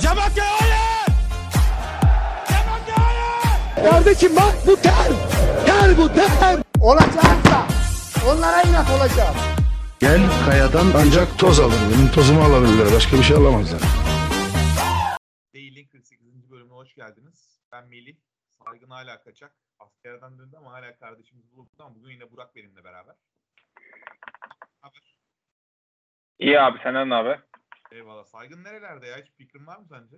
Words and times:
Cemakya 0.00 0.44
hayır! 0.44 1.06
Cemakya 2.48 2.96
hayır! 3.06 3.90
Kardeşim 3.90 4.36
bak 4.36 4.54
bu 4.66 4.76
ter. 4.76 5.08
Ter 5.66 5.96
bu 5.98 6.08
ter. 6.14 6.58
Olacaksa 6.80 7.66
onlara 8.30 8.62
inat 8.62 8.90
olacağım. 8.90 9.36
Gel 10.00 10.20
kayadan 10.46 10.86
ancak 10.96 11.38
toz 11.38 11.60
alır. 11.60 11.78
Benim 11.94 12.12
tozumu 12.12 12.42
alabilirler. 12.42 12.86
Başka 12.94 13.16
bir 13.16 13.22
şey 13.22 13.36
alamazlar. 13.36 13.80
Değil'in 15.54 15.86
48. 15.86 16.50
bölümüne 16.50 16.74
hoş 16.74 16.94
geldiniz. 16.94 17.58
Ben 17.72 17.86
Melih. 17.88 18.16
Saygın 18.64 18.90
hala 18.90 19.22
kaçak. 19.22 19.52
Askerden 19.78 20.38
döndü 20.38 20.56
ama 20.58 20.72
hala 20.72 20.96
kardeşimiz 20.96 21.52
bulundu 21.52 21.70
ama 21.78 21.94
bugün 21.94 22.10
yine 22.10 22.30
Burak 22.32 22.56
benimle 22.56 22.84
beraber. 22.84 23.14
Haber. 24.80 25.16
İyi 26.38 26.60
abi 26.60 26.78
senden 26.82 27.08
ne 27.10 27.14
abi? 27.14 27.40
Eyvallah. 27.92 28.24
Saygın 28.24 28.64
nerelerde 28.64 29.06
ya? 29.06 29.16
Hiç 29.16 29.30
fikrin 29.36 29.66
var 29.66 29.78
mı 29.78 29.86
sence? 29.88 30.16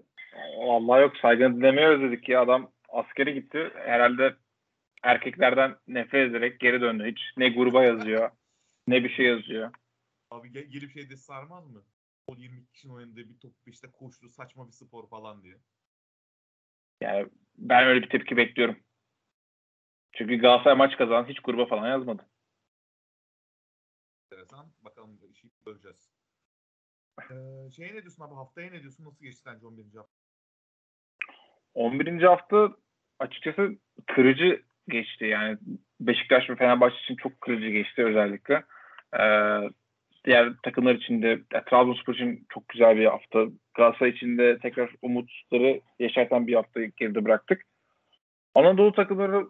Vallahi 0.59 1.01
yok 1.01 1.17
saygın 1.17 1.57
dinlemeyi 1.57 1.87
özledik 1.87 2.29
ya. 2.29 2.43
Adam 2.43 2.73
askere 2.89 3.33
gitti. 3.33 3.71
Herhalde 3.75 4.37
erkeklerden 5.03 5.77
nefret 5.87 6.31
ederek 6.31 6.61
geri 6.61 6.81
döndü. 6.81 7.05
Hiç 7.11 7.21
ne 7.37 7.49
gruba 7.49 7.85
yazıyor 7.85 8.31
ne 8.91 9.05
bir 9.05 9.11
şey 9.11 9.27
yazıyor. 9.27 9.75
Abi 10.31 10.53
gel, 10.53 10.65
gelip 10.65 10.93
şeyde 10.93 11.17
sarmaz 11.17 11.71
mı? 11.71 11.85
O 12.27 12.35
22 12.37 12.73
kişinin 12.73 12.93
oynadığı 12.93 13.29
bir 13.29 13.39
top 13.39 13.53
işte 13.67 13.91
koştu 13.91 14.29
saçma 14.29 14.67
bir 14.67 14.73
spor 14.73 15.09
falan 15.09 15.43
diye. 15.43 15.59
Yani 17.01 17.29
ben 17.59 17.87
öyle 17.87 18.03
bir 18.03 18.11
tepki 18.11 18.37
bekliyorum. 18.37 18.77
Çünkü 20.13 20.37
Galatasaray 20.37 20.77
maç 20.77 20.97
kazanan 20.97 21.29
hiç 21.29 21.41
gruba 21.41 21.67
falan 21.67 21.89
yazmadı. 21.89 22.27
Enteresan. 24.25 24.73
Bakalım 24.81 25.21
işi 25.33 25.49
göreceğiz. 25.67 26.10
Ee, 27.31 27.71
şey 27.71 27.87
ne 27.87 28.03
diyorsun 28.03 28.25
abi? 28.25 28.35
Haftaya 28.35 28.71
ne 28.71 28.81
diyorsun? 28.81 29.05
Nasıl 29.05 29.25
geçti 29.25 29.43
sence 29.43 29.67
11. 29.67 29.85
hafta? 29.97 30.13
11. 31.75 32.23
hafta 32.23 32.77
açıkçası 33.19 33.77
kırıcı 34.07 34.63
geçti. 34.89 35.25
Yani 35.25 35.59
Beşiktaş 36.01 36.51
ve 36.51 36.57
Fenerbahçe 36.57 36.97
için 36.97 37.17
çok 37.17 37.41
kırıcı 37.41 37.69
geçti 37.69 38.05
özellikle. 38.05 38.65
Ee, 39.21 39.71
diğer 40.25 40.53
takımlar 40.63 40.95
için 40.95 41.23
de 41.23 41.41
ya, 41.53 41.65
Trabzonspor 41.65 42.15
için 42.15 42.47
çok 42.49 42.69
güzel 42.69 42.97
bir 42.97 43.07
hafta. 43.07 43.47
Galatasaray 43.75 44.13
için 44.13 44.39
de 44.39 44.59
tekrar 44.59 44.91
umutları 45.03 45.81
yaşartan 45.99 46.47
bir 46.47 46.55
hafta 46.55 46.81
geride 46.85 47.25
bıraktık. 47.25 47.63
Anadolu 48.55 48.93
takımları 48.93 49.47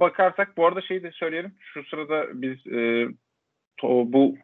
bakarsak 0.00 0.56
bu 0.56 0.66
arada 0.66 0.80
şeyi 0.80 1.02
de 1.02 1.10
söyleyelim. 1.12 1.54
Şu 1.60 1.84
sırada 1.84 2.42
biz 2.42 2.66
e, 2.66 3.08
to, 3.76 4.12
bu 4.12 4.36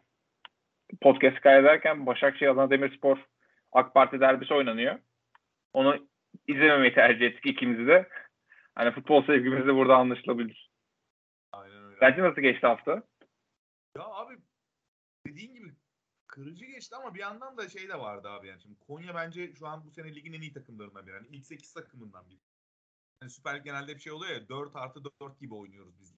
podcast 1.01 1.41
kaydederken 1.41 2.05
Başakşehir 2.05 2.49
Adana 2.49 2.69
Demirspor 2.69 3.17
AK 3.71 3.93
Parti 3.93 4.19
derbisi 4.19 4.53
oynanıyor. 4.53 4.99
Onu 5.73 6.07
izlememeyi 6.47 6.93
tercih 6.93 7.25
ettik 7.25 7.45
ikimiz 7.45 7.87
de. 7.87 8.09
Hani 8.75 8.91
futbol 8.91 9.25
sevgimiz 9.25 9.67
de 9.67 9.75
burada 9.75 9.95
anlaşılabilir. 9.95 10.71
Aynen 11.51 11.83
öyle. 11.83 12.01
Bence 12.01 12.21
nasıl 12.21 12.41
geçti 12.41 12.67
hafta? 12.67 13.03
Ya 13.97 14.03
abi 14.03 14.37
dediğin 15.27 15.53
gibi 15.53 15.71
kırıcı 16.27 16.65
geçti 16.65 16.95
ama 16.95 17.13
bir 17.13 17.19
yandan 17.19 17.57
da 17.57 17.69
şey 17.69 17.89
de 17.89 17.99
vardı 17.99 18.29
abi 18.29 18.47
yani. 18.47 18.61
Şimdi 18.61 18.79
Konya 18.79 19.15
bence 19.15 19.55
şu 19.55 19.67
an 19.67 19.85
bu 19.85 19.91
sene 19.91 20.15
ligin 20.15 20.33
en 20.33 20.41
iyi 20.41 20.53
takımlarından 20.53 21.07
biri. 21.07 21.15
Yani 21.15 21.27
ilk 21.27 21.45
8 21.45 21.73
takımından 21.73 22.29
biri. 22.29 22.39
Yani 23.21 23.29
Süper 23.29 23.55
Lig 23.55 23.63
genelde 23.63 23.95
bir 23.95 24.01
şey 24.01 24.13
oluyor 24.13 24.33
ya 24.33 24.49
4 24.49 24.75
artı 24.75 25.03
4 25.21 25.39
gibi 25.39 25.55
oynuyoruz 25.55 25.99
biz. 25.99 26.15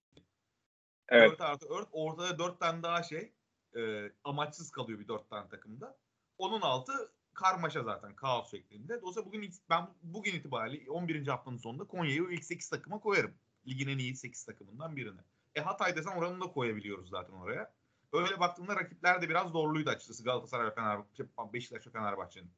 Evet. 1.10 1.32
4 1.32 1.42
artı 1.42 1.70
4 1.70 1.88
ortada 1.92 2.40
4 2.40 2.60
tane 2.60 2.84
daha 2.84 3.04
şey 3.04 3.34
e, 3.76 4.12
amaçsız 4.24 4.72
kalıyor 4.72 5.00
bir 5.00 5.08
4 5.08 5.30
tane 5.30 5.50
takımda. 5.50 5.98
Onun 6.38 6.62
altı 6.62 7.12
karmaşa 7.34 7.84
zaten 7.84 8.16
kaos 8.16 8.52
şeklinde. 8.52 9.02
Dolayısıyla 9.02 9.26
bugün 9.26 9.54
ben 9.70 9.90
bugün 10.04 10.34
itibariyle 10.34 10.92
11. 10.92 11.28
haftanın 11.28 11.58
sonunda 11.58 11.84
Konya'yı 11.84 12.26
o 12.26 12.30
ilk 12.30 12.44
8 12.44 12.70
takıma 12.70 13.00
koyarım. 13.00 13.34
Ligin 13.68 13.88
en 13.88 13.98
iyi 13.98 14.16
8 14.16 14.46
takımından 14.46 14.96
birine. 14.96 15.22
E 15.56 15.62
Hatay 15.62 15.96
desen 15.96 16.18
oranını 16.18 16.42
da 16.42 16.48
koyabiliyoruz 16.48 17.10
zaten 17.10 17.34
oraya. 17.34 17.74
Öyle 18.14 18.40
baktığımda 18.40 18.76
rakipler 18.76 19.22
de 19.22 19.30
biraz 19.30 19.52
zorluydu 19.52 19.90
açıkçası 19.90 20.24
Galatasaray 20.24 20.68
ve 20.68 20.76
Fenerbahçe, 20.76 21.26
Beşiktaş 21.54 21.88
ve 21.88 21.92
Fenerbahçe'nin. 21.92 22.52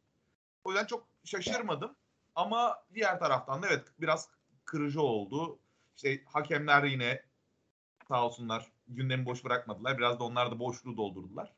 O 0.64 0.72
yüzden 0.72 0.86
çok 0.86 1.08
şaşırmadım. 1.24 1.96
Ama 2.36 2.84
diğer 2.94 3.20
taraftan 3.20 3.64
da 3.64 3.68
evet 3.68 3.88
biraz 4.00 4.30
kırıcı 4.66 5.02
oldu. 5.02 5.59
İşte 5.96 6.24
hakemler 6.25 6.84
yine 6.84 7.22
sağ 8.08 8.25
olsunlar 8.25 8.72
gündemi 8.88 9.25
boş 9.25 9.46
bırakmadılar. 9.46 9.97
Biraz 9.97 10.19
da 10.19 10.23
onlar 10.23 10.51
da 10.51 10.59
boşluğu 10.59 10.97
doldurdular. 10.97 11.53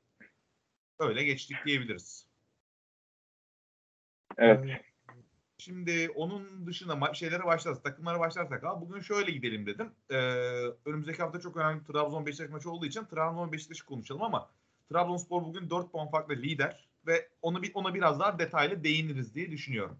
Öyle 0.99 1.23
geçtik 1.23 1.57
diyebiliriz. 1.65 2.27
Evet. 4.37 4.65
Ee, 4.65 4.87
Şimdi 5.59 6.09
onun 6.15 6.67
dışında 6.67 7.13
şeylere 7.13 7.45
başlarsak, 7.45 7.83
takımlara 7.83 8.19
başlarsak 8.19 8.63
abi 8.63 8.81
bugün 8.81 9.01
şöyle 9.01 9.31
gidelim 9.31 9.65
dedim. 9.65 9.91
Ee, 10.09 10.15
önümüzdeki 10.85 11.21
hafta 11.21 11.39
çok 11.39 11.57
önemli 11.57 11.83
Trabzon 11.83 12.25
Beşiktaş 12.25 12.49
maçı 12.49 12.71
olduğu 12.71 12.85
için 12.85 13.05
Trabzon 13.05 13.51
Beşiktaş'ı 13.51 13.85
konuşalım 13.85 14.21
ama 14.21 14.49
Trabzonspor 14.89 15.43
bugün 15.43 15.69
4 15.69 15.91
puan 15.91 16.11
farklı 16.11 16.35
lider 16.35 16.87
ve 17.07 17.29
onu 17.41 17.61
ona 17.73 17.93
biraz 17.93 18.19
daha 18.19 18.39
detaylı 18.39 18.83
değiniriz 18.83 19.35
diye 19.35 19.51
düşünüyorum. 19.51 19.99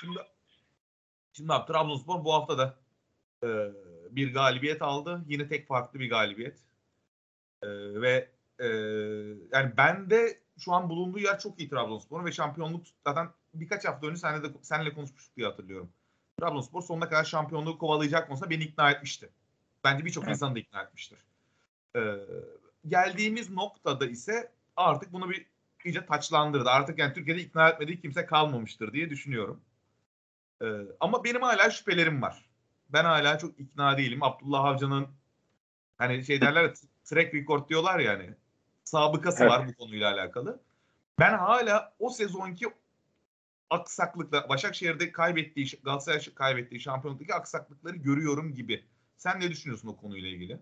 Şimdi 0.00 0.18
şimdi 1.32 1.52
abi 1.52 1.72
Trabzonspor 1.72 2.24
bu 2.24 2.32
hafta 2.32 2.58
da 2.58 2.76
e, 3.44 3.48
bir 4.16 4.34
galibiyet 4.34 4.82
aldı. 4.82 5.24
Yine 5.28 5.48
tek 5.48 5.68
farklı 5.68 6.00
bir 6.00 6.10
galibiyet. 6.10 6.58
E, 7.62 7.68
ve 8.00 8.28
e, 8.58 8.66
yani 9.52 9.72
ben 9.76 10.10
de 10.10 10.38
şu 10.58 10.72
an 10.72 10.88
bulunduğu 10.88 11.18
yer 11.18 11.38
çok 11.38 11.60
iyi 11.60 11.70
Trabzonspor'un 11.70 12.24
ve 12.24 12.32
şampiyonluk 12.32 12.86
zaten 13.06 13.28
birkaç 13.54 13.84
hafta 13.84 14.06
önce 14.06 14.20
seninle, 14.20 14.44
de, 14.44 14.48
seninle 14.62 14.94
konuşmuştuk 14.94 15.36
diye 15.36 15.46
hatırlıyorum. 15.46 15.92
Trabzonspor 16.40 16.82
sonuna 16.82 17.08
kadar 17.08 17.24
şampiyonluğu 17.24 17.78
kovalayacak 17.78 18.28
konusunda 18.28 18.50
beni 18.50 18.64
ikna 18.64 18.90
etmişti. 18.90 19.30
Bence 19.84 20.04
birçok 20.04 20.24
Evet. 20.24 20.34
insanı 20.34 20.54
da 20.54 20.58
ikna 20.58 20.82
etmiştir. 20.82 21.18
Ee, 21.96 22.16
geldiğimiz 22.88 23.50
noktada 23.50 24.06
ise 24.06 24.52
artık 24.76 25.12
bunu 25.12 25.30
bir 25.30 25.46
iyice 25.84 26.06
taçlandırdı. 26.06 26.70
Artık 26.70 26.98
yani 26.98 27.14
Türkiye'de 27.14 27.40
ikna 27.40 27.68
etmediği 27.68 28.00
kimse 28.00 28.26
kalmamıştır 28.26 28.92
diye 28.92 29.10
düşünüyorum. 29.10 29.60
Ee, 30.62 30.66
ama 31.00 31.24
benim 31.24 31.42
hala 31.42 31.70
şüphelerim 31.70 32.22
var. 32.22 32.44
Ben 32.88 33.04
hala 33.04 33.38
çok 33.38 33.60
ikna 33.60 33.98
değilim. 33.98 34.22
Abdullah 34.22 34.64
Avcı'nın 34.64 35.08
hani 35.98 36.24
şey 36.24 36.40
derler 36.40 36.74
track 37.04 37.34
record 37.34 37.68
diyorlar 37.68 37.98
ya 37.98 38.12
hani 38.12 38.30
sabıkası 38.84 39.42
Evet. 39.42 39.52
var 39.52 39.68
bu 39.68 39.74
konuyla 39.74 40.12
alakalı. 40.12 40.60
Ben 41.18 41.34
hala 41.34 41.94
o 41.98 42.10
sezonki 42.10 42.66
aksaklıkla 43.70 44.48
Başakşehir'de 44.48 45.12
kaybettiği 45.12 45.66
Galatasaray 45.84 46.34
kaybettiği 46.34 46.80
şampiyonluktaki 46.80 47.34
aksaklıkları 47.34 47.96
görüyorum 47.96 48.54
gibi. 48.54 48.84
Sen 49.16 49.40
ne 49.40 49.50
düşünüyorsun 49.50 49.88
o 49.88 49.96
konuyla 49.96 50.28
ilgili? 50.28 50.58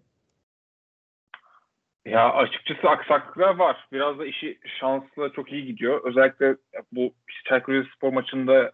Ya 2.04 2.32
açıkçası 2.32 2.88
aksaklıklar 2.88 3.54
var. 3.54 3.88
Biraz 3.92 4.18
da 4.18 4.26
işi 4.26 4.58
şansla 4.80 5.32
çok 5.32 5.52
iyi 5.52 5.66
gidiyor. 5.66 6.04
Özellikle 6.04 6.56
bu 6.92 7.14
Çaykur 7.48 7.72
Rizespor 7.72 8.12
maçında 8.12 8.72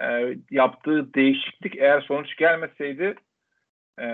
e, 0.00 0.36
yaptığı 0.50 1.14
değişiklik 1.14 1.76
eğer 1.76 2.00
sonuç 2.00 2.36
gelmeseydi 2.36 3.14
e, 4.00 4.06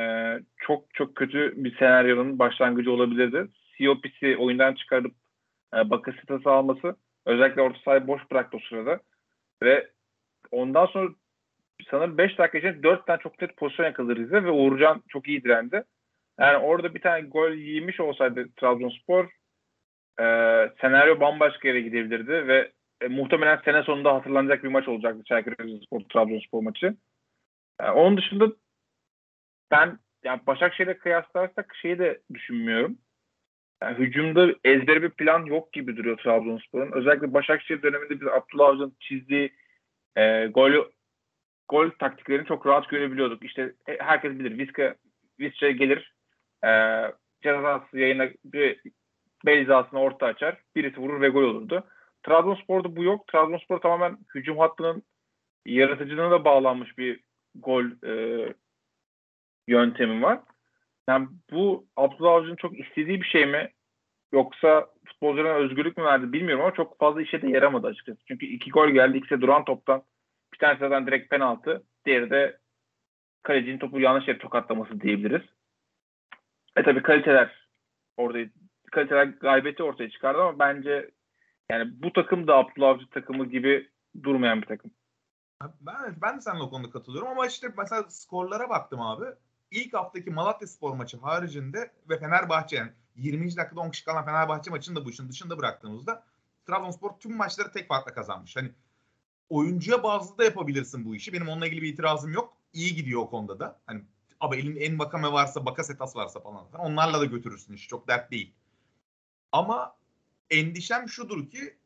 çok 0.57 0.95
çok 0.95 1.17
kötü 1.17 1.53
bir 1.57 1.77
senaryonun 1.77 2.39
başlangıcı 2.39 2.93
olabilirdi. 2.93 3.49
Siopis'i 3.77 4.37
oyundan 4.37 4.75
çıkarıp 4.75 5.15
e, 5.75 5.91
Bakasitas'ı 5.91 6.51
alması 6.51 6.97
özellikle 7.27 7.63
orta 7.63 7.79
sahayı 7.85 8.07
boş 8.07 8.31
bıraktı 8.31 8.57
o 8.57 8.61
sırada 8.69 9.01
ve 9.63 9.91
ondan 10.51 10.87
sonra 10.87 11.11
sanırım 11.91 12.19
5 12.19 12.39
dakika 12.39 12.59
içinde 12.59 12.83
4 12.83 13.07
tane 13.07 13.19
çok 13.23 13.43
net 13.43 13.57
pozisyon 13.57 13.87
yakaladı 13.87 14.17
Rize 14.17 14.45
ve 14.45 14.51
Uğurcan 14.51 15.03
çok 15.09 15.29
iyi 15.29 15.45
direndi. 15.45 15.85
Yani 16.41 16.57
orada 16.57 16.95
bir 16.95 17.01
tane 17.01 17.21
gol 17.21 17.51
yemiş 17.51 18.01
olsaydı 18.01 18.49
Trabzonspor 18.57 19.25
e, 20.21 20.25
senaryo 20.81 21.21
bambaşka 21.21 21.69
yere 21.69 21.81
gidebilirdi 21.81 22.49
ve 22.49 22.73
e, 23.01 23.09
muhtemelen 23.09 23.61
sene 23.65 23.83
sonunda 23.83 24.15
hatırlanacak 24.15 24.65
bir 24.65 24.69
maç 24.69 24.89
olacaktı 24.89 25.23
Çaykur 25.25 25.53
Rizespor 25.53 26.01
Trabzonspor 26.01 26.63
maçı. 26.63 26.97
Yani 27.81 27.91
onun 27.91 28.17
dışında 28.17 28.47
ben 29.71 29.99
yani 30.25 30.41
Başakşehir'e 30.47 30.99
kıyaslarsak 30.99 31.75
şeyi 31.83 31.99
de 31.99 32.21
düşünmüyorum. 32.35 32.99
Yani 33.83 33.99
hücumda 33.99 34.55
ezberi 34.65 35.03
bir 35.03 35.11
plan 35.11 35.45
yok 35.45 35.73
gibi 35.73 35.97
duruyor 35.97 36.19
Trabzonspor'un. 36.19 36.93
Özellikle 36.93 37.35
Başakşehir 37.35 37.83
döneminde 37.83 38.21
biz 38.21 38.29
Abdullah 38.29 38.69
Avcı'nın 38.69 38.97
çizdiği 39.01 39.53
e, 40.17 40.47
gol 40.47 40.73
gol 41.69 41.91
taktiklerini 41.91 42.47
çok 42.47 42.67
rahat 42.67 42.89
görebiliyorduk. 42.89 43.45
İşte 43.45 43.73
e, 43.89 43.99
herkes 43.99 44.33
bilir. 44.33 44.59
Vizca 44.59 44.95
Vizca 45.41 45.71
gelir 45.71 46.15
e, 46.65 46.71
ceza 47.43 47.63
sahası 47.63 47.99
yayına 47.99 48.29
bir 48.45 48.81
Beyza'sını 49.47 50.01
orta 50.01 50.27
açar. 50.27 50.57
Birisi 50.77 51.01
vurur 51.01 51.21
ve 51.21 51.29
gol 51.29 51.43
olurdu. 51.43 51.85
Trabzonspor'da 52.27 52.97
bu 52.97 53.03
yok. 53.03 53.27
Trabzonspor 53.27 53.81
tamamen 53.81 54.19
hücum 54.35 54.59
hattının 54.59 55.03
yaratıcılığına 55.67 56.31
da 56.31 56.45
bağlanmış 56.45 56.99
bir 56.99 57.21
gol 57.55 57.85
e, 58.05 58.45
yöntemi 59.69 60.23
var. 60.23 60.41
Yani 61.09 61.29
bu 61.51 61.87
Abdullah 61.97 62.33
Avcı'nın 62.33 62.57
çok 62.57 62.79
istediği 62.79 63.21
bir 63.21 63.27
şey 63.27 63.47
mi? 63.47 63.73
Yoksa 64.33 64.87
futbolcularına 65.07 65.55
özgürlük 65.55 65.97
mü 65.97 66.05
verdi 66.05 66.33
bilmiyorum 66.33 66.65
ama 66.65 66.75
çok 66.75 66.99
fazla 66.99 67.23
işe 67.23 67.43
de 67.43 67.49
yaramadı 67.49 67.87
açıkçası. 67.87 68.19
Çünkü 68.29 68.47
iki 68.47 68.71
gol 68.71 68.89
geldi. 68.89 69.19
İkisi 69.19 69.41
duran 69.41 69.65
toptan. 69.65 70.03
Bir 70.53 70.59
tanesi 70.59 70.81
zaten 70.81 71.07
direkt 71.07 71.31
penaltı. 71.31 71.83
Diğeri 72.07 72.31
de 72.31 72.59
kalecinin 73.43 73.79
topu 73.79 74.01
yanlış 74.01 74.29
yere 74.29 74.39
tokatlaması 74.39 75.01
diyebiliriz. 75.01 75.43
E 76.77 76.83
tabii 76.83 77.03
kaliteler 77.03 77.69
orada 78.17 78.39
kaliteler 78.93 79.25
gaybeti 79.25 79.83
ortaya 79.83 80.11
çıkardı 80.11 80.43
ama 80.43 80.59
bence 80.59 81.11
yani 81.71 82.03
bu 82.03 82.13
takım 82.13 82.47
da 82.47 82.57
Abdullah 82.57 82.89
Avcı 82.89 83.11
takımı 83.11 83.47
gibi 83.47 83.91
durmayan 84.23 84.63
bir 84.63 84.67
takım. 84.67 84.91
Ben, 85.81 86.17
ben 86.23 86.37
de 86.37 86.41
seninle 86.41 86.63
o 86.63 86.71
konuda 86.71 86.91
katılıyorum 86.91 87.29
ama 87.29 87.47
işte 87.47 87.73
mesela 87.79 88.05
skorlara 88.09 88.69
baktım 88.69 89.01
abi. 89.01 89.25
İlk 89.71 89.95
haftaki 89.95 90.31
Malatya 90.31 90.69
Spor 90.69 90.95
maçı 90.95 91.19
haricinde 91.19 91.91
ve 92.09 92.19
Fenerbahçe 92.19 92.77
yani 92.77 92.91
20. 93.17 93.57
dakikada 93.57 93.81
10 93.81 93.91
kişi 93.91 94.05
kalan 94.05 94.25
Fenerbahçe 94.25 94.71
maçını 94.71 94.97
da 94.97 95.05
bu 95.05 95.11
işin 95.11 95.29
dışında 95.29 95.59
bıraktığımızda 95.59 96.25
Trabzonspor 96.67 97.11
tüm 97.21 97.37
maçları 97.37 97.73
tek 97.73 97.89
farkla 97.89 98.15
kazanmış. 98.15 98.57
Hani 98.57 98.71
oyuncuya 99.49 100.03
bazlı 100.03 100.39
da 100.39 100.45
yapabilirsin 100.45 101.05
bu 101.05 101.15
işi. 101.15 101.33
Benim 101.33 101.49
onunla 101.49 101.67
ilgili 101.67 101.83
bir 101.83 101.93
itirazım 101.93 102.33
yok. 102.33 102.57
İyi 102.73 102.95
gidiyor 102.95 103.21
o 103.21 103.31
konuda 103.31 103.61
da. 103.61 103.81
Hani 103.87 104.03
abi 104.41 104.57
elinde 104.57 104.81
en 104.81 104.99
bakame 104.99 105.33
varsa, 105.33 105.67
bakasetas 105.67 106.17
varsa 106.17 106.41
falan. 106.41 106.65
Onlarla 106.79 107.21
da 107.21 107.25
götürürsün 107.25 107.75
işi. 107.75 107.89
Çok 107.89 108.09
dert 108.09 108.31
değil. 108.31 108.55
Ama 109.53 109.97
endişem 110.51 111.09
şudur 111.09 111.51
ki 111.51 111.77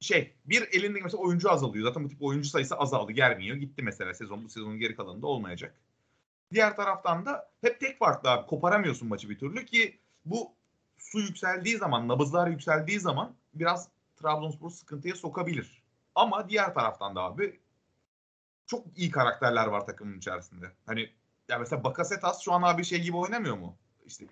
şey 0.00 0.34
bir 0.44 0.62
elindeki 0.72 1.04
mesela 1.04 1.22
oyuncu 1.22 1.50
azalıyor. 1.50 1.88
Zaten 1.88 2.04
bu 2.04 2.08
tip 2.08 2.22
oyuncu 2.22 2.48
sayısı 2.48 2.76
azaldı. 2.76 3.12
Gelmiyor. 3.12 3.56
Gitti 3.56 3.82
mesela 3.82 4.14
sezon. 4.14 4.44
Bu 4.44 4.48
sezonun 4.48 4.78
geri 4.78 4.96
kalanında 4.96 5.26
olmayacak. 5.26 5.74
Diğer 6.52 6.76
taraftan 6.76 7.26
da 7.26 7.50
hep 7.60 7.80
tek 7.80 7.98
farklı 7.98 8.30
abi. 8.30 8.46
Koparamıyorsun 8.46 9.08
maçı 9.08 9.30
bir 9.30 9.38
türlü 9.38 9.64
ki 9.64 9.98
bu 10.24 10.52
su 10.98 11.20
yükseldiği 11.20 11.76
zaman, 11.76 12.08
nabızlar 12.08 12.48
yükseldiği 12.48 13.00
zaman 13.00 13.34
biraz 13.54 13.88
Trabzonspor 14.16 14.70
sıkıntıya 14.70 15.14
sokabilir. 15.14 15.82
Ama 16.14 16.48
diğer 16.48 16.74
taraftan 16.74 17.16
da 17.16 17.22
abi 17.22 17.60
çok 18.66 18.86
iyi 18.96 19.10
karakterler 19.10 19.66
var 19.66 19.86
takımın 19.86 20.18
içerisinde. 20.18 20.72
Hani 20.86 21.10
ya 21.48 21.58
mesela 21.58 21.84
Bakasetas 21.84 22.40
şu 22.40 22.52
an 22.52 22.62
abi 22.62 22.84
şey 22.84 23.02
gibi 23.02 23.16
oynamıyor 23.16 23.56
mu? 23.56 23.76
İşte 24.06 24.26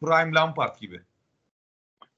Prime 0.00 0.34
Lampard 0.34 0.80
gibi. 0.80 1.02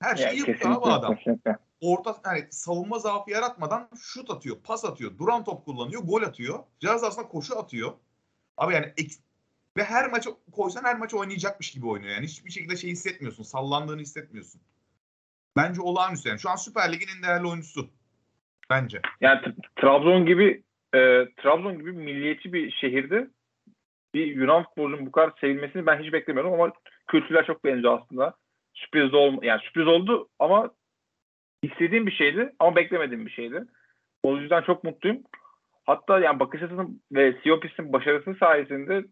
Her 0.00 0.16
şeyi 0.16 0.26
Yani 0.26 0.50
yapıyor 0.50 0.70
abi 0.70 0.92
adam. 0.92 1.16
kesinlikle. 1.16 1.56
Orta 1.80 2.16
yani 2.26 2.46
savunma 2.50 2.98
zaafı 2.98 3.30
yaratmadan 3.30 3.88
şut 4.00 4.30
atıyor, 4.30 4.56
pas 4.64 4.84
atıyor, 4.84 5.18
duran 5.18 5.44
top 5.44 5.64
kullanıyor, 5.64 6.02
gol 6.02 6.22
atıyor. 6.22 6.58
Cihaz 6.80 7.04
aslında 7.04 7.28
koşu 7.28 7.58
atıyor. 7.58 7.92
Abi 8.56 8.74
yani 8.74 8.92
ve 9.76 9.84
her 9.84 10.10
maçı 10.10 10.30
koysan 10.52 10.84
her 10.84 10.98
maçı 10.98 11.18
oynayacakmış 11.18 11.70
gibi 11.70 11.86
oynuyor. 11.86 12.14
Yani 12.14 12.26
hiçbir 12.26 12.50
şekilde 12.50 12.76
şey 12.76 12.90
hissetmiyorsun. 12.90 13.42
Sallandığını 13.42 14.00
hissetmiyorsun. 14.00 14.60
Bence 15.56 15.80
olağanüstü 15.80 16.28
yani. 16.28 16.40
Şu 16.40 16.50
an 16.50 16.56
Süper 16.56 16.92
Lig'in 16.92 17.08
en 17.16 17.22
değerli 17.22 17.46
oyuncusu. 17.46 17.90
Bence. 18.70 19.00
Yani 19.20 19.40
Trabzon 19.80 20.26
gibi 20.26 20.62
e, 20.94 20.98
Trabzon 21.42 21.78
gibi 21.78 21.92
milliyetçi 21.92 22.52
bir 22.52 22.70
şehirde 22.70 23.28
bir 24.14 24.26
Yunan 24.26 24.64
futbolcunun 24.64 25.06
bu 25.06 25.12
kadar 25.12 25.32
sevilmesini 25.40 25.86
ben 25.86 26.02
hiç 26.02 26.12
beklemiyordum 26.12 26.52
ama 26.52 26.72
kültürler 27.06 27.46
çok 27.46 27.64
benziyor 27.64 28.00
aslında. 28.00 28.34
Sürpriz 28.74 29.14
olma, 29.14 29.38
yani 29.42 29.60
sürpriz 29.60 29.86
oldu 29.86 30.28
ama 30.38 30.70
istediğim 31.62 32.06
bir 32.06 32.12
şeydi 32.12 32.52
ama 32.58 32.76
beklemediğim 32.76 33.26
bir 33.26 33.30
şeydi. 33.30 33.64
O 34.22 34.36
yüzden 34.36 34.62
çok 34.62 34.84
mutluyum. 34.84 35.22
Hatta 35.86 36.18
yani 36.18 36.40
bakış 36.40 36.62
açısının 36.62 37.02
ve 37.12 37.36
Siopis'in 37.42 37.92
başarısı 37.92 38.34
sayesinde 38.34 39.04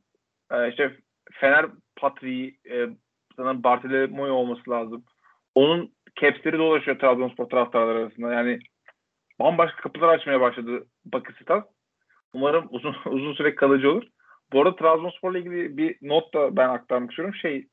e, 0.52 0.68
işte 0.68 0.96
Fener 1.32 1.66
Patriği 1.96 2.58
e, 2.70 2.88
sanırım 3.36 3.64
Bartolomeo 3.64 4.34
olması 4.34 4.70
lazım. 4.70 5.04
Onun 5.54 5.92
capsleri 6.20 6.58
dolaşıyor 6.58 6.98
Trabzonspor 6.98 7.48
taraftarları 7.48 7.98
arasında. 7.98 8.32
Yani 8.32 8.58
bambaşka 9.40 9.82
kapılar 9.82 10.08
açmaya 10.08 10.40
başladı 10.40 10.86
Bakısitas. 11.04 11.64
Umarım 12.32 12.66
uzun 12.70 12.96
uzun 13.06 13.34
süre 13.34 13.54
kalıcı 13.54 13.90
olur. 13.90 14.04
Bu 14.52 14.62
arada 14.62 14.76
Trabzonspor'la 14.76 15.38
ilgili 15.38 15.76
bir 15.76 15.96
not 16.02 16.34
da 16.34 16.56
ben 16.56 16.68
aktarmak 16.68 17.10
istiyorum. 17.10 17.34
Şey 17.34 17.66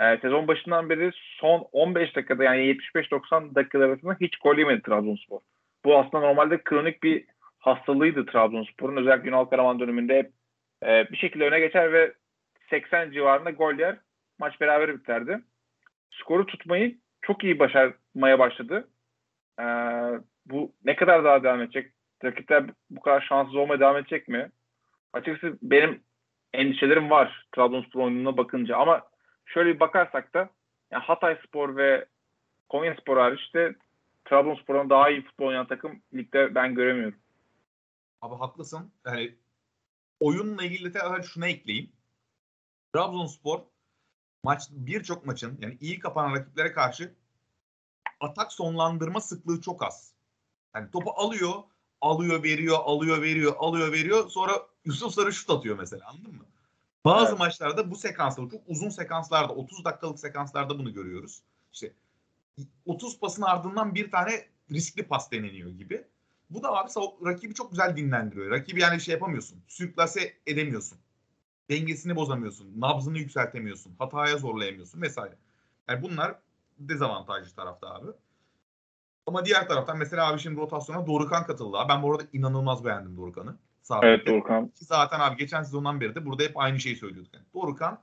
e, 0.00 0.18
sezon 0.18 0.48
başından 0.48 0.90
beri 0.90 1.10
son 1.14 1.68
15 1.72 2.16
dakikada 2.16 2.44
yani 2.44 2.60
75-90 2.60 3.54
dakikalar 3.54 3.88
arasında 3.88 4.16
hiç 4.20 4.36
gol 4.36 4.58
yemedi 4.58 4.82
Trabzonspor. 4.82 5.40
Bu 5.84 5.98
aslında 5.98 6.20
normalde 6.20 6.62
kronik 6.62 7.02
bir 7.02 7.24
hastalığıydı 7.58 8.26
Trabzonspor'un. 8.26 8.96
Özellikle 8.96 9.28
Ünal 9.28 9.44
Karaman 9.44 9.80
döneminde 9.80 10.18
hep 10.18 10.30
e, 10.82 11.10
bir 11.10 11.16
şekilde 11.16 11.44
öne 11.44 11.60
geçer 11.60 11.92
ve 11.92 12.14
80 12.70 13.10
civarında 13.10 13.50
gol 13.50 13.74
yer. 13.74 13.96
Maç 14.38 14.60
beraber 14.60 14.98
biterdi. 14.98 15.40
Skoru 16.10 16.46
tutmayı 16.46 16.98
çok 17.22 17.44
iyi 17.44 17.58
başarmaya 17.58 18.38
başladı. 18.38 18.88
E, 19.60 19.64
bu 20.46 20.72
ne 20.84 20.96
kadar 20.96 21.24
daha 21.24 21.42
devam 21.42 21.62
edecek? 21.62 21.92
Rakipler 22.24 22.64
bu 22.90 23.00
kadar 23.00 23.20
şanssız 23.20 23.54
olmaya 23.54 23.80
devam 23.80 23.96
edecek 23.96 24.28
mi? 24.28 24.50
Açıkçası 25.12 25.58
benim 25.62 26.00
endişelerim 26.54 27.10
var 27.10 27.46
Trabzonspor 27.52 28.00
oyununa 28.00 28.36
bakınca 28.36 28.76
ama 28.76 29.02
şöyle 29.46 29.74
bir 29.74 29.80
bakarsak 29.80 30.34
da 30.34 30.50
yani 30.90 31.02
Hatay 31.02 31.38
Spor 31.46 31.76
ve 31.76 32.06
Konya 32.68 32.96
Spor 33.00 33.16
hariç 33.16 33.54
de 33.54 33.76
Trabzonspor'un 34.24 34.90
daha 34.90 35.10
iyi 35.10 35.24
futbol 35.24 35.46
oynayan 35.46 35.66
takım 35.66 36.02
ligde 36.14 36.54
ben 36.54 36.74
göremiyorum. 36.74 37.18
Abi 38.22 38.34
haklısın. 38.34 38.92
Yani 39.06 39.34
oyunla 40.20 40.64
ilgili 40.64 40.94
de 40.94 41.00
şuna 41.22 41.46
ekleyeyim. 41.46 41.92
Trabzonspor 42.92 43.60
maç 44.42 44.62
birçok 44.70 45.26
maçın 45.26 45.58
yani 45.60 45.78
iyi 45.80 45.98
kapanan 45.98 46.34
rakiplere 46.34 46.72
karşı 46.72 47.14
atak 48.20 48.52
sonlandırma 48.52 49.20
sıklığı 49.20 49.60
çok 49.60 49.84
az. 49.84 50.14
Yani 50.74 50.90
topu 50.90 51.10
alıyor, 51.16 51.54
alıyor, 52.00 52.42
veriyor, 52.42 52.78
alıyor, 52.84 53.22
veriyor, 53.22 53.54
alıyor, 53.58 53.92
veriyor. 53.92 54.28
Sonra 54.28 54.52
Yusuf 54.84 55.12
Sarı 55.12 55.32
şut 55.32 55.50
atıyor 55.50 55.78
mesela 55.78 56.08
anladın 56.08 56.34
mı? 56.34 56.44
Bazı 57.06 57.28
Evet. 57.28 57.38
maçlarda 57.38 57.90
bu 57.90 57.96
sekanslarda 57.96 58.50
çok 58.50 58.62
uzun 58.66 58.88
sekanslarda 58.88 59.52
30 59.52 59.84
dakikalık 59.84 60.18
sekanslarda 60.18 60.78
bunu 60.78 60.92
görüyoruz. 60.94 61.42
İşte 61.72 61.92
30 62.86 63.20
pasın 63.20 63.42
ardından 63.42 63.94
bir 63.94 64.10
tane 64.10 64.46
riskli 64.72 65.02
pas 65.02 65.32
deneniyor 65.32 65.70
gibi. 65.70 66.04
Bu 66.50 66.62
da 66.62 66.72
abi 66.72 66.90
rakibi 67.24 67.54
çok 67.54 67.70
güzel 67.70 67.96
dinlendiriyor. 67.96 68.50
Rakibi 68.50 68.80
yani 68.80 69.00
şey 69.00 69.12
yapamıyorsun. 69.12 69.62
Sürklase 69.68 70.32
edemiyorsun. 70.46 70.98
Dengesini 71.70 72.16
bozamıyorsun. 72.16 72.80
Nabzını 72.80 73.18
yükseltemiyorsun. 73.18 73.94
Hataya 73.98 74.36
zorlayamıyorsun 74.38 75.02
vesaire. 75.02 75.36
Yani 75.88 76.02
bunlar 76.02 76.38
dezavantajlı 76.78 77.54
tarafta 77.54 77.94
abi. 77.94 78.06
Ama 79.26 79.44
diğer 79.44 79.68
taraftan 79.68 79.98
mesela 79.98 80.28
abi 80.28 80.38
şimdi 80.40 80.60
rotasyona 80.60 81.06
Dorukan 81.06 81.46
katıldı. 81.46 81.76
abi. 81.76 81.88
Ben 81.88 82.02
bu 82.02 82.12
arada 82.12 82.24
inanılmaz 82.32 82.84
beğendim 82.84 83.16
Dorukan'ı. 83.16 83.56
Sağ 83.86 84.00
Evet. 84.02 84.26
Doğukan. 84.26 84.68
Ki 84.68 84.84
zaten 84.84 85.20
abi 85.20 85.36
geçen 85.36 85.62
sezondan 85.62 86.00
beri 86.00 86.14
de 86.14 86.26
burada 86.26 86.42
hep 86.42 86.58
aynı 86.58 86.80
şeyi 86.80 86.96
söylüyorduk. 86.96 87.34
Yani 87.34 87.44
Dorukan 87.54 88.00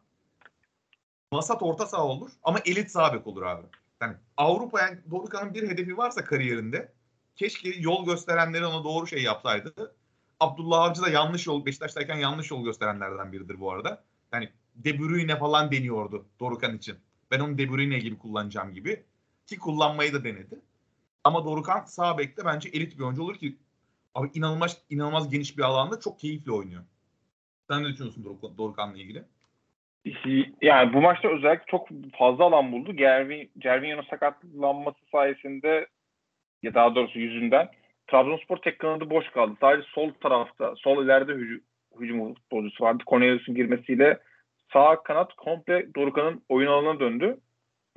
vasat 1.33 1.63
orta 1.63 1.85
saha 1.85 2.03
olur 2.03 2.31
ama 2.43 2.59
elit 2.65 2.91
sağ 2.91 3.13
bek 3.13 3.27
olur 3.27 3.41
abi. 3.41 3.65
Yani 4.01 4.15
Avrupa 4.37 4.81
yani 4.81 4.97
Dorukan'ın 5.11 5.53
bir 5.53 5.69
hedefi 5.69 5.97
varsa 5.97 6.23
kariyerinde 6.23 6.93
keşke 7.35 7.69
yol 7.69 8.05
gösterenleri 8.05 8.65
ona 8.65 8.83
doğru 8.83 9.07
şey 9.07 9.23
yapsaydı. 9.23 9.95
Abdullah 10.39 10.79
Avcı 10.83 11.01
da 11.01 11.09
yanlış 11.09 11.47
yol 11.47 11.65
Beşiktaş'tayken 11.65 12.15
yanlış 12.15 12.51
yol 12.51 12.63
gösterenlerden 12.63 13.31
biridir 13.31 13.59
bu 13.59 13.71
arada. 13.71 14.03
Yani 14.33 14.49
De 14.75 14.99
Bruyne 14.99 15.37
falan 15.37 15.71
deniyordu 15.71 16.25
Dorukan 16.39 16.77
için. 16.77 16.95
Ben 17.31 17.39
onu 17.39 17.57
De 17.57 17.69
Bruyne 17.69 17.99
gibi 17.99 18.17
kullanacağım 18.17 18.73
gibi. 18.73 19.03
Ki 19.47 19.59
kullanmayı 19.59 20.13
da 20.13 20.23
denedi. 20.23 20.59
Ama 21.23 21.45
Dorukan 21.45 21.85
sağ 21.85 22.17
bekte 22.17 22.45
bence 22.45 22.69
elit 22.69 22.97
bir 22.97 23.03
oyuncu 23.03 23.23
olur 23.23 23.35
ki 23.35 23.57
abi 24.15 24.29
inanılmaz 24.33 24.81
inanılmaz 24.89 25.29
geniş 25.29 25.57
bir 25.57 25.63
alanda 25.63 25.99
çok 25.99 26.19
keyifli 26.19 26.51
oynuyor. 26.51 26.83
Sen 27.69 27.83
ne 27.83 27.87
düşünüyorsun 27.87 28.23
Doruk- 28.23 28.57
Dorukan'la 28.57 28.97
ilgili? 28.97 29.23
Yani 30.61 30.93
bu 30.93 31.01
maçta 31.01 31.27
özellikle 31.27 31.65
çok 31.71 31.87
fazla 32.19 32.43
alan 32.43 32.71
buldu. 32.71 32.93
Gervin, 32.95 33.51
Gervinho'nun 33.57 34.05
sakatlanması 34.09 34.97
sayesinde 35.11 35.87
ya 36.63 36.73
daha 36.73 36.95
doğrusu 36.95 37.19
yüzünden 37.19 37.69
Trabzonspor 38.07 38.57
tek 38.57 38.79
kanadı 38.79 39.09
boş 39.09 39.29
kaldı. 39.29 39.57
Sadece 39.61 39.87
sol 39.91 40.11
tarafta, 40.21 40.73
sol 40.77 41.03
ileride 41.05 41.33
hücum, 41.33 41.61
hücum 41.99 42.33
futbolcusu 42.33 42.83
vardı. 42.83 43.03
Cornelius'un 43.07 43.55
girmesiyle 43.55 44.19
sağ 44.73 45.03
kanat 45.03 45.33
komple 45.33 45.93
Dorukhan'ın 45.95 46.43
oyun 46.49 46.67
alanına 46.67 46.99
döndü. 46.99 47.39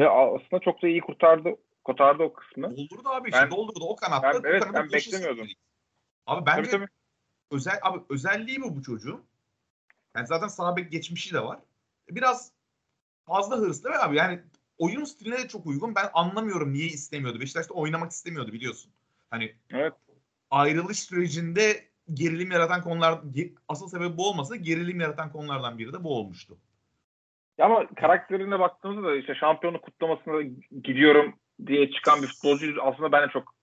Ve 0.00 0.08
aslında 0.08 0.60
çok 0.60 0.82
da 0.82 0.88
iyi 0.88 1.00
kurtardı 1.00 1.56
kurtardı 1.84 2.22
o 2.22 2.32
kısmı. 2.32 2.70
Doldurdu 2.76 3.08
abi 3.08 3.28
işte 3.28 3.40
Ben- 3.42 3.50
doldurdu 3.50 3.84
o 3.88 3.96
kanatta. 3.96 4.44
ben- 4.44 4.50
evet, 4.50 4.62
ben 4.74 4.92
beklemiyordum. 4.92 5.36
sıkıldı. 5.48 5.65
Abi 6.26 6.46
bence 6.46 6.70
Tabii, 6.70 6.70
tabii. 6.70 6.90
özel 7.50 7.78
abi 7.82 7.98
özelliği 8.08 8.58
mi 8.58 8.76
bu 8.76 8.82
çocuğun? 8.82 9.24
Yani 10.16 10.26
zaten 10.26 10.48
sağ 10.48 10.76
bek 10.76 10.92
geçmişi 10.92 11.34
de 11.34 11.44
var. 11.44 11.58
Biraz 12.10 12.52
fazla 13.26 13.56
hırslı 13.56 13.90
ve 13.90 13.98
abi 13.98 14.16
yani 14.16 14.40
oyun 14.78 15.04
stiline 15.04 15.38
de 15.38 15.48
çok 15.48 15.66
uygun. 15.66 15.94
Ben 15.94 16.10
anlamıyorum 16.14 16.72
niye 16.72 16.86
istemiyordu. 16.86 17.40
Beşiktaş'ta 17.40 17.74
oynamak 17.74 18.10
istemiyordu 18.10 18.52
biliyorsun. 18.52 18.92
Hani 19.30 19.54
Evet. 19.70 19.92
ayrılış 20.50 20.98
sürecinde 20.98 21.88
gerilim 22.14 22.50
yaratan 22.50 22.82
konular 22.82 23.20
asıl 23.68 23.88
sebebi 23.88 24.16
bu 24.16 24.28
olmasa 24.28 24.56
gerilim 24.56 25.00
yaratan 25.00 25.32
konulardan 25.32 25.78
biri 25.78 25.92
de 25.92 26.04
bu 26.04 26.18
olmuştu. 26.18 26.58
Ya 27.58 27.66
Ama 27.66 27.86
karakterine 27.94 28.58
baktığımızda 28.58 29.08
da 29.08 29.16
işte 29.16 29.34
şampiyonluk 29.34 29.82
kutlamasına 29.82 30.42
gidiyorum 30.82 31.34
diye 31.66 31.90
çıkan 31.90 32.22
bir 32.22 32.26
futbolcu 32.26 32.82
aslında 32.82 33.12
ben 33.12 33.28
de 33.28 33.32
çok 33.32 33.55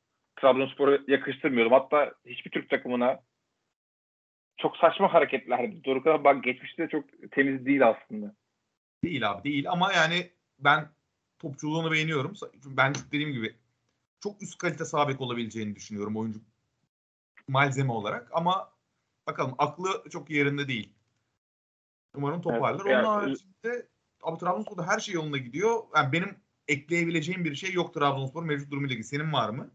Trabzonspor'a 0.44 1.00
yakıştırmıyordum. 1.08 1.74
Hatta 1.74 2.14
hiçbir 2.26 2.52
Türk 2.52 2.70
takımına 2.70 3.20
çok 4.58 4.78
saçma 4.78 5.14
hareketlerdi. 5.14 5.84
Dorukhan 5.84 6.24
bak 6.24 6.44
geçmişte 6.44 6.88
çok 6.92 7.06
temiz 7.32 7.66
değil 7.66 7.88
aslında. 7.88 8.36
Değil 9.04 9.32
abi 9.32 9.44
değil 9.44 9.72
ama 9.72 9.94
yani 9.94 10.32
ben 10.60 10.90
topçuluğunu 11.40 11.92
beğeniyorum. 11.92 12.34
Ben 12.66 12.94
dediğim 13.12 13.32
gibi 13.32 13.56
çok 14.20 14.42
üst 14.42 14.58
kalite 14.58 14.86
sağ 14.86 15.08
bek 15.08 15.22
olabileceğini 15.22 15.76
düşünüyorum 15.76 16.18
oyuncu 16.18 16.40
malzeme 17.48 17.92
olarak 17.92 18.30
ama 18.34 18.72
bakalım 19.28 19.56
aklı 19.58 20.10
çok 20.10 20.30
yerinde 20.30 20.68
değil. 20.68 20.94
Umarım 22.16 22.42
toparlar. 22.42 22.72
Evet, 22.72 22.82
Onun 22.82 22.90
yani- 22.90 23.08
haricinde 23.08 23.88
abi 24.24 24.40
Trabzonspor'da 24.40 24.88
her 24.88 25.00
şey 25.00 25.16
yolunda 25.16 25.38
gidiyor. 25.38 25.84
Yani 25.96 26.12
benim 26.12 26.36
ekleyebileceğim 26.68 27.46
bir 27.46 27.56
şey 27.56 27.74
yok 27.74 27.94
Trabzonspor 27.94 28.44
mevcut 28.44 28.72
durumuyla 28.72 28.94
ilgili. 28.94 29.08
Senin 29.08 29.34
var 29.34 29.50
mı? 29.50 29.72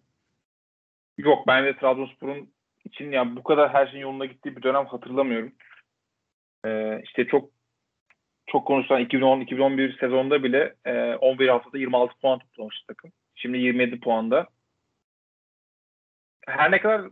Yok 1.18 1.46
ben 1.46 1.64
de 1.64 1.76
Trabzonspor'un 1.76 2.50
için 2.84 3.12
yani 3.12 3.36
bu 3.36 3.42
kadar 3.42 3.74
her 3.74 3.86
şeyin 3.86 4.02
yolunda 4.02 4.26
gittiği 4.26 4.56
bir 4.56 4.62
dönem 4.62 4.86
hatırlamıyorum. 4.86 5.52
Ee, 6.66 7.00
işte 7.04 7.26
çok 7.26 7.50
çok 8.46 8.66
konuşulan 8.66 9.02
2010-2011 9.02 10.00
sezonunda 10.00 10.42
bile 10.42 10.74
e, 10.84 11.14
11 11.14 11.48
haftada 11.48 11.78
26 11.78 12.14
puan 12.20 12.38
toplamıştı 12.38 12.86
takım. 12.86 13.12
Şimdi 13.34 13.58
27 13.58 14.00
puanda. 14.00 14.46
Her 16.46 16.70
ne 16.70 16.80
kadar 16.80 17.10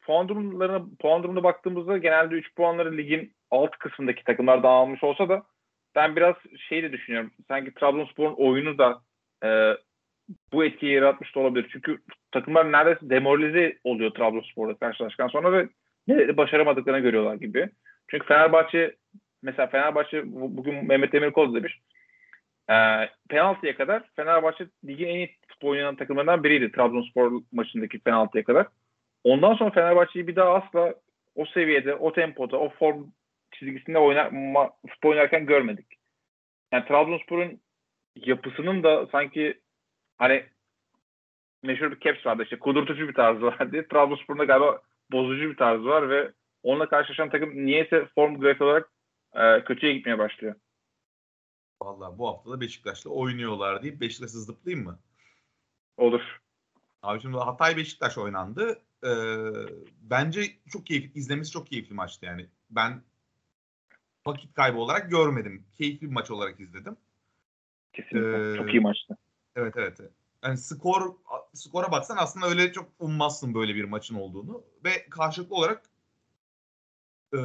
puan 0.00 0.28
durumlarına 0.28 0.86
puan 0.98 1.22
durumuna 1.22 1.42
baktığımızda 1.42 1.98
genelde 1.98 2.34
3 2.34 2.54
puanları 2.54 2.96
ligin 2.96 3.32
alt 3.50 3.70
kısmındaki 3.70 4.24
takımlar 4.24 4.62
dağılmış 4.62 5.04
olsa 5.04 5.28
da 5.28 5.42
ben 5.94 6.16
biraz 6.16 6.34
şey 6.68 6.82
de 6.82 6.92
düşünüyorum. 6.92 7.32
Sanki 7.48 7.74
Trabzonspor'un 7.74 8.34
oyunu 8.34 8.78
da 8.78 9.02
e, 9.44 9.76
bu 10.52 10.64
etkiyi 10.64 10.92
yaratmış 10.92 11.34
da 11.34 11.40
olabilir. 11.40 11.68
Çünkü 11.72 11.98
takımlar 12.32 12.72
neredeyse 12.72 13.10
demoralize 13.10 13.78
oluyor 13.84 14.10
Trabzonspor'la 14.10 14.74
karşılaştıktan 14.74 15.28
sonra 15.28 15.52
ve 15.52 15.68
ne 16.08 16.36
başaramadıklarını 16.36 17.00
görüyorlar 17.00 17.34
gibi. 17.34 17.68
Çünkü 18.10 18.26
Fenerbahçe 18.26 18.96
mesela 19.42 19.66
Fenerbahçe 19.66 20.32
bu- 20.32 20.56
bugün 20.56 20.86
Mehmet 20.88 21.12
Demirkol 21.12 21.54
demiş. 21.54 21.78
E, 22.70 22.74
penaltıya 23.28 23.76
kadar 23.76 24.02
Fenerbahçe 24.16 24.66
ligin 24.84 25.06
en 25.06 25.14
iyi 25.14 25.36
futbol 25.48 25.68
oynayan 25.68 25.96
takımlarından 25.96 26.44
biriydi 26.44 26.72
Trabzonspor 26.72 27.32
maçındaki 27.52 27.98
penaltıya 27.98 28.44
kadar. 28.44 28.66
Ondan 29.24 29.54
sonra 29.54 29.70
Fenerbahçe'yi 29.70 30.26
bir 30.26 30.36
daha 30.36 30.54
asla 30.54 30.94
o 31.34 31.44
seviyede, 31.46 31.94
o 31.94 32.12
tempoda, 32.12 32.58
o 32.58 32.68
form 32.68 33.04
çizgisinde 33.52 33.98
oynar, 33.98 34.30
futbol 34.88 35.10
oynarken 35.10 35.46
görmedik. 35.46 35.86
Yani 36.72 36.84
Trabzonspor'un 36.84 37.60
yapısının 38.16 38.82
da 38.82 39.06
sanki 39.06 39.60
hani 40.20 40.44
meşhur 41.62 41.90
bir 41.90 42.00
caps 42.00 42.26
vardı 42.26 42.42
işte 42.42 42.58
kudurtucu 42.58 43.08
bir 43.08 43.14
tarzı 43.14 43.42
vardı. 43.42 43.86
Trabzonspor'un 43.90 44.38
da 44.38 44.44
galiba 44.44 44.82
bozucu 45.12 45.50
bir 45.50 45.56
tarzı 45.56 45.84
var 45.84 46.10
ve 46.10 46.32
onunla 46.62 46.88
karşılaşan 46.88 47.30
takım 47.30 47.66
niyeyse 47.66 48.06
form 48.14 48.40
grafik 48.40 48.62
olarak 48.62 48.90
e, 49.34 49.64
kötüye 49.64 49.92
gitmeye 49.92 50.18
başlıyor. 50.18 50.54
Vallahi 51.82 52.18
bu 52.18 52.28
hafta 52.28 52.50
da 52.50 52.60
Beşiktaş'la 52.60 53.10
oynuyorlar 53.10 53.82
deyip 53.82 54.00
Beşiktaş'ı 54.00 54.38
zıplayayım 54.38 54.86
mı? 54.86 54.98
Olur. 55.96 56.40
Abi 57.02 57.20
şimdi 57.20 57.36
Hatay 57.36 57.76
Beşiktaş 57.76 58.18
oynandı. 58.18 58.78
Ee, 59.04 59.08
bence 60.02 60.42
çok 60.72 60.86
keyifli, 60.86 61.18
izlemesi 61.18 61.50
çok 61.50 61.66
keyifli 61.66 61.94
maçtı 61.94 62.26
yani. 62.26 62.46
Ben 62.70 63.02
vakit 64.26 64.54
kaybı 64.54 64.78
olarak 64.78 65.10
görmedim. 65.10 65.66
Keyifli 65.78 66.06
bir 66.06 66.12
maç 66.12 66.30
olarak 66.30 66.60
izledim. 66.60 66.96
Kesinlikle. 67.92 68.52
Ee, 68.52 68.56
Çok 68.56 68.74
iyi 68.74 68.80
maçtı. 68.80 69.16
Evet 69.56 69.74
evet. 69.76 69.98
Yani 70.42 70.58
skor 70.58 71.14
skora 71.54 71.92
baksan 71.92 72.16
aslında 72.16 72.46
öyle 72.46 72.72
çok 72.72 72.88
ummazsın 72.98 73.54
böyle 73.54 73.74
bir 73.74 73.84
maçın 73.84 74.14
olduğunu 74.14 74.64
ve 74.84 75.08
karşılıklı 75.10 75.56
olarak 75.56 75.82
e, 77.34 77.40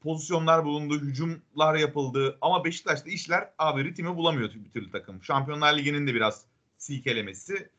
pozisyonlar 0.00 0.64
bulundu, 0.64 1.00
hücumlar 1.00 1.74
yapıldı 1.74 2.38
ama 2.40 2.64
Beşiktaş'ta 2.64 3.10
işler 3.10 3.50
abi 3.58 3.84
ritmi 3.84 4.16
bulamıyor 4.16 4.54
bir 4.54 4.70
türlü 4.70 4.90
takım. 4.90 5.22
Şampiyonlar 5.22 5.78
Ligi'nin 5.78 6.06
de 6.06 6.14
biraz 6.14 6.44
silkelemesi. 6.78 7.70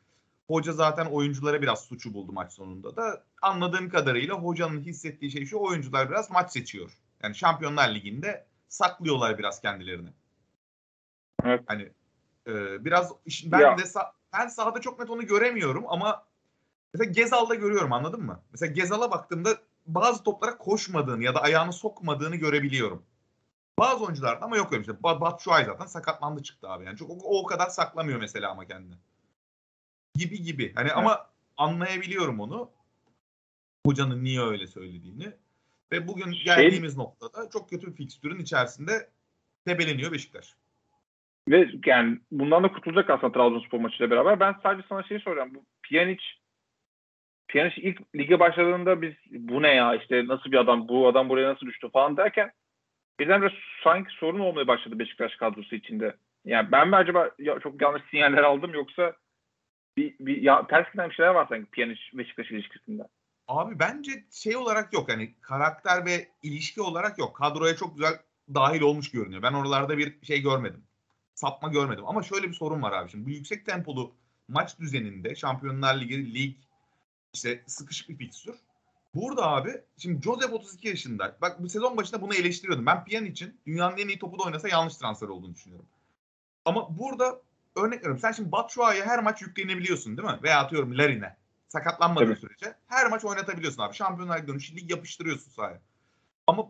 Hoca 0.47 0.73
zaten 0.73 1.05
oyunculara 1.05 1.61
biraz 1.61 1.83
suçu 1.83 2.13
buldu 2.13 2.31
maç 2.31 2.53
sonunda 2.53 2.95
da. 2.95 3.23
Anladığım 3.41 3.89
kadarıyla 3.89 4.35
hocanın 4.35 4.81
hissettiği 4.81 5.31
şey 5.31 5.45
şu 5.45 5.59
oyuncular 5.59 6.09
biraz 6.09 6.31
maç 6.31 6.51
seçiyor. 6.51 6.97
Yani 7.23 7.35
Şampiyonlar 7.35 7.95
Ligi'nde 7.95 8.45
saklıyorlar 8.67 9.37
biraz 9.37 9.61
kendilerini. 9.61 10.09
Evet. 11.43 11.63
Hani 11.65 11.89
e, 12.47 12.85
biraz 12.85 13.11
ben 13.45 13.59
Ya. 13.59 13.77
de 13.77 13.81
sa- 13.81 14.11
ben 14.33 14.47
sahada 14.47 14.81
çok 14.81 14.99
net 14.99 15.09
onu 15.09 15.25
göremiyorum 15.27 15.83
ama 15.87 16.25
mesela 16.93 17.11
Gezal'da 17.11 17.55
görüyorum 17.55 17.93
anladın 17.93 18.23
mı? 18.23 18.41
Mesela 18.51 18.71
Gezal'a 18.71 19.11
baktığımda 19.11 19.49
bazı 19.85 20.23
toplara 20.23 20.57
koşmadığını 20.57 21.23
ya 21.23 21.35
da 21.35 21.41
ayağını 21.41 21.73
sokmadığını 21.73 22.35
görebiliyorum. 22.35 23.03
Bazı 23.79 24.05
oyuncularda 24.05 24.45
ama 24.45 24.57
yok 24.57 24.73
öyle 24.73 24.83
şey. 24.83 24.93
Ba- 24.93 25.21
Batshuayi 25.21 25.65
zaten 25.65 25.85
sakatlandı 25.85 26.43
çıktı 26.43 26.69
abi. 26.69 26.85
Yani 26.85 26.97
çok 26.97 27.11
o, 27.11 27.39
o 27.39 27.45
kadar 27.45 27.69
saklamıyor 27.69 28.19
mesela 28.19 28.51
ama 28.51 28.65
kendini. 28.65 28.95
Gibi 30.15 30.41
gibi. 30.41 30.73
Hani 30.75 30.91
ama 30.93 31.27
anlayabiliyorum 31.57 32.39
onu. 32.39 32.69
Hocanın 33.85 34.23
niye 34.23 34.41
öyle 34.41 34.67
söylediğini. 34.67 35.33
Ve 35.91 36.07
bugün 36.07 36.31
Şey- 36.33 36.43
geldiğimiz 36.43 36.97
noktada 36.97 37.49
çok 37.49 37.69
kötü 37.69 37.87
bir 37.87 37.93
fikstürün 37.93 38.39
içerisinde 38.39 39.09
tebeleniyor 39.65 40.11
Beşiktaş. 40.11 40.55
Ve 41.47 41.69
yani 41.85 42.19
bundan 42.31 42.63
da 42.63 42.71
kurtulacak 42.71 43.09
aslında 43.09 43.33
Trabzonspor 43.33 43.79
maçıyla 43.79 44.11
beraber. 44.11 44.39
Ben 44.39 44.55
sadece 44.63 44.87
sana 44.89 45.03
şeyi 45.03 45.19
soracağım. 45.19 45.53
Bu 45.55 45.65
Pjanic 45.83 46.23
Pjanic 47.47 47.81
ilk 47.81 48.15
lige 48.15 48.39
başladığında 48.39 49.01
biz 49.01 49.13
bu 49.31 49.61
ne 49.61 49.73
ya 49.73 49.95
işte 49.95 50.27
nasıl 50.27 50.51
bir 50.51 50.57
adam 50.57 50.87
bu 50.87 51.07
adam 51.07 51.29
buraya 51.29 51.49
nasıl 51.49 51.65
düştü 51.65 51.89
falan 51.93 52.17
derken 52.17 52.51
birdenbire 53.19 53.53
sanki 53.83 54.13
sorun 54.13 54.39
olmaya 54.39 54.67
başladı 54.67 54.99
Beşiktaş 54.99 55.35
kadrosu 55.35 55.75
içinde. 55.75 56.15
Yani 56.45 56.71
ben 56.71 56.89
mi 56.89 56.95
acaba 56.95 57.31
ya, 57.39 57.59
çok 57.59 57.81
yanlış 57.81 58.03
sinyaller 58.11 58.43
aldım 58.43 58.73
yoksa 58.73 59.13
bir, 59.97 60.15
bir 60.19 60.41
ya, 60.41 60.67
ters 60.67 60.91
giden 60.91 61.09
bir 61.09 61.15
şeyler 61.15 61.31
var 61.31 61.45
sanki 61.49 61.71
Pjanic 61.71 62.01
Beşiktaş 62.13 62.51
ilişkisinde. 62.51 63.03
Abi 63.47 63.79
bence 63.79 64.11
şey 64.31 64.55
olarak 64.55 64.93
yok 64.93 65.09
hani 65.09 65.33
karakter 65.41 66.05
ve 66.05 66.27
ilişki 66.43 66.81
olarak 66.81 67.19
yok. 67.19 67.35
Kadroya 67.35 67.75
çok 67.75 67.95
güzel 67.95 68.13
dahil 68.53 68.81
olmuş 68.81 69.11
görünüyor. 69.11 69.43
Ben 69.43 69.53
oralarda 69.53 69.97
bir 69.97 70.25
şey 70.25 70.41
görmedim. 70.41 70.86
Sapma 71.37 71.67
görmedim. 71.67 72.03
Ama 72.07 72.23
şöyle 72.23 72.47
bir 72.47 72.53
sorun 72.53 72.81
var 72.81 72.91
abi 72.91 73.09
şimdi. 73.09 73.25
Bu 73.25 73.29
yüksek 73.29 73.65
tempolu 73.65 74.13
maç 74.47 74.79
düzeninde 74.79 75.35
Şampiyonlar 75.35 76.01
Ligi, 76.01 76.33
lig 76.33 76.55
işte 77.33 77.63
sıkışık 77.67 78.09
bir 78.09 78.17
fikstür. 78.17 78.55
Burada 79.15 79.47
abi 79.47 79.81
şimdi 79.97 80.21
Joseph 80.21 80.53
32 80.53 80.87
yaşında. 80.87 81.37
Bak 81.41 81.63
bu 81.63 81.69
sezon 81.69 81.97
başında 81.97 82.21
bunu 82.21 82.35
eleştiriyordum. 82.35 82.85
Ben 82.85 83.05
Pjanic 83.05 83.31
için 83.31 83.59
dünyanın 83.67 83.97
en 83.97 84.07
iyi 84.07 84.19
topu 84.19 84.39
da 84.39 84.43
oynasa 84.43 84.67
yanlış 84.67 84.95
transfer 84.95 85.27
olduğunu 85.27 85.53
düşünüyorum. 85.53 85.85
Ama 86.65 86.97
burada 86.99 87.41
örnek 87.75 87.99
veriyorum. 87.99 88.19
Sen 88.19 88.31
şimdi 88.31 88.51
Batshuayi'ye 88.51 89.05
her 89.05 89.23
maç 89.23 89.41
yüklenebiliyorsun 89.41 90.17
değil 90.17 90.27
mi? 90.27 90.39
Veya 90.43 90.59
atıyorum 90.59 90.97
Larin'e. 90.97 91.37
Sakatlanmadığı 91.67 92.25
Tabii. 92.25 92.39
sürece 92.39 92.75
her 92.87 93.09
maç 93.09 93.25
oynatabiliyorsun 93.25 93.81
abi. 93.81 93.95
Şampiyonlar 93.95 94.37
Ligi 94.37 94.47
dönüşü 94.47 94.75
lig 94.75 94.91
yapıştırıyorsun 94.91 95.51
sahaya. 95.51 95.81
Ama 96.47 96.67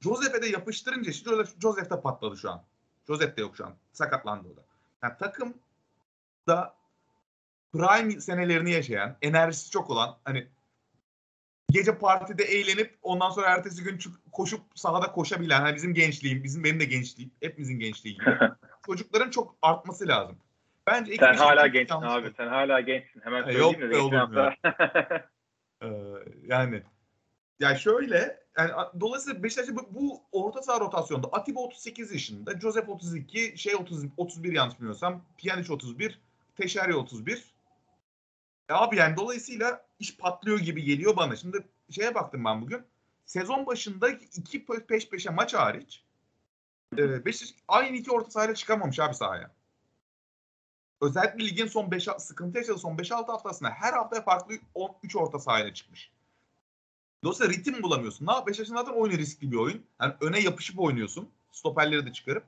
Joseph'e 0.00 0.42
de 0.42 0.46
yapıştırınca 0.46 1.10
işte 1.10 1.30
Joseph, 1.30 1.60
Joseph 1.60 1.90
de 1.90 2.00
patladı 2.00 2.36
şu 2.36 2.50
an. 2.50 2.64
Joseph 3.08 3.36
de 3.36 3.40
yok 3.40 3.56
şu 3.56 3.66
an. 3.66 3.74
Sakatlandı 3.92 4.48
o 4.52 4.56
da. 4.56 4.60
Yani 5.02 5.12
takım 5.18 5.54
da 6.48 6.74
prime 7.72 8.20
senelerini 8.20 8.70
yaşayan, 8.72 9.16
enerjisi 9.22 9.70
çok 9.70 9.90
olan 9.90 10.16
hani 10.24 10.46
gece 11.70 11.98
partide 11.98 12.42
eğlenip 12.44 12.98
ondan 13.02 13.30
sonra 13.30 13.46
ertesi 13.46 13.82
gün 13.84 13.98
çık- 13.98 14.32
koşup 14.32 14.60
sahada 14.74 15.12
koşabilen 15.12 15.60
hani 15.60 15.74
bizim 15.76 15.94
gençliğim, 15.94 16.44
bizim 16.44 16.64
benim 16.64 16.80
de 16.80 16.84
gençliğim, 16.84 17.30
hepimizin 17.40 17.78
gençliği 17.78 18.14
gibi 18.14 18.38
çocukların 18.86 19.30
çok 19.30 19.54
artması 19.62 20.08
lazım. 20.08 20.38
Bence 20.86 21.16
Sen 21.16 21.34
hala 21.34 21.66
gençsin 21.66 21.94
abi. 21.94 22.32
Sen 22.36 22.46
hala 22.48 22.80
gençsin. 22.80 23.20
Hemen 23.20 23.42
söyleyeyim 23.42 23.62
yok 23.64 23.74
de. 23.74 23.80
be 23.82 23.86
geçen 23.86 24.00
oğlum 24.00 24.14
hafta- 24.14 24.54
Ee, 25.82 25.88
yani 26.46 26.82
ya 27.60 27.76
şöyle 27.76 28.40
yani 28.58 28.70
dolayısıyla 29.00 29.42
Beşiktaş'ta 29.42 29.76
bu, 29.76 29.88
bu 29.90 30.22
orta 30.32 30.62
saha 30.62 30.80
rotasyonda 30.80 31.28
Atiba 31.32 31.60
38 31.60 32.12
yaşında, 32.12 32.60
Joseph 32.60 32.88
32, 32.88 33.58
şey 33.58 33.76
30 33.76 34.04
31 34.16 34.52
yanlış 34.52 34.76
bilmiyorsam, 34.78 35.24
Pjanic 35.38 35.72
31, 35.72 36.20
Teşeri 36.56 36.94
31. 36.94 37.54
E 38.68 38.72
abi 38.74 38.96
yani 38.96 39.16
dolayısıyla 39.16 39.86
iş 39.98 40.16
patlıyor 40.16 40.58
gibi 40.58 40.84
geliyor 40.84 41.16
bana. 41.16 41.36
Şimdi 41.36 41.68
şeye 41.90 42.14
baktım 42.14 42.44
ben 42.44 42.62
bugün. 42.62 42.82
Sezon 43.26 43.66
başında 43.66 44.08
iki 44.08 44.64
pe- 44.64 44.86
peş 44.86 45.08
peşe 45.08 45.30
maç 45.30 45.54
hariç 45.54 46.04
e, 46.98 47.24
Beşiktaş 47.24 47.64
aynı 47.68 47.96
iki 47.96 48.10
orta 48.10 48.30
sahayla 48.30 48.54
çıkamamış 48.54 49.00
abi 49.00 49.14
sahaya. 49.14 49.50
Özellikle 51.00 51.44
ligin 51.44 51.66
son 51.66 51.90
5 51.90 52.08
sıkıntı 52.18 52.58
yaşadığı 52.58 52.78
son 52.78 52.96
5-6 52.96 53.26
haftasında 53.26 53.70
her 53.70 53.92
hafta 53.92 54.22
farklı 54.22 54.54
3 55.02 55.16
orta 55.16 55.38
sahayla 55.38 55.74
çıkmış. 55.74 56.10
Dolayısıyla 57.24 57.52
ritim 57.52 57.82
bulamıyorsun. 57.82 58.26
Ne 58.26 58.32
yap? 58.32 58.46
Beşiktaş'ın 58.46 58.74
zaten 58.74 58.92
oyunu 58.92 59.18
riskli 59.18 59.50
bir 59.52 59.56
oyun. 59.56 59.82
Yani 60.00 60.14
öne 60.20 60.40
yapışıp 60.40 60.78
oynuyorsun. 60.78 61.28
Stoperleri 61.52 62.06
de 62.06 62.12
çıkarıp. 62.12 62.44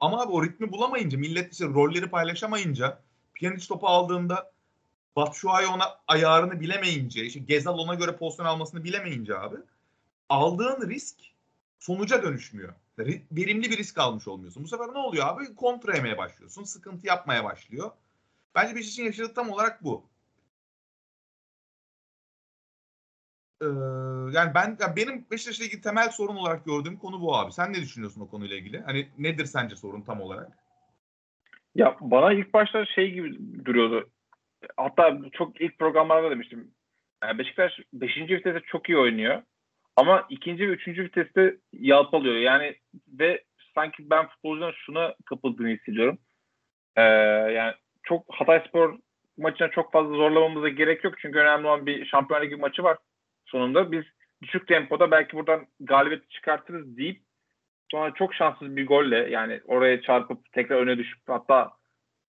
Ama 0.00 0.22
abi 0.22 0.32
o 0.32 0.44
ritmi 0.44 0.72
bulamayınca, 0.72 1.18
millet 1.18 1.52
işte 1.52 1.66
rolleri 1.66 2.10
paylaşamayınca, 2.10 3.00
Pjanic 3.34 3.66
topu 3.68 3.86
aldığında 3.86 4.52
Batshuayi 5.16 5.66
ona 5.66 5.84
ayarını 6.06 6.60
bilemeyince, 6.60 7.24
işte 7.24 7.40
Gezal 7.40 7.78
ona 7.78 7.94
göre 7.94 8.16
pozisyon 8.16 8.46
almasını 8.46 8.84
bilemeyince 8.84 9.38
abi 9.38 9.56
aldığın 10.28 10.88
risk 10.88 11.16
sonuca 11.78 12.22
dönüşmüyor. 12.22 12.74
Ri- 12.98 13.22
Verimli 13.32 13.70
bir 13.70 13.78
risk 13.78 13.98
almış 13.98 14.28
olmuyorsun. 14.28 14.64
Bu 14.64 14.68
sefer 14.68 14.88
ne 14.88 14.98
oluyor 14.98 15.26
abi? 15.26 15.54
Kontra 15.54 15.96
yemeye 15.96 16.18
başlıyorsun. 16.18 16.64
Sıkıntı 16.64 17.06
yapmaya 17.06 17.44
başlıyor. 17.44 17.90
Bence 18.54 18.74
Beşiktaş'ın 18.76 19.04
yaşadığı 19.04 19.34
tam 19.34 19.50
olarak 19.50 19.84
bu. 19.84 20.04
Ee, 23.62 23.66
yani 24.32 24.54
ben 24.54 24.76
ya 24.80 24.96
benim 24.96 25.26
Beşiktaş'la 25.30 25.64
ilgili 25.64 25.80
temel 25.80 26.08
sorun 26.10 26.36
olarak 26.36 26.64
gördüğüm 26.64 26.96
konu 26.96 27.20
bu 27.20 27.36
abi. 27.36 27.52
Sen 27.52 27.72
ne 27.72 27.76
düşünüyorsun 27.76 28.20
o 28.20 28.30
konuyla 28.30 28.56
ilgili? 28.56 28.80
Hani 28.80 29.08
nedir 29.18 29.44
sence 29.44 29.76
sorun 29.76 30.02
tam 30.02 30.20
olarak? 30.20 30.48
Ya 31.74 31.96
bana 32.00 32.32
ilk 32.32 32.54
başta 32.54 32.86
şey 32.86 33.10
gibi 33.10 33.64
duruyordu. 33.64 34.10
Hatta 34.76 35.18
çok 35.32 35.60
ilk 35.60 35.78
programlarda 35.78 36.30
demiştim. 36.30 36.70
Yani 37.22 37.38
Beşiktaş 37.38 37.72
5. 37.92 38.16
viteste 38.16 38.60
çok 38.66 38.88
iyi 38.88 38.98
oynuyor. 38.98 39.42
Ama 39.96 40.26
ikinci 40.30 40.68
ve 40.68 40.72
üçüncü 40.72 41.04
viteste 41.04 41.56
yalpalıyor. 41.72 42.34
Yani 42.34 42.76
ve 43.08 43.44
sanki 43.74 44.10
ben 44.10 44.28
futbolcuların 44.28 44.74
şuna 44.86 45.14
kapıldığını 45.24 45.68
hissediyorum. 45.68 46.18
Ee, 46.96 47.02
yani 47.52 47.74
çok 48.02 48.24
Hatay 48.28 48.64
Spor 48.68 48.98
maçına 49.38 49.70
çok 49.70 49.92
fazla 49.92 50.14
zorlamamıza 50.14 50.68
gerek 50.68 51.04
yok. 51.04 51.14
Çünkü 51.18 51.38
önemli 51.38 51.66
olan 51.66 51.86
bir 51.86 52.06
Şampiyonlar 52.06 52.46
Ligi 52.46 52.56
maçı 52.56 52.82
var 52.82 52.98
sonunda. 53.48 53.92
Biz 53.92 54.04
düşük 54.42 54.68
tempoda 54.68 55.10
belki 55.10 55.36
buradan 55.36 55.66
galibiyet 55.80 56.30
çıkartırız 56.30 56.96
deyip 56.96 57.22
sonra 57.90 58.14
çok 58.14 58.34
şanssız 58.34 58.76
bir 58.76 58.86
golle 58.86 59.30
yani 59.30 59.60
oraya 59.64 60.02
çarpıp 60.02 60.52
tekrar 60.52 60.76
öne 60.76 60.98
düşüp 60.98 61.20
hatta 61.26 61.78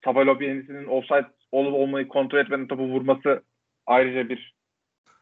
Tabalop 0.03 0.43
yenisinin 0.43 0.87
offside 0.87 1.27
olup 1.53 1.75
olmayı 1.75 2.09
kontrol 2.09 2.39
etmeden 2.39 2.69
topu 2.69 2.83
vurması 2.83 3.43
ayrıca 3.87 4.29
bir 4.29 4.55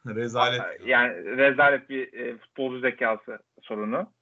Rezalet. 0.06 0.60
yani 0.86 1.36
rezalet 1.36 1.90
bir 1.90 2.12
e, 2.12 2.36
futbolcu 2.38 2.80
zekası 2.80 3.38
sorunu. 3.62 4.12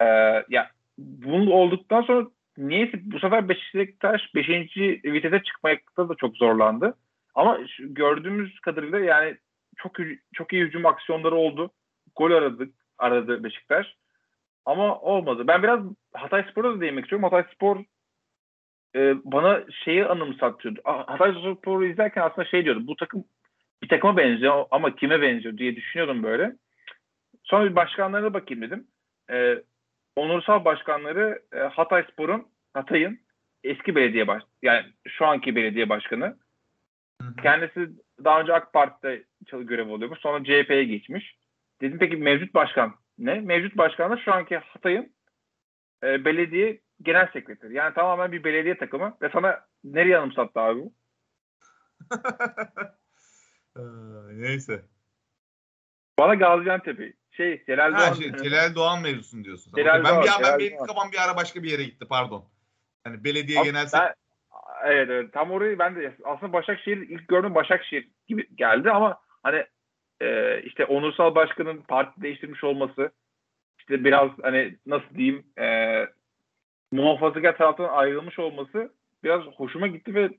Ee, 0.00 0.04
ya 0.48 0.70
bunun 0.98 1.46
olduktan 1.46 2.02
sonra 2.02 2.26
niyeyse 2.58 2.98
bu 3.02 3.18
sefer 3.18 3.48
Beşiktaş 3.48 4.34
5. 4.34 4.48
vitese 5.04 5.42
çıkmakta 5.42 6.08
da 6.08 6.14
çok 6.14 6.36
zorlandı. 6.36 6.94
Ama 7.34 7.58
gördüğümüz 7.78 8.60
kadarıyla 8.60 8.98
yani 8.98 9.36
çok 9.76 9.92
çok 10.34 10.52
iyi 10.52 10.64
hücum 10.64 10.86
aksiyonları 10.86 11.34
oldu. 11.34 11.70
Gol 12.16 12.30
aradık 12.30 12.74
aradı 12.98 13.44
Beşiktaş. 13.44 13.86
Ama 14.64 15.00
olmadı. 15.00 15.46
Ben 15.46 15.62
biraz 15.62 15.80
Hatay 16.12 16.44
Spor'a 16.50 16.76
da 16.76 16.80
değinmek 16.80 17.04
istiyorum. 17.04 17.24
Hatay 17.24 17.44
Spor 17.54 17.84
e, 18.96 19.14
bana 19.24 19.64
şeyi 19.84 20.06
anımsatıyordu. 20.06 20.80
Hatay 20.84 21.32
Spor'u 21.32 21.86
izlerken 21.86 22.22
aslında 22.22 22.48
şey 22.48 22.64
diyordu. 22.64 22.86
Bu 22.86 22.96
takım 22.96 23.24
bir 23.82 23.88
takıma 23.88 24.16
benziyor 24.16 24.64
ama 24.70 24.96
kime 24.96 25.22
benziyor 25.22 25.58
diye 25.58 25.76
düşünüyordum 25.76 26.22
böyle. 26.22 26.56
Sonra 27.44 27.70
bir 27.70 27.76
başkanlarına 27.76 28.34
bakayım 28.34 28.62
dedim. 28.62 28.86
E, 29.30 29.62
onursal 30.16 30.64
başkanları 30.64 31.42
e, 31.52 31.58
Hatay 31.58 32.04
Spor'un, 32.12 32.46
Hatay'ın 32.74 33.18
eski 33.64 33.94
belediye 33.94 34.26
baş 34.26 34.42
yani 34.62 34.86
şu 35.08 35.26
anki 35.26 35.56
belediye 35.56 35.88
başkanı. 35.88 36.36
Kendisi 37.42 37.90
daha 38.24 38.40
önce 38.40 38.54
AK 38.54 38.72
Parti'de 38.72 39.24
görev 39.52 39.88
oluyormuş. 39.88 40.20
Sonra 40.20 40.44
CHP'ye 40.44 40.84
geçmiş. 40.84 41.36
Dedim 41.80 41.98
peki 41.98 42.16
mevcut 42.16 42.54
başkan 42.54 42.94
ne? 43.18 43.40
Mevcut 43.40 43.76
başkan 43.78 44.10
da 44.10 44.16
şu 44.16 44.32
anki 44.32 44.56
Hatay'ın 44.56 45.14
e, 46.04 46.24
belediye 46.24 46.80
genel 47.02 47.32
sekreteri. 47.32 47.74
Yani 47.74 47.94
tamamen 47.94 48.32
bir 48.32 48.44
belediye 48.44 48.78
takımı 48.78 49.16
ve 49.22 49.30
sana 49.32 49.60
nereye 49.84 50.18
anımsattı 50.18 50.60
abi 50.60 50.80
bu? 50.80 50.92
Ee, 53.76 53.80
neyse. 54.32 54.82
Bana 56.18 56.34
Gaziantep'i 56.34 57.14
şey 57.30 57.64
Celal 57.66 57.92
Ha, 57.92 58.00
Doğan. 58.00 58.14
şey, 58.14 58.32
Celal 58.32 58.74
Doğan 58.74 59.02
mevzusun 59.02 59.44
diyorsun. 59.44 59.72
Celal 59.76 60.04
ben 60.04 60.10
Doğan, 60.10 60.22
bir 60.22 60.28
ben 60.28 60.38
Celal 60.38 60.58
benim 60.58 60.78
Doğan. 60.78 60.86
kafam 60.86 61.12
bir 61.12 61.24
ara 61.24 61.36
başka 61.36 61.62
bir 61.62 61.70
yere 61.70 61.84
gitti 61.84 62.06
pardon. 62.08 62.48
Yani 63.06 63.24
belediye 63.24 63.60
Abi 63.60 63.66
genel 63.66 63.86
ben- 63.92 64.14
evet 64.84 65.10
evet 65.10 65.32
tam 65.32 65.50
orayı 65.50 65.78
ben 65.78 65.96
de 65.96 66.12
aslında 66.24 66.52
Başakşehir 66.52 66.96
ilk 66.96 67.28
gördüğüm 67.28 67.54
Başakşehir 67.54 68.08
gibi 68.26 68.56
geldi 68.56 68.90
ama 68.90 69.20
hani 69.42 69.64
e, 70.20 70.60
işte 70.62 70.84
onursal 70.84 71.34
başkanın 71.34 71.82
parti 71.88 72.22
değiştirmiş 72.22 72.64
olması 72.64 73.10
işte 73.78 74.04
biraz 74.04 74.30
hani 74.42 74.76
nasıl 74.86 75.14
diyeyim 75.14 75.44
e, 75.58 75.66
muhafazakar 76.92 77.56
taraftan 77.56 77.88
ayrılmış 77.88 78.38
olması 78.38 78.92
biraz 79.24 79.42
hoşuma 79.42 79.86
gitti 79.86 80.14
ve 80.14 80.30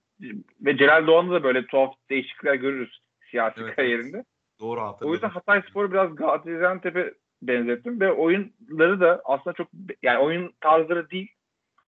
ve 0.61 0.77
Celal 0.77 1.07
Doğan'da 1.07 1.33
da 1.33 1.43
böyle 1.43 1.65
tuhaf 1.65 1.93
değişiklikler 2.09 2.55
görürüz 2.55 3.01
siyasi 3.31 3.61
Evet, 3.61 3.75
kariyerinde. 3.75 4.23
doğru 4.59 4.79
O 4.79 4.83
hatırladım. 4.83 5.13
yüzden 5.13 5.29
Hatay 5.29 5.61
Spor'u 5.61 5.91
biraz 5.91 6.15
Gaziantep'e 6.15 7.13
benzettim 7.41 7.99
ve 7.99 8.11
oyunları 8.11 8.99
da 8.99 9.21
aslında 9.25 9.53
çok 9.53 9.67
yani 10.03 10.17
oyun 10.17 10.53
tarzları 10.61 11.09
değil 11.09 11.31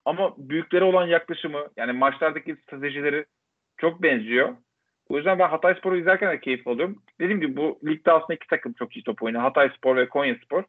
ama 0.04 0.34
büyüklere 0.38 0.84
olan 0.84 1.06
yaklaşımı 1.06 1.66
yani 1.76 1.92
maçlardaki 1.92 2.56
stratejileri 2.56 3.24
çok 3.76 4.02
benziyor. 4.02 4.56
O 5.08 5.16
yüzden 5.16 5.38
ben 5.38 5.48
Hatay 5.48 5.74
Spor'u 5.74 5.96
izlerken 5.96 6.32
de 6.32 6.40
keyif 6.40 6.68
alıyorum. 6.68 7.02
Dediğim 7.20 7.40
gibi 7.40 7.56
bu 7.56 7.80
ligde 7.86 8.12
aslında 8.12 8.34
iki 8.34 8.46
takım 8.46 8.72
çok 8.72 8.96
iyi 8.96 9.02
top 9.04 9.22
oynuyor. 9.22 9.42
Hatay 9.42 9.70
Spor 9.76 9.96
ve 9.96 10.08
Konya 10.08 10.36
Spor. 10.44 10.64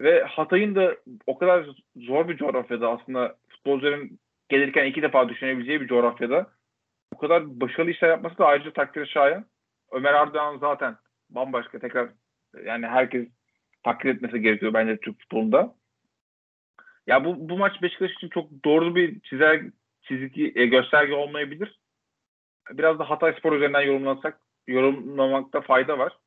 Ve 0.00 0.22
Hatay'ın 0.22 0.74
da 0.74 0.96
o 1.26 1.38
kadar 1.38 1.66
zor 1.96 2.28
bir 2.28 2.36
coğrafyada 2.36 2.90
aslında 2.90 3.36
futbolcuların 3.48 4.18
gelirken 4.48 4.86
iki 4.86 5.02
defa 5.02 5.28
düşünebileceği 5.28 5.80
bir 5.80 5.88
coğrafyada 5.88 6.50
bu 7.12 7.18
kadar 7.18 7.60
başarılı 7.60 7.90
işler 7.90 8.08
yapması 8.08 8.38
da 8.38 8.46
ayrıca 8.46 8.72
takdire 8.72 9.06
şayan. 9.06 9.44
Ömer 9.92 10.14
Ardoğan 10.14 10.58
zaten 10.58 10.96
bambaşka 11.30 11.78
tekrar 11.78 12.08
yani 12.64 12.86
herkes 12.86 13.28
takdir 13.82 14.14
etmesi 14.14 14.40
gerekiyor 14.40 14.72
bence 14.74 14.96
Türk 14.96 15.20
futbolunda. 15.20 15.74
Ya 17.06 17.24
bu, 17.24 17.48
bu 17.48 17.58
maç 17.58 17.82
Beşiktaş 17.82 18.10
için 18.12 18.28
çok 18.28 18.64
doğru 18.64 18.94
bir 18.94 19.20
çizer, 19.20 19.62
çizgi 20.02 20.52
e, 20.54 20.66
gösterge 20.66 21.14
olmayabilir. 21.14 21.80
Biraz 22.70 22.98
da 22.98 23.10
Hatay 23.10 23.32
Spor 23.38 23.52
üzerinden 23.52 23.80
yorumlasak 23.80 24.40
yorumlamakta 24.66 25.60
fayda 25.60 25.98
var. 25.98 26.18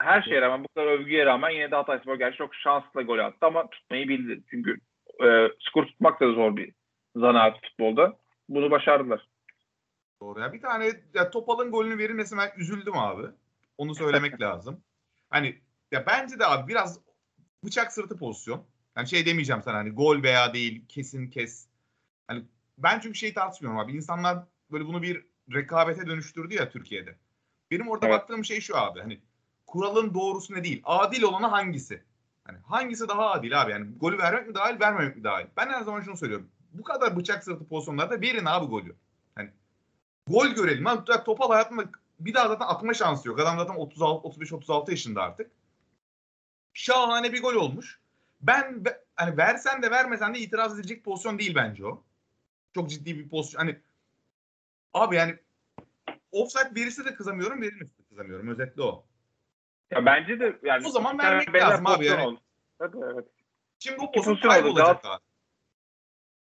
Her 0.00 0.22
şeye 0.22 0.40
rağmen 0.40 0.64
bu 0.64 0.68
kadar 0.68 0.86
övgüye 0.86 1.26
rağmen 1.26 1.50
yine 1.50 1.70
de 1.70 1.76
Hatay 1.76 1.98
Spor 1.98 2.18
gerçi 2.18 2.38
çok 2.38 2.54
şanslı 2.54 3.02
gol 3.02 3.18
attı 3.18 3.46
ama 3.46 3.70
tutmayı 3.70 4.08
bildi. 4.08 4.42
Çünkü 4.50 4.80
e, 5.24 5.48
skor 5.60 5.86
tutmak 5.86 6.20
da 6.20 6.32
zor 6.32 6.56
bir 6.56 6.72
zanaat 7.16 7.60
futbolda. 7.62 8.18
Bunu 8.48 8.70
başardılar. 8.70 9.28
Doğru. 10.22 10.40
Ya 10.40 10.52
bir 10.52 10.60
tane 10.60 10.92
ya 11.14 11.30
Topal'ın 11.30 11.70
golünü 11.70 11.98
verilmesi 11.98 12.36
ben 12.36 12.50
üzüldüm 12.60 12.98
abi. 12.98 13.26
Onu 13.78 13.94
söylemek 13.94 14.40
lazım. 14.40 14.80
Hani 15.30 15.58
ya 15.92 16.04
bence 16.06 16.38
de 16.38 16.46
abi 16.46 16.68
biraz 16.68 17.00
bıçak 17.64 17.92
sırtı 17.92 18.18
pozisyon. 18.18 18.66
Yani 18.98 19.08
şey 19.08 19.26
demeyeceğim 19.26 19.62
sana 19.62 19.76
hani 19.78 19.90
gol 19.90 20.22
veya 20.22 20.54
değil 20.54 20.84
kesin 20.88 21.30
kes. 21.30 21.66
Hani 22.26 22.44
ben 22.78 23.00
çünkü 23.00 23.18
şey 23.18 23.34
tartışmıyorum 23.34 23.80
abi. 23.80 23.92
İnsanlar 23.92 24.38
böyle 24.72 24.86
bunu 24.86 25.02
bir 25.02 25.24
rekabete 25.54 26.06
dönüştürdü 26.06 26.54
ya 26.54 26.70
Türkiye'de. 26.70 27.16
Benim 27.70 27.88
orada 27.88 28.06
Evet. 28.06 28.18
baktığım 28.18 28.44
şey 28.44 28.60
şu 28.60 28.76
abi. 28.76 29.00
Hani 29.00 29.20
kuralın 29.66 30.14
doğrusu 30.14 30.54
ne 30.54 30.64
değil? 30.64 30.82
Adil 30.84 31.22
olanı 31.22 31.46
hangisi? 31.46 32.02
Hani 32.44 32.58
hangisi 32.58 33.08
daha 33.08 33.30
adil 33.30 33.62
abi? 33.62 33.72
Yani 33.72 33.86
golü 34.00 34.18
vermek 34.18 34.48
mi 34.48 34.54
dahil, 34.54 34.80
vermemek 34.80 35.16
mi 35.16 35.24
dahil? 35.24 35.46
Ben 35.56 35.68
her 35.68 35.82
zaman 35.82 36.00
şunu 36.00 36.16
söylüyorum. 36.16 36.48
Bu 36.72 36.82
kadar 36.82 37.16
bıçak 37.16 37.44
sırtı 37.44 37.68
pozisyonlarda 37.68 38.20
verin 38.20 38.44
abi 38.44 38.66
golü. 38.66 38.96
Hani 39.34 39.50
gol 40.26 40.46
görelim. 40.46 40.84
Lan 40.84 41.04
Topal 41.04 41.50
hayatında 41.50 41.84
bir 42.20 42.34
daha 42.34 42.48
zaten 42.48 42.66
atma 42.66 42.94
şansı 42.94 43.28
yok. 43.28 43.40
Adam 43.40 43.58
zaten 43.58 43.74
36 43.74 44.28
35 44.28 44.52
36 44.52 44.90
yaşında 44.90 45.22
artık. 45.22 45.50
Şahane 46.72 47.32
bir 47.32 47.42
gol 47.42 47.54
olmuş. 47.54 48.00
Ben 48.40 48.84
be- 48.84 49.00
hani 49.16 49.36
versen 49.36 49.82
de 49.82 49.90
vermesen 49.90 50.34
de 50.34 50.38
itiraz 50.38 50.74
edilecek 50.74 51.04
pozisyon 51.04 51.38
değil 51.38 51.54
bence 51.54 51.86
o. 51.86 52.04
Çok 52.74 52.90
ciddi 52.90 53.18
bir 53.18 53.28
pozisyon. 53.28 53.60
Hani 53.60 53.76
abi 54.94 55.16
yani 55.16 55.36
offside 56.32 56.74
verirse 56.80 57.04
de 57.04 57.14
kızamıyorum, 57.14 57.62
verilmese 57.62 57.98
de 57.98 58.02
kızamıyorum. 58.08 58.48
Özetle 58.48 58.82
o. 58.82 59.04
Ya 59.90 60.06
bence 60.06 60.40
de 60.40 60.58
yani 60.62 60.86
O 60.86 60.90
zaman 60.90 61.18
vermek 61.18 61.54
lazım 61.54 61.86
abi 61.86 62.04
yani. 62.06 62.26
oldu. 62.26 62.40
Tabii 62.78 62.96
evet. 63.12 63.24
Şimdi 63.78 63.98
bu 63.98 64.12
pozisyon 64.12 64.50
kaybolacak 64.50 65.04
Daha-. 65.04 65.18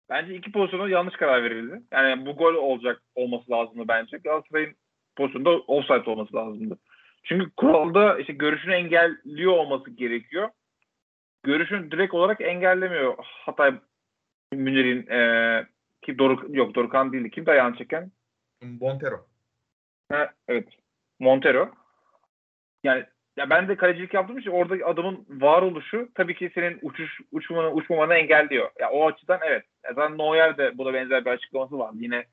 Bence 0.09 0.35
iki 0.35 0.53
pozisyona 0.53 0.88
yanlış 0.88 1.16
karar 1.16 1.45
verildi. 1.45 1.83
Yani 1.90 2.27
bu 2.27 2.37
gol 2.37 2.55
olacak 2.55 3.03
olması 3.14 3.51
lazımdı 3.51 3.88
bence. 3.88 4.16
Galatasaray'ın 4.16 4.77
pozisyonda 5.16 5.51
offside 5.51 6.11
olması 6.11 6.37
lazımdı. 6.37 6.79
Çünkü 7.25 7.51
kuralda 7.57 8.18
işte 8.18 8.33
görüşünü 8.33 8.75
engelliyor 8.75 9.53
olması 9.53 9.90
gerekiyor. 9.90 10.49
Görüşünü 11.43 11.91
direkt 11.91 12.15
olarak 12.15 12.41
engellemiyor. 12.41 13.15
Hatay 13.19 13.75
Münir'in 14.53 15.07
e, 15.07 15.67
ki 16.03 16.19
Doruk 16.19 16.57
yok 16.57 16.75
Dorukan 16.75 17.13
değildi. 17.13 17.31
Kim 17.31 17.49
ayağını 17.49 17.77
çeken? 17.77 18.11
Montero. 18.81 19.27
Ha, 20.13 20.33
evet. 20.49 20.69
Montero. 21.21 21.71
Yani 22.85 23.05
ya 23.37 23.51
ben 23.51 23.69
de 23.69 23.77
kalecilik 23.77 24.15
yaptığım 24.15 24.39
için 24.39 24.51
orada 24.51 24.87
adamın 24.87 25.27
varoluşu 25.29 26.09
tabii 26.15 26.35
ki 26.35 26.51
senin 26.55 26.79
uçuş 26.83 27.21
uçmanı 27.33 27.73
uçmamanı 27.73 28.15
engelliyor. 28.15 28.71
Ya 28.81 28.91
o 28.91 29.07
açıdan 29.07 29.41
evet. 29.47 29.65
Ya 29.85 29.93
zaten 29.95 30.19
Neuer 30.19 30.59
de 30.59 30.79
buna 30.79 30.95
benzer 30.95 31.25
bir 31.25 31.31
açıklaması 31.31 31.79
var. 31.79 31.91
Yine 31.95 32.25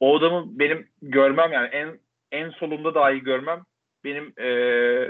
o 0.00 0.18
adamı 0.18 0.58
benim 0.58 0.88
görmem 1.02 1.52
yani 1.52 1.68
en 1.68 1.98
en 2.32 2.50
solunda 2.50 2.94
dahi 2.94 3.20
görmem 3.20 3.62
benim 4.04 4.32
e, 4.36 4.46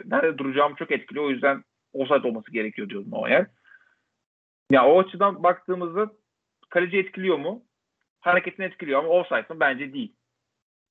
nerede 0.04 0.38
duracağım 0.38 0.74
çok 0.74 0.90
etkili. 0.90 1.20
O 1.20 1.30
yüzden 1.30 1.64
offside 1.92 2.28
olması 2.28 2.52
gerekiyor 2.52 2.88
diyordum 2.88 3.12
o 3.12 3.28
yer. 3.28 3.46
Ya 4.70 4.86
o 4.86 5.00
açıdan 5.00 5.42
baktığımızda 5.42 6.10
kaleci 6.70 6.98
etkiliyor 6.98 7.38
mu? 7.38 7.64
Hareketini 8.20 8.66
etkiliyor 8.66 8.98
ama 8.98 9.08
offside 9.08 9.54
mı? 9.54 9.60
Bence 9.60 9.92
değil. 9.92 10.16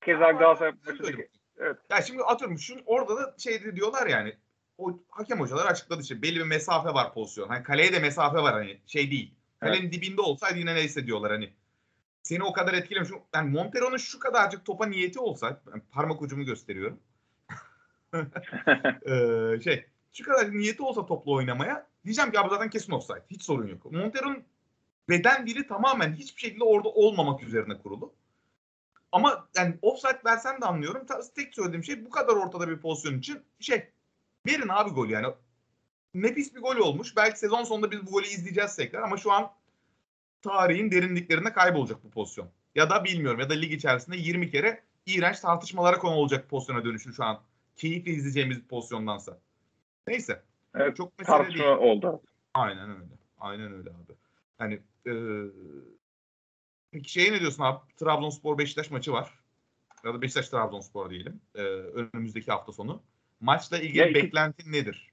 Keza 0.00 0.30
Galatasaray 0.30 0.72
maçındaki 0.86 1.28
Evet. 1.60 1.76
Ya 1.90 2.02
şimdi 2.02 2.22
atıyorum 2.22 2.58
şu 2.58 2.74
orada 2.86 3.16
da 3.16 3.34
şey 3.38 3.64
de 3.64 3.76
diyorlar 3.76 4.06
yani 4.06 4.36
o 4.78 5.02
hakem 5.08 5.40
hocalar 5.40 5.66
açıkladı 5.66 6.02
işte 6.02 6.22
belli 6.22 6.36
bir 6.36 6.44
mesafe 6.44 6.88
var 6.88 7.14
pozisyon. 7.14 7.48
Hani 7.48 7.62
kaleye 7.62 7.92
de 7.92 7.98
mesafe 7.98 8.38
var 8.38 8.54
hani 8.54 8.80
şey 8.86 9.10
değil. 9.10 9.34
Kalenin 9.60 9.92
dibinde 9.92 10.20
olsaydı 10.20 10.58
yine 10.58 10.74
neyse 10.74 11.06
diyorlar 11.06 11.32
hani. 11.32 11.52
Seni 12.22 12.42
o 12.42 12.52
kadar 12.52 12.74
etkilemiş. 12.74 13.10
Yani 13.34 13.50
Montero'nun 13.50 13.96
şu 13.96 14.18
kadarcık 14.18 14.64
topa 14.64 14.86
niyeti 14.86 15.20
olsa 15.20 15.62
parmak 15.92 16.22
ucumu 16.22 16.44
gösteriyorum. 16.44 17.00
Ee, 19.06 19.60
şey 19.64 19.86
kadar 20.22 20.52
niyeti 20.52 20.82
olsa 20.82 21.06
topla 21.06 21.32
oynamaya 21.32 21.86
diyeceğim 22.04 22.30
ki 22.30 22.40
abi 22.40 22.50
zaten 22.50 22.70
kesin 22.70 22.92
offside. 22.92 23.24
Hiç 23.30 23.42
sorun 23.42 23.68
yok. 23.68 23.92
Montero'nun 23.92 24.44
beden 25.08 25.46
dili 25.46 25.66
tamamen 25.66 26.12
hiçbir 26.12 26.40
şekilde 26.40 26.64
orada 26.64 26.88
olmamak 26.88 27.42
üzerine 27.42 27.78
kurulu. 27.78 28.14
Ama 29.12 29.48
yani 29.56 29.78
offside 29.82 30.20
versen 30.24 30.60
de 30.60 30.66
anlıyorum. 30.66 31.06
Tek 31.36 31.54
söylediğim 31.54 31.84
şey 31.84 32.04
bu 32.04 32.10
kadar 32.10 32.32
ortada 32.32 32.68
bir 32.68 32.78
pozisyon 32.78 33.18
için 33.18 33.42
şey 33.60 33.90
verin 34.46 34.68
abi 34.68 34.90
golü 34.90 35.12
yani. 35.12 35.26
Nefis 36.14 36.54
bir 36.54 36.60
gol 36.60 36.76
olmuş. 36.76 37.16
Belki 37.16 37.38
sezon 37.38 37.64
sonunda 37.64 37.90
biz 37.90 38.06
bu 38.06 38.10
golü 38.10 38.26
izleyeceğiz 38.26 38.76
tekrar 38.76 39.02
ama 39.02 39.16
şu 39.16 39.32
an 39.32 39.52
tarihin 40.42 40.90
derinliklerinde 40.90 41.52
kaybolacak 41.52 42.04
bu 42.04 42.10
pozisyon. 42.10 42.50
Ya 42.74 42.90
da 42.90 43.04
bilmiyorum 43.04 43.40
ya 43.40 43.50
da 43.50 43.54
lig 43.54 43.72
içerisinde 43.72 44.16
20 44.16 44.50
kere 44.50 44.82
iğrenç 45.06 45.40
tartışmalara 45.40 45.98
konu 45.98 46.14
olacak 46.14 46.50
pozisyona 46.50 46.84
dönüşür 46.84 47.12
şu 47.12 47.24
an. 47.24 47.40
Keyifle 47.76 48.10
izleyeceğimiz 48.10 48.56
bir 48.58 48.68
pozisyondansa. 48.68 49.38
Neyse. 50.10 50.42
Evet, 50.74 50.96
Çok 50.96 51.18
değil. 51.18 51.26
tartışma 51.26 51.78
oldu. 51.78 52.22
Aynen 52.54 52.90
öyle. 52.90 53.04
Aynen 53.40 53.72
öyle 53.72 53.90
abi. 53.90 54.12
Yani 54.60 54.74
e, 55.06 55.12
peki 56.92 57.12
şeye 57.12 57.32
ne 57.32 57.40
diyorsun 57.40 57.62
abi? 57.64 57.78
Trabzonspor 57.96 58.58
Beşiktaş 58.58 58.90
maçı 58.90 59.12
var. 59.12 59.30
Ya 60.04 60.14
da 60.14 60.22
Beşiktaş 60.22 60.48
Trabzonspor 60.48 61.10
diyelim. 61.10 61.40
E, 61.54 61.60
önümüzdeki 61.62 62.50
hafta 62.50 62.72
sonu. 62.72 63.02
Maçla 63.40 63.78
ilgili 63.78 63.98
Ya 63.98 64.06
iki- 64.06 64.14
beklentin 64.14 64.72
nedir? 64.72 65.10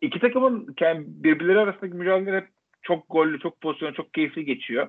İki 0.00 0.20
takımın 0.20 0.74
yani 0.80 1.04
birbirleri 1.06 1.58
arasındaki 1.58 1.94
mücadele 1.94 2.36
hep 2.36 2.48
çok 2.82 3.08
gollü, 3.10 3.40
çok 3.40 3.60
pozisyonlu, 3.60 3.94
çok 3.94 4.14
keyifli 4.14 4.44
geçiyor. 4.44 4.88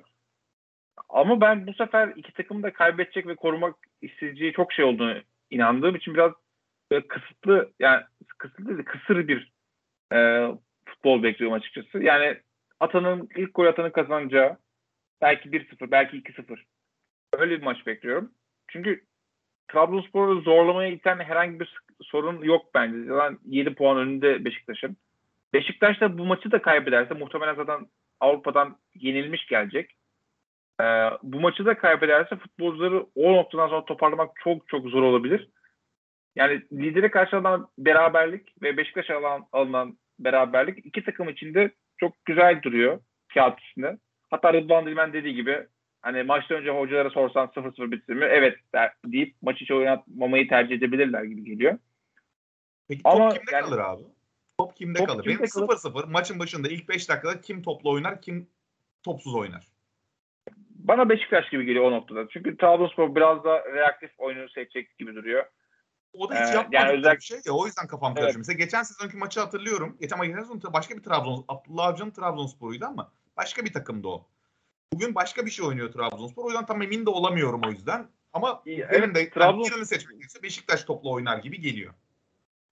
Ama 1.10 1.41
ben 1.41 1.67
bu 1.67 1.74
sefer 1.74 2.13
iki 2.15 2.34
takım 2.34 2.63
da 2.63 2.74
kaybedecek 2.74 3.28
ve 3.28 3.36
korumak 3.36 3.76
isteyeceği 4.02 4.54
çok 4.54 4.74
şey 4.74 4.86
olduğunu 4.86 5.21
inandığım 5.50 5.95
için 5.95 6.13
biraz 6.13 6.32
böyle 6.91 7.08
kısıtlı 7.08 7.71
yani 7.80 8.04
kısıtlı 8.38 8.67
değil 8.67 8.77
de 8.77 8.84
kısır 8.84 9.27
bir 9.27 9.51
e, 10.13 10.47
futbol 10.86 11.23
bekliyorum 11.23 11.54
açıkçası. 11.54 12.04
Yani 12.04 12.38
atanın 12.80 13.30
ilk 13.36 13.56
gol 13.56 13.65
atanın 13.65 13.89
kazanacağı 13.89 14.58
belki 15.21 15.49
1-0 15.49 15.91
belki 15.91 16.17
2-0 16.17 16.60
öyle 17.34 17.58
bir 17.58 17.63
maç 17.63 17.88
bekliyorum. 17.88 18.32
Çünkü 18.67 19.04
Trabzonspor'u 19.67 20.41
zorlamaya 20.41 20.89
iten 20.89 21.19
herhangi 21.19 21.60
bir 21.60 21.77
sorun 22.01 22.43
yok 22.43 22.65
bence. 22.75 23.06
Zaten 23.06 23.39
7 23.45 23.73
puan 23.75 23.97
önünde 23.97 24.45
Beşiktaş'ın. 24.45 24.97
Beşiktaş 25.54 26.01
da 26.01 26.17
bu 26.17 26.25
maçı 26.25 26.51
da 26.51 26.62
kaybederse 26.62 27.13
muhtemelen 27.13 27.56
zaten 27.56 27.88
Avrupa'dan 28.19 28.77
yenilmiş 28.95 29.47
gelecek. 29.47 29.91
Ee, 30.82 30.84
bu 31.23 31.39
maçı 31.39 31.65
da 31.65 31.77
kaybederse 31.77 32.36
futbolcuları 32.36 33.06
o 33.15 33.34
noktadan 33.34 33.67
sonra 33.67 33.86
toparlamak 33.86 34.32
çok 34.43 34.67
çok 34.67 34.88
zor 34.88 35.04
olabilir. 35.04 35.49
Yani 36.35 36.61
lidere 36.73 37.11
karşı 37.11 37.35
alınan 37.37 37.67
beraberlik 37.77 38.61
ve 38.61 38.77
Beşiktaş'a 38.77 39.15
alınan, 39.17 39.47
alınan 39.51 39.97
beraberlik 40.19 40.85
iki 40.85 41.03
takım 41.03 41.29
içinde 41.29 41.71
çok 41.97 42.25
güzel 42.25 42.61
duruyor 42.63 42.99
kağıt 43.33 43.59
üstünde. 43.61 43.97
Hatta 44.29 44.53
Rıdvan 44.53 44.85
Dilmen 44.85 45.13
dediği 45.13 45.35
gibi 45.35 45.67
hani 46.01 46.23
maçtan 46.23 46.57
önce 46.57 46.69
hocalara 46.69 47.09
sorsan 47.09 47.47
0-0 47.47 47.91
bitsin 47.91 48.17
mi? 48.17 48.25
Evet 48.25 48.59
der, 48.73 48.93
deyip 49.05 49.35
maçı 49.41 49.59
hiç 49.59 49.71
oynatmamayı 49.71 50.47
tercih 50.47 50.75
edebilirler 50.75 51.23
gibi 51.23 51.43
geliyor. 51.43 51.77
Peki 52.87 53.03
top 53.03 53.13
Ama 53.13 53.29
kimde 53.29 53.51
yani- 53.51 53.65
kalır 53.65 53.79
abi? 53.79 54.01
Top 54.57 54.75
kimde 54.75 54.97
Top 54.99 55.07
kalır? 55.07 55.23
kimde 55.23 55.37
Benim 55.39 55.49
kalır? 55.49 55.67
0-0 55.67 56.07
maçın 56.11 56.39
başında 56.39 56.67
ilk 56.67 56.89
5 56.89 57.09
dakikada 57.09 57.41
kim 57.41 57.61
topla 57.61 57.89
oynar, 57.89 58.21
kim 58.21 58.47
topsuz 59.03 59.35
oynar? 59.35 59.67
Bana 60.69 61.09
Beşiktaş 61.09 61.49
gibi 61.49 61.65
geliyor 61.65 61.85
o 61.85 61.91
noktada. 61.91 62.27
Çünkü 62.29 62.57
Trabzonspor 62.57 63.15
biraz 63.15 63.43
da 63.43 63.73
reaktif 63.73 64.11
oyunu 64.17 64.49
seçecek 64.49 64.97
gibi 64.97 65.15
duruyor. 65.15 65.45
O 66.21 66.29
da 66.29 66.34
hiç 66.36 66.49
Ee, 66.49 66.53
yapmadık 66.55 66.73
yani 66.73 66.97
özel- 66.99 67.15
bir 67.15 67.21
şey 67.21 67.38
ya. 67.45 67.53
O 67.53 67.65
yüzden 67.65 67.88
kafam 67.88 68.12
Evet. 68.12 68.21
karışıyor. 68.21 68.39
Mesela 68.39 68.57
geçen 68.57 68.84
sezonki 68.84 69.17
maçı 69.17 69.39
hatırlıyorum. 69.39 69.97
Geçen, 70.01 70.15
ama 70.15 70.25
geçen 70.25 70.39
sezon 70.41 70.62
başka 70.73 70.97
bir 70.97 71.03
Trabzon, 71.03 71.45
Abdullah 71.47 71.86
Avcı'nın 71.88 72.12
Trabzonspor'uydu 72.12 72.86
ama 72.86 73.12
başka 73.38 73.65
bir 73.65 73.73
takımdı 73.73 74.07
o. 74.07 74.27
Bugün 74.93 75.15
başka 75.15 75.45
bir 75.45 75.51
şey 75.51 75.65
oynuyor 75.65 75.91
Trabzonspor. 75.91 76.45
O 76.45 76.47
yüzden 76.47 76.65
tam 76.65 76.81
emin 76.81 77.05
de 77.05 77.10
olamıyorum 77.10 77.62
o 77.67 77.69
yüzden. 77.71 78.07
Ama 78.34 78.62
İyi, 78.65 78.79
benim 78.91 79.03
evet, 79.03 79.15
de 79.15 79.29
Trabzon- 79.39 79.71
birini 79.71 79.86
seçmek 79.86 80.12
gerekirse 80.17 80.43
Beşiktaş 80.43 80.84
topla 80.84 81.10
oynar 81.10 81.38
gibi 81.38 81.62
geliyor. 81.62 81.93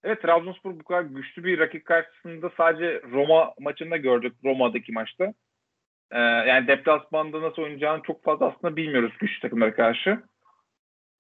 Evet 0.04 0.22
Trabzonspor 0.22 0.80
bu 0.80 0.84
kadar 0.84 1.02
güçlü 1.02 1.44
bir 1.44 1.60
rakip 1.60 1.86
karşısında 1.86 2.52
sadece 2.58 3.02
Roma 3.12 3.54
maçında 3.60 3.98
gördük 3.98 4.36
Roma'daki 4.44 4.92
maçta. 4.92 5.34
Ee, 6.12 6.20
yani 6.20 6.68
deplasmanda 6.68 7.42
nasıl 7.42 7.62
oynayacağını 7.62 8.02
çok 8.08 8.24
fazla 8.24 8.46
aslında 8.48 8.76
bilmiyoruz 8.76 9.12
güçlü 9.20 9.40
takımlara 9.42 9.76
karşı. 9.76 10.24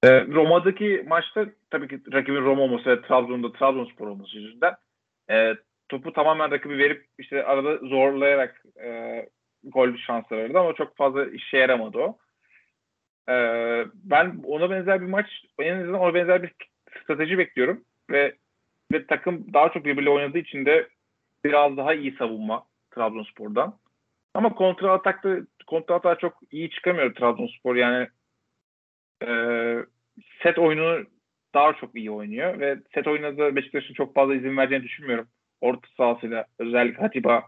Ee, 0.03 0.27
Roma'daki 0.27 1.05
maçta 1.07 1.45
tabii 1.69 1.87
ki 1.87 2.01
rakibin 2.13 2.41
Roma 2.41 2.61
olması 2.61 2.89
ve 2.89 3.01
Trabzon'da 3.01 3.51
Trabzonspor 3.51 4.07
olması 4.07 4.37
yüzünden 4.37 4.75
e, 5.29 5.55
topu 5.89 6.13
tamamen 6.13 6.51
rakibi 6.51 6.77
verip 6.77 7.05
işte 7.17 7.43
arada 7.43 7.87
zorlayarak 7.87 8.63
e, 8.83 9.29
gol 9.63 9.97
şansları 9.97 10.43
verdi 10.43 10.59
ama 10.59 10.73
çok 10.73 10.97
fazla 10.97 11.25
işe 11.25 11.57
yaramadı 11.57 11.97
o. 11.97 12.17
Ee, 13.29 13.85
ben 13.93 14.41
ona 14.43 14.69
benzer 14.69 15.01
bir 15.01 15.05
maç, 15.05 15.25
en 15.59 15.79
azından 15.79 15.99
ona 16.01 16.13
benzer 16.13 16.43
bir 16.43 16.53
strateji 17.03 17.37
bekliyorum 17.37 17.83
ve 18.09 18.35
ve 18.91 19.07
takım 19.07 19.53
daha 19.53 19.69
çok 19.71 19.85
birbiriyle 19.85 20.09
oynadığı 20.09 20.37
için 20.37 20.65
de 20.65 20.87
biraz 21.45 21.77
daha 21.77 21.93
iyi 21.93 22.15
savunma 22.15 22.63
Trabzonspor'dan. 22.91 23.79
Ama 24.33 24.55
kontra 24.55 24.91
atakta 24.91 25.37
kontra 25.67 25.95
atağa 25.95 26.15
çok 26.15 26.33
iyi 26.51 26.69
çıkamıyor 26.69 27.15
Trabzonspor. 27.15 27.75
Yani 27.75 28.07
e, 29.27 29.29
set 30.43 30.57
oyunu 30.57 31.05
daha 31.53 31.73
çok 31.73 31.95
iyi 31.95 32.11
oynuyor 32.11 32.59
ve 32.59 32.77
set 32.93 33.07
oyununa 33.07 33.37
da 33.37 33.55
Beşiktaş'ın 33.55 33.93
çok 33.93 34.15
fazla 34.15 34.35
izin 34.35 34.57
vereceğini 34.57 34.83
düşünmüyorum. 34.83 35.27
Orta 35.61 35.87
sahasıyla 35.97 36.45
özellikle 36.59 37.03
Atiba 37.03 37.43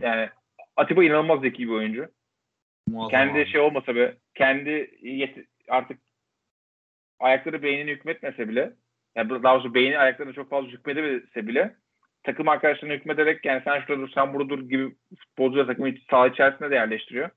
yani 0.00 0.28
Atiba 0.76 1.04
inanılmaz 1.04 1.40
zeki 1.40 1.68
bir 1.68 1.72
oyuncu. 1.72 2.08
Muazzam 2.88 3.10
Kendi 3.10 3.38
abi. 3.38 3.46
şey 3.46 3.60
olmasa 3.60 3.94
bile 3.94 4.16
kendi 4.34 4.70
yet- 5.02 5.46
artık 5.68 6.00
ayakları 7.20 7.62
beynini 7.62 7.90
hükmetmese 7.90 8.48
bile 8.48 8.72
yani 9.16 9.30
daha 9.42 9.54
doğrusu 9.54 9.74
beyni 9.74 9.98
ayaklarına 9.98 10.32
çok 10.32 10.50
fazla 10.50 10.68
hükmedemese 10.70 11.46
bile 11.46 11.74
takım 12.22 12.48
arkadaşlarına 12.48 12.94
hükmederek 12.94 13.44
yani 13.44 13.62
sen 13.64 13.80
şurada 13.80 14.00
dur 14.02 14.10
sen 14.14 14.34
burada 14.34 14.48
dur 14.48 14.68
gibi 14.68 14.94
futbolcular 15.18 15.66
takımı 15.66 15.88
iç- 15.88 16.10
saha 16.10 16.26
içerisinde 16.28 16.70
de 16.70 16.74
yerleştiriyor. 16.74 17.30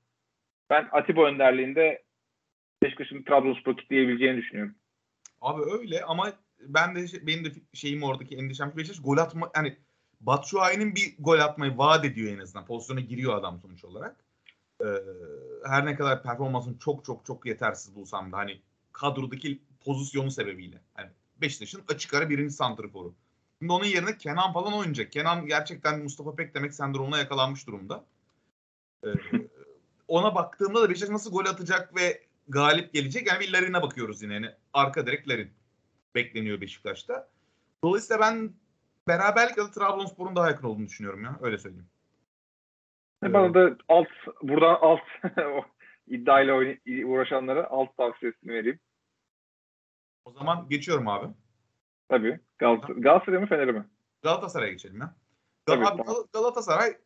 Ben 0.70 0.88
Atiba 0.92 1.26
önderliğinde 1.26 2.02
Beşiktaş'ın 2.84 3.22
Trabzonspor'u 3.22 3.76
kitleyebileceğini 3.76 4.36
düşünüyorum. 4.36 4.74
Abi 5.40 5.62
öyle 5.72 6.04
ama 6.04 6.32
ben 6.60 6.94
de 6.94 7.08
şey- 7.08 7.26
benim 7.26 7.44
de 7.44 7.52
şeyim 7.72 8.02
oradaki 8.02 8.36
endişem 8.36 8.72
Beşiktaş 8.76 9.02
gol 9.02 9.16
atma 9.16 9.50
yani 9.56 9.76
Batshuayi'nin 10.20 10.94
bir 10.94 11.14
gol 11.18 11.38
atmayı 11.38 11.78
vaat 11.78 12.04
ediyor 12.04 12.36
en 12.36 12.38
azından. 12.38 12.66
Pozisyona 12.66 13.00
giriyor 13.00 13.36
adam 13.36 13.60
sonuç 13.60 13.84
olarak. 13.84 14.16
Ee, 14.80 14.84
her 15.66 15.86
ne 15.86 15.96
kadar 15.96 16.22
performansını 16.22 16.78
çok 16.78 17.04
çok 17.04 17.26
çok 17.26 17.46
yetersiz 17.46 17.94
bulsam 17.94 18.32
da 18.32 18.36
hani 18.36 18.60
kadrodaki 18.92 19.60
pozisyonu 19.84 20.30
sebebiyle. 20.30 20.80
Yani 20.98 21.10
Beşiktaş'ın 21.40 21.82
açık 21.88 22.14
ara 22.14 22.30
birinci 22.30 22.54
santrforu. 22.54 23.14
Şimdi 23.58 23.72
onun 23.72 23.84
yerine 23.84 24.18
Kenan 24.18 24.52
falan 24.52 24.72
oynayacak. 24.72 25.12
Kenan 25.12 25.46
gerçekten 25.46 26.02
Mustafa 26.02 26.34
Pek 26.34 26.54
demek 26.54 26.74
sendromuna 26.74 27.18
yakalanmış 27.18 27.66
durumda. 27.66 28.04
Ee, 29.04 29.08
ona 30.08 30.34
baktığımda 30.34 30.82
da 30.82 30.90
Beşiktaş 30.90 31.10
nasıl 31.10 31.30
gol 31.30 31.44
atacak 31.44 31.96
ve 31.96 32.22
galip 32.48 32.92
gelecek. 32.94 33.26
Yani 33.26 33.40
bir 33.40 33.52
Larin'e 33.52 33.82
bakıyoruz 33.82 34.22
yine. 34.22 34.34
Yani 34.34 34.50
arka 34.72 35.06
direkt 35.06 35.28
Larin 35.28 35.50
bekleniyor 36.14 36.60
Beşiktaş'ta. 36.60 37.28
Dolayısıyla 37.84 38.20
ben 38.20 38.54
beraberlik 39.08 39.58
ya 39.58 39.64
da 39.64 39.70
Trabzonspor'un 39.70 40.36
daha 40.36 40.48
yakın 40.48 40.66
olduğunu 40.66 40.86
düşünüyorum 40.86 41.24
ya. 41.24 41.38
Öyle 41.42 41.58
söyleyeyim. 41.58 41.88
Bana 43.22 43.54
da 43.54 43.76
alt 43.88 44.08
buradan 44.42 44.78
alt 44.80 45.00
iddiayla 46.06 46.54
uğraşanlara 47.06 47.66
alt 47.70 47.96
tavsiyesini 47.96 48.52
vereyim. 48.52 48.80
O 50.24 50.32
zaman 50.32 50.68
geçiyorum 50.68 51.08
abi. 51.08 51.34
Tabii. 52.08 52.40
Galatasaray, 52.58 53.00
Galatasaray 53.00 53.40
mı 53.40 53.46
Fener'e 53.46 53.72
mi? 53.72 53.84
Galatasaray'a 54.22 54.72
geçelim 54.72 55.00
ya. 55.00 55.14
Tabii, 55.66 55.86
abi, 55.86 55.96
tamam. 55.96 56.06
Gal- 56.06 56.26
Galatasaray 56.32 56.96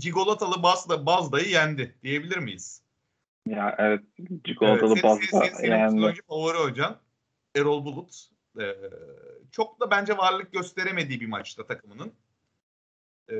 Cigolatalı 0.00 0.62
Bazda, 0.62 1.06
Bazda'yı 1.06 1.48
yendi 1.48 1.94
diyebilir 2.02 2.38
miyiz? 2.38 2.82
Ya 3.46 3.74
evet 3.78 4.00
Evet, 4.18 4.44
çikolatalı 4.44 4.96
senin, 4.96 5.02
pasta 5.02 5.40
senin, 5.40 5.56
senin, 5.56 5.70
yani. 5.70 6.14
favori 6.28 6.58
hocan 6.58 6.96
Erol 7.56 7.84
Bulut. 7.84 8.28
Ee, 8.60 8.74
çok 9.52 9.80
da 9.80 9.90
bence 9.90 10.16
varlık 10.16 10.52
gösteremediği 10.52 11.20
bir 11.20 11.26
maçta 11.26 11.66
takımının. 11.66 12.12
Ee, 13.30 13.34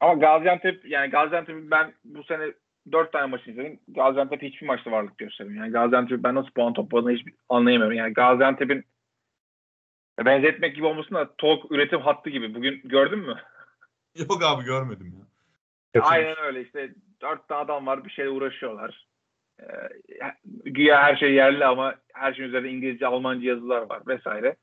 Ama 0.00 0.14
Gaziantep 0.14 0.84
yani 0.84 1.10
Gaziantep'in 1.10 1.70
ben 1.70 1.94
bu 2.04 2.24
sene 2.24 2.52
4 2.92 3.12
tane 3.12 3.26
maçını 3.26 3.52
izledim. 3.52 3.80
Gaziantep 3.88 4.42
hiçbir 4.42 4.66
maçta 4.66 4.90
varlık 4.90 5.18
göstermiyor. 5.18 5.64
Yani 5.64 5.72
Gaziantep 5.72 6.22
ben 6.22 6.34
nasıl 6.34 6.50
puan 6.50 6.72
topladığını 6.72 7.12
hiç 7.12 7.26
anlayamıyorum. 7.48 7.96
Yani 7.96 8.14
Gaziantep'in 8.14 8.84
benzetmek 10.26 10.74
gibi 10.74 10.86
olmasın 10.86 11.14
da 11.14 11.36
TOG 11.38 11.72
üretim 11.72 12.00
hattı 12.00 12.30
gibi. 12.30 12.54
Bugün 12.54 12.80
gördün 12.84 13.18
mü? 13.18 13.36
yok 14.14 14.42
abi 14.44 14.64
görmedim 14.64 15.14
ya. 15.94 16.02
Aynen 16.02 16.36
öyle 16.38 16.62
işte. 16.62 16.94
Dört 17.22 17.48
tane 17.48 17.60
adam 17.60 17.86
var 17.86 18.04
bir 18.04 18.10
şeyle 18.10 18.30
uğraşıyorlar. 18.30 19.09
Ee, 19.60 19.88
güya 20.64 21.02
her 21.02 21.16
şey 21.16 21.32
yerli 21.32 21.64
ama 21.64 21.94
her 22.14 22.34
şeyin 22.34 22.48
üzerinde 22.48 22.70
İngilizce, 22.70 23.06
Almanca 23.06 23.48
yazılar 23.48 23.90
var 23.90 24.02
vesaire. 24.06 24.56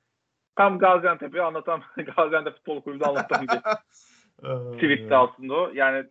Tam 0.56 0.80
Gaziantep'i 0.80 1.42
anlatan, 1.42 1.82
Gaziantep 2.18 2.54
Futbol 2.54 2.82
Kulübü'nü 2.82 3.08
anlatan 3.08 3.42
bir 3.42 3.50
Ee, 4.44 4.76
tweetti 4.76 5.16
aslında 5.16 5.54
o. 5.54 5.72
Yani 5.74 6.06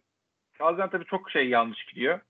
Gaziantep'e 0.59 1.05
çok 1.05 1.31
şey 1.31 1.49
yanlış 1.49 1.85
gidiyor. 1.85 2.20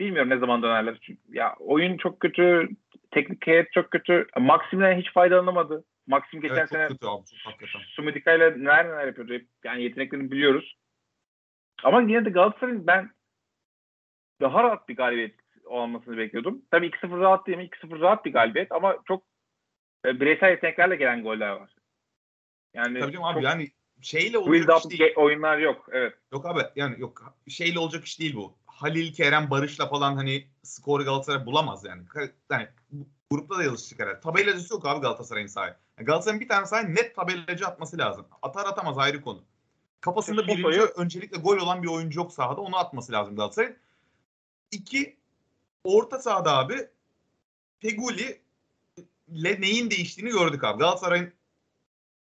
Bilmiyorum 0.00 0.30
ne 0.30 0.38
zaman 0.38 0.62
dönerler. 0.62 0.98
Çünkü 1.02 1.20
ya 1.28 1.54
oyun 1.58 1.96
çok 1.96 2.20
kötü, 2.20 2.68
teknik 3.10 3.46
heyet 3.46 3.72
çok 3.72 3.90
kötü. 3.90 4.26
Maxim'den 4.38 4.98
hiç 4.98 5.12
faydalanamadı. 5.12 5.84
Maxim 6.06 6.40
geçen 6.40 6.56
Evet, 6.56 6.68
çok 6.68 6.78
sene 6.78 6.88
kötü 6.88 7.06
abi. 7.06 7.22
Sumidika 7.86 8.32
ile 8.32 8.50
neler 8.50 8.88
neler 8.88 9.06
yapıyordu. 9.06 9.38
Yani 9.64 9.82
yeteneklerini 9.82 10.30
biliyoruz. 10.30 10.76
Ama 11.84 12.00
yine 12.00 12.24
de 12.24 12.30
Galatasaray'ın 12.30 12.86
ben 12.86 13.10
daha 14.40 14.62
rahat 14.62 14.88
bir 14.88 14.96
galibiyet 14.96 15.34
olmasını 15.66 16.16
bekliyordum. 16.16 16.62
Tabii 16.70 16.86
2-0 16.86 17.20
rahat 17.20 17.46
değil 17.46 17.58
mi? 17.58 17.64
2-0 17.82 18.00
rahat 18.00 18.24
bir 18.24 18.32
galibiyet 18.32 18.72
ama 18.72 18.96
çok 19.04 19.22
e, 20.06 20.20
bireysel 20.20 20.50
yeteneklerle 20.50 20.96
gelen 20.96 21.22
goller 21.22 21.50
var. 21.50 21.76
Yani 22.74 23.00
Tabii 23.00 23.12
canım 23.12 23.24
abi 23.24 23.44
yani 23.44 23.68
şeyle 24.00 24.38
olacak 24.38 24.78
iş 24.92 24.98
değil. 25.00 25.12
oyunlar 25.16 25.58
yok. 25.58 25.88
Evet. 25.92 26.14
Yok 26.32 26.46
abi 26.46 26.60
yani 26.76 27.00
yok 27.00 27.34
şeyle 27.48 27.78
olacak 27.78 28.04
iş 28.04 28.20
değil 28.20 28.36
bu. 28.36 28.54
Halil, 28.66 29.12
Kerem, 29.12 29.50
Barış'la 29.50 29.88
falan 29.88 30.16
hani 30.16 30.46
skoru 30.62 31.04
Galatasaray 31.04 31.46
bulamaz 31.46 31.84
yani. 31.84 32.02
Yani 32.50 32.68
grupta 33.30 33.58
da 33.58 33.62
yazıştık 33.62 34.00
herhalde. 34.00 34.20
Tabelacısı 34.20 34.74
yok 34.74 34.86
abi 34.86 35.00
Galatasaray'ın 35.00 35.46
sahaya. 35.46 35.76
Yani 35.98 36.06
Galatasaray'ın 36.06 36.40
bir 36.40 36.48
tane 36.48 36.66
sahaya 36.66 36.88
net 36.88 37.14
tabelacı 37.16 37.66
atması 37.66 37.98
lazım. 37.98 38.26
Atar 38.42 38.64
atamaz 38.66 38.98
ayrı 38.98 39.20
konu. 39.20 39.44
Kafasında 40.00 40.40
Soto'yu- 40.40 40.58
birinci 40.58 40.80
öncelikle 40.80 41.38
gol 41.38 41.56
olan 41.56 41.82
bir 41.82 41.88
oyuncu 41.88 42.20
yok 42.20 42.32
sahada 42.32 42.60
onu 42.60 42.76
atması 42.76 43.12
lazım 43.12 43.36
Galatasaray'ın. 43.36 43.76
İki 44.72 45.16
orta 45.86 46.18
sahada 46.18 46.56
abi 46.56 46.88
Feguli 47.78 48.40
ile 49.28 49.60
neyin 49.60 49.90
değiştiğini 49.90 50.30
gördük 50.30 50.64
abi. 50.64 50.78
Galatasaray'ın 50.78 51.32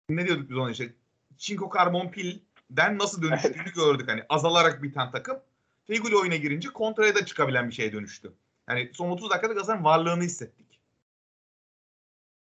ne 0.09 0.27
diyorduk 0.27 0.51
biz 0.51 0.57
ona 0.57 0.71
işte 0.71 0.95
çinko 1.39 1.69
karbon 1.69 2.09
pilden 2.09 2.99
nasıl 2.99 3.23
dönüştüğünü 3.23 3.73
gördük. 3.75 4.09
Hani 4.09 4.23
azalarak 4.29 4.83
biten 4.83 5.11
takım 5.11 5.39
Feguli 5.87 6.17
oyuna 6.17 6.37
girince 6.37 6.69
kontraya 6.69 7.15
da 7.15 7.27
çıkabilen 7.27 7.69
bir 7.69 7.75
şeye 7.75 7.93
dönüştü. 7.93 8.33
Yani 8.69 8.91
son 8.95 9.11
30 9.11 9.31
dakikada 9.31 9.53
Galatasaray'ın 9.53 9.85
varlığını 9.85 10.23
hissettik. 10.23 10.81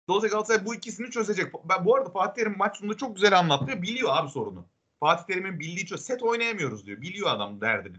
Dolayısıyla 0.10 0.34
Galatasaray 0.34 0.66
bu 0.66 0.76
ikisini 0.76 1.12
çözecek. 1.12 1.54
Ben 1.70 1.86
bu 1.86 1.96
arada 1.96 2.10
Fatih 2.10 2.44
Terim 2.44 2.58
maç 2.58 2.78
sonunda 2.78 2.98
çok 2.98 3.16
güzel 3.16 3.40
anlattı. 3.40 3.82
Biliyor 3.82 4.10
abi 4.14 4.30
sorunu. 4.30 4.66
Fatih 5.00 5.24
Terim'in 5.24 5.60
bildiği 5.60 5.86
çöz. 5.86 6.02
Set 6.02 6.24
oynayamıyoruz 6.24 6.86
diyor. 6.86 7.02
Biliyor 7.02 7.30
adam 7.30 7.62
derdini. 7.62 7.98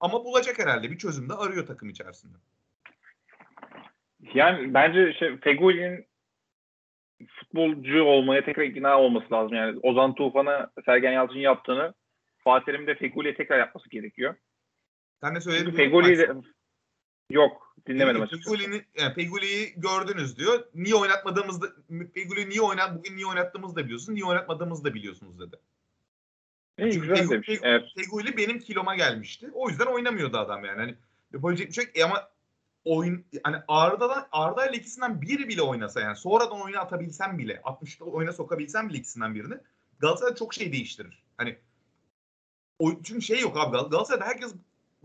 Ama 0.00 0.24
bulacak 0.24 0.58
herhalde. 0.58 0.90
Bir 0.90 0.98
çözüm 0.98 1.28
de 1.28 1.34
arıyor 1.34 1.66
takım 1.66 1.88
içerisinde. 1.88 2.38
Yani 4.34 4.74
bence 4.74 5.12
şey, 5.12 5.36
Feguli'nin 5.36 6.06
futbolcu 7.26 8.02
olmaya 8.02 8.44
tekrar 8.44 8.64
ikna 8.64 9.00
olması 9.00 9.32
lazım. 9.32 9.56
Yani 9.56 9.78
Ozan 9.82 10.14
Tufan'a 10.14 10.70
Sergen 10.84 11.12
Yalçın 11.12 11.38
yaptığını 11.38 11.94
Fatih 12.38 12.66
Terim 12.66 12.86
de 12.86 12.94
Feguli'ye 12.94 13.34
tekrar 13.34 13.58
yapması 13.58 13.90
gerekiyor. 13.90 14.34
Sen 15.20 15.34
de 15.34 15.40
söyledin. 15.40 15.70
Feguli 15.70 16.18
de... 16.18 16.34
Yok 17.30 17.76
dinlemedim 17.86 18.22
açıkçası. 18.22 18.56
Yani 18.98 19.14
Feguli'yi 19.14 19.74
gördünüz 19.76 20.38
diyor. 20.38 20.64
Niye 20.74 20.94
oynatmadığımızda 20.94 21.66
Feguli 22.14 22.48
niye 22.48 22.62
oynat 22.62 22.98
bugün 22.98 23.16
niye 23.16 23.26
oynattığımızı 23.26 23.76
da 23.76 23.84
biliyorsun. 23.84 24.14
Niye 24.14 24.24
oynatmadığımızı 24.24 24.84
da 24.84 24.94
biliyorsunuz 24.94 25.40
dedi. 25.40 25.56
İyi 26.78 26.92
Çünkü 26.92 27.00
güzel 27.08 27.16
Feguli- 27.16 27.30
demiş. 27.30 27.48
Feguli- 27.48 27.60
Evet. 27.62 27.84
Feguli 27.96 28.36
benim 28.36 28.58
kiloma 28.58 28.96
gelmişti. 28.96 29.50
O 29.54 29.68
yüzden 29.68 29.86
oynamıyordu 29.86 30.38
adam 30.38 30.64
yani. 30.64 30.78
Hani 30.80 30.94
yapabilecek 31.32 31.68
bir 31.68 31.72
şey 31.74 31.84
yok. 31.84 31.96
E 31.96 32.04
ama 32.04 32.28
oyun 32.84 33.24
hani 33.44 33.56
Arda'dan 33.68 34.28
Arda 34.32 34.66
ile 34.66 34.76
ikisinden 34.76 35.22
biri 35.22 35.48
bile 35.48 35.62
oynasa 35.62 36.00
yani 36.00 36.16
sonradan 36.16 36.60
oyuna 36.60 36.80
atabilsem 36.80 37.38
bile 37.38 37.60
60'ta 37.64 38.04
oyuna 38.04 38.32
sokabilsem 38.32 38.88
bile 38.88 38.98
ikisinden 38.98 39.34
birini 39.34 39.54
Galatasaray 39.98 40.34
çok 40.34 40.54
şey 40.54 40.72
değiştirir. 40.72 41.22
Hani 41.36 41.58
o, 42.78 43.02
çünkü 43.02 43.22
şey 43.22 43.40
yok 43.40 43.56
abi 43.56 43.76
Gal- 43.76 43.90
Galatasaray'da 43.90 44.24
herkes 44.26 44.54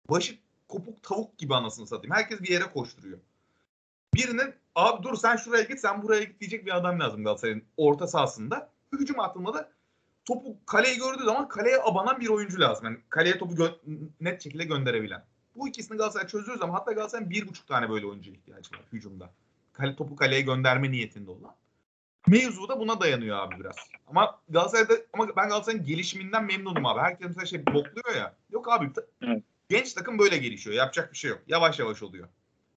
başı 0.09 0.35
kopuk 0.67 1.03
tavuk 1.03 1.37
gibi 1.37 1.55
anasını 1.55 1.87
satayım. 1.87 2.15
Herkes 2.15 2.41
bir 2.41 2.49
yere 2.49 2.63
koşturuyor. 2.63 3.17
Birinin 4.15 4.53
abi 4.75 5.03
dur 5.03 5.15
sen 5.15 5.35
şuraya 5.35 5.63
git 5.63 5.79
sen 5.79 6.03
buraya 6.03 6.23
git 6.23 6.39
diyecek 6.39 6.65
bir 6.65 6.77
adam 6.77 6.99
lazım 6.99 7.23
Galatasaray'ın 7.23 7.63
orta 7.77 8.07
sahasında. 8.07 8.69
Hücum 8.91 9.17
hattında 9.17 9.53
da 9.53 9.71
topu 10.25 10.57
kaleye 10.65 10.95
gördüğü 10.95 11.23
zaman 11.23 11.47
kaleye 11.47 11.81
abanan 11.83 12.19
bir 12.19 12.27
oyuncu 12.27 12.59
lazım. 12.59 12.85
Yani 12.85 12.97
kaleye 13.09 13.37
topu 13.37 13.53
gö- 13.55 14.07
net 14.21 14.41
şekilde 14.43 14.63
gönderebilen. 14.63 15.23
Bu 15.55 15.67
ikisini 15.67 15.97
Galatasaray 15.97 16.27
çözdüğü 16.27 16.57
zaman 16.57 16.73
hatta 16.73 16.91
Galatasaray'ın 16.91 17.29
bir 17.29 17.47
buçuk 17.47 17.67
tane 17.67 17.89
böyle 17.89 18.05
oyuncu 18.05 18.31
ihtiyacı 18.31 18.71
var 18.75 18.81
hücumda. 18.93 19.29
Kale, 19.73 19.95
topu 19.95 20.15
kaleye 20.15 20.41
gönderme 20.41 20.91
niyetinde 20.91 21.31
olan. 21.31 21.55
Mevzu 22.27 22.67
da 22.69 22.79
buna 22.79 23.01
dayanıyor 23.01 23.37
abi 23.37 23.59
biraz. 23.59 23.75
Ama 24.07 24.39
Galatasaray'da 24.49 24.93
ama 25.13 25.27
ben 25.27 25.49
Galatasaray'ın 25.49 25.85
gelişiminden 25.85 26.43
memnunum 26.45 26.85
abi. 26.85 26.99
Herkes 26.99 27.27
mesela 27.27 27.45
şey 27.45 27.65
bokluyor 27.65 28.15
ya. 28.17 28.35
Yok 28.51 28.71
abi 28.71 28.93
ta- 28.93 29.03
Evet. 29.21 29.43
genç 29.69 29.93
takım 29.93 30.19
böyle 30.19 30.37
gelişiyor. 30.37 30.75
Yapacak 30.75 31.11
bir 31.11 31.17
şey 31.17 31.29
yok. 31.31 31.41
Yavaş 31.47 31.79
yavaş 31.79 32.03
oluyor. 32.03 32.27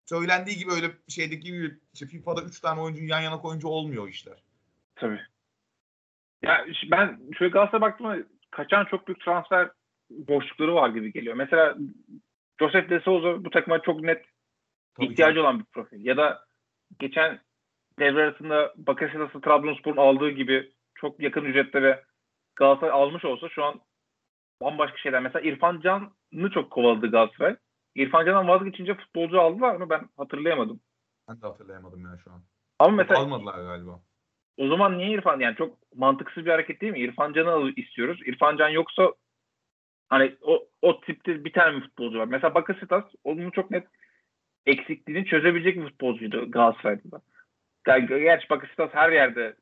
Söylendiği 0.07 0.57
gibi 0.57 0.73
öyle 0.73 0.91
şeydeki 1.09 1.41
gibi 1.53 1.79
işte 1.95 2.07
FIFA'da 2.07 2.43
3 2.43 2.61
tane 2.61 2.81
oyuncu 2.81 3.05
yan 3.05 3.21
yana 3.21 3.41
koyunca 3.41 3.69
olmuyor 3.69 4.09
işler. 4.09 4.43
Tabii. 4.97 5.21
Ya 6.43 6.67
ben 6.91 7.21
şöyle 7.39 7.51
Galatasaray'a 7.51 7.81
baktığımda 7.81 8.17
kaçan 8.51 8.85
çok 8.85 9.07
büyük 9.09 9.21
transfer 9.21 9.71
boşlukları 10.11 10.75
var 10.75 10.89
gibi 10.89 11.13
geliyor. 11.13 11.37
Mesela 11.37 11.77
Joseph 12.61 12.91
De 12.91 13.01
Souza 13.01 13.45
bu 13.45 13.51
takıma 13.51 13.83
çok 13.83 14.01
net 14.01 14.25
Tabii 14.97 15.07
ihtiyacı 15.07 15.35
canım. 15.35 15.47
olan 15.47 15.59
bir 15.61 15.65
profil. 15.65 16.05
Ya 16.05 16.17
da 16.17 16.45
geçen 16.99 17.41
devre 17.99 18.23
arasında 18.23 18.75
Bakasetas'ı 18.77 19.41
Trabzonspor'un 19.41 19.97
aldığı 19.97 20.31
gibi 20.31 20.73
çok 20.95 21.21
yakın 21.21 21.45
ücretlere 21.45 22.05
Galatasaray 22.57 23.03
almış 23.03 23.25
olsa 23.25 23.49
şu 23.49 23.65
an 23.65 23.81
bambaşka 24.63 24.97
şeyler. 24.97 25.23
Mesela 25.23 25.49
İrfan 25.49 25.81
Can'ı 25.81 26.51
çok 26.51 26.71
kovaladı 26.71 27.11
Galatasaray. 27.11 27.57
İrfan 27.95 28.27
Can'dan 28.27 28.49
vazgeçince 28.49 28.95
futbolcu 28.95 29.41
aldılar 29.41 29.77
mı? 29.77 29.91
Ben 29.91 30.09
hatırlayamadım. 30.17 30.81
Ben 31.29 31.43
de 31.43 31.47
hatırlayamadım 31.47 32.05
ya 32.05 32.19
şu 32.25 32.33
an. 32.33 32.43
Ama 32.79 32.97
mesela 32.97 33.21
Almadılar 33.21 33.55
galiba. 33.55 34.01
O 34.57 34.69
zaman 34.69 34.99
niye 34.99 35.11
İrfan 35.11 35.41
yani 35.41 35.57
çok 35.57 35.79
mantıksız 35.95 36.45
bir 36.47 36.51
hareket 36.51 36.81
değil 36.81 36.93
mi? 36.93 36.99
İrfan 37.01 37.33
Can'ı 37.33 37.73
istiyoruz. 37.77 38.21
İrfan 38.27 38.57
Can 38.57 38.69
yoksa 38.69 39.13
hani 40.09 40.37
o, 40.43 40.69
o 40.83 41.01
tipte 41.01 41.45
bir 41.45 41.53
tane 41.53 41.77
mi 41.77 41.83
futbolcu 41.83 42.19
var? 42.19 42.25
Mesela 42.27 42.55
Bakasetas 42.55 43.05
onun 43.25 43.51
çok 43.51 43.71
net 43.71 43.87
eksikliğini 44.67 45.27
çözebilecek 45.27 45.77
bir 45.77 45.83
futbolcuydu 45.89 46.51
Galatasaray'da. 46.51 47.11
da. 47.13 47.23
Yani 47.87 48.07
gerçi 48.09 48.51
Bakasetas 48.51 48.91
her 48.95 49.13
yerde 49.13 49.57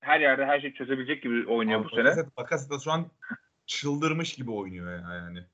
her 0.00 0.20
yerde 0.20 0.46
her 0.46 0.60
şeyi 0.60 0.74
çözebilecek 0.74 1.22
gibi 1.22 1.46
oynuyor 1.46 1.80
Abi 1.80 1.84
bu 1.90 1.96
sene. 1.96 2.08
Bakasetas- 2.08 2.36
Bakasetas 2.36 2.84
şu 2.84 2.92
an 2.92 3.06
çıldırmış 3.66 4.34
gibi 4.34 4.50
oynuyor 4.50 4.92
ya 4.92 5.14
yani. 5.14 5.44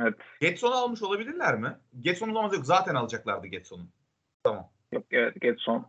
Evet. 0.00 0.14
Getson'u 0.40 0.74
almış 0.74 1.02
olabilirler 1.02 1.58
mi? 1.58 1.76
Getson'u 2.00 2.32
zaman 2.32 2.52
yok. 2.54 2.66
Zaten 2.66 2.94
alacaklardı 2.94 3.46
Getson'u. 3.46 3.86
Tamam. 4.42 4.68
Yok 4.92 5.04
evet 5.10 5.40
Getson. 5.40 5.86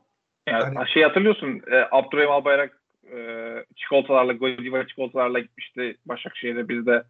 Yani 0.47 0.75
Hani- 0.75 0.89
şey 0.89 1.03
hatırlıyorsun 1.03 1.61
e, 1.71 1.87
Abdurrahim 1.91 2.31
Albayrak 2.31 2.81
e, 3.13 3.17
çikolatalarla 3.75 4.33
Godiva 4.33 4.87
çikolatalarla 4.87 5.39
gitmişti 5.39 5.97
Başakşehir'e 6.05 6.69
biz 6.69 6.85
de 6.85 7.03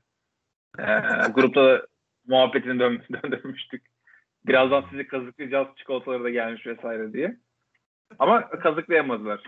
e, 0.80 0.86
grupta 1.34 1.63
da 1.65 1.88
muhabbetini 2.28 2.80
dön, 2.80 3.04
döndürmüştük. 3.24 3.86
Birazdan 4.46 4.86
sizi 4.91 5.08
kazıklayacağız 5.08 5.67
çikolataları 5.78 6.24
da 6.24 6.30
gelmiş 6.30 6.67
vesaire 6.67 7.13
diye. 7.13 7.38
Ama 8.20 8.50
kazıklayamadılar. 8.50 9.44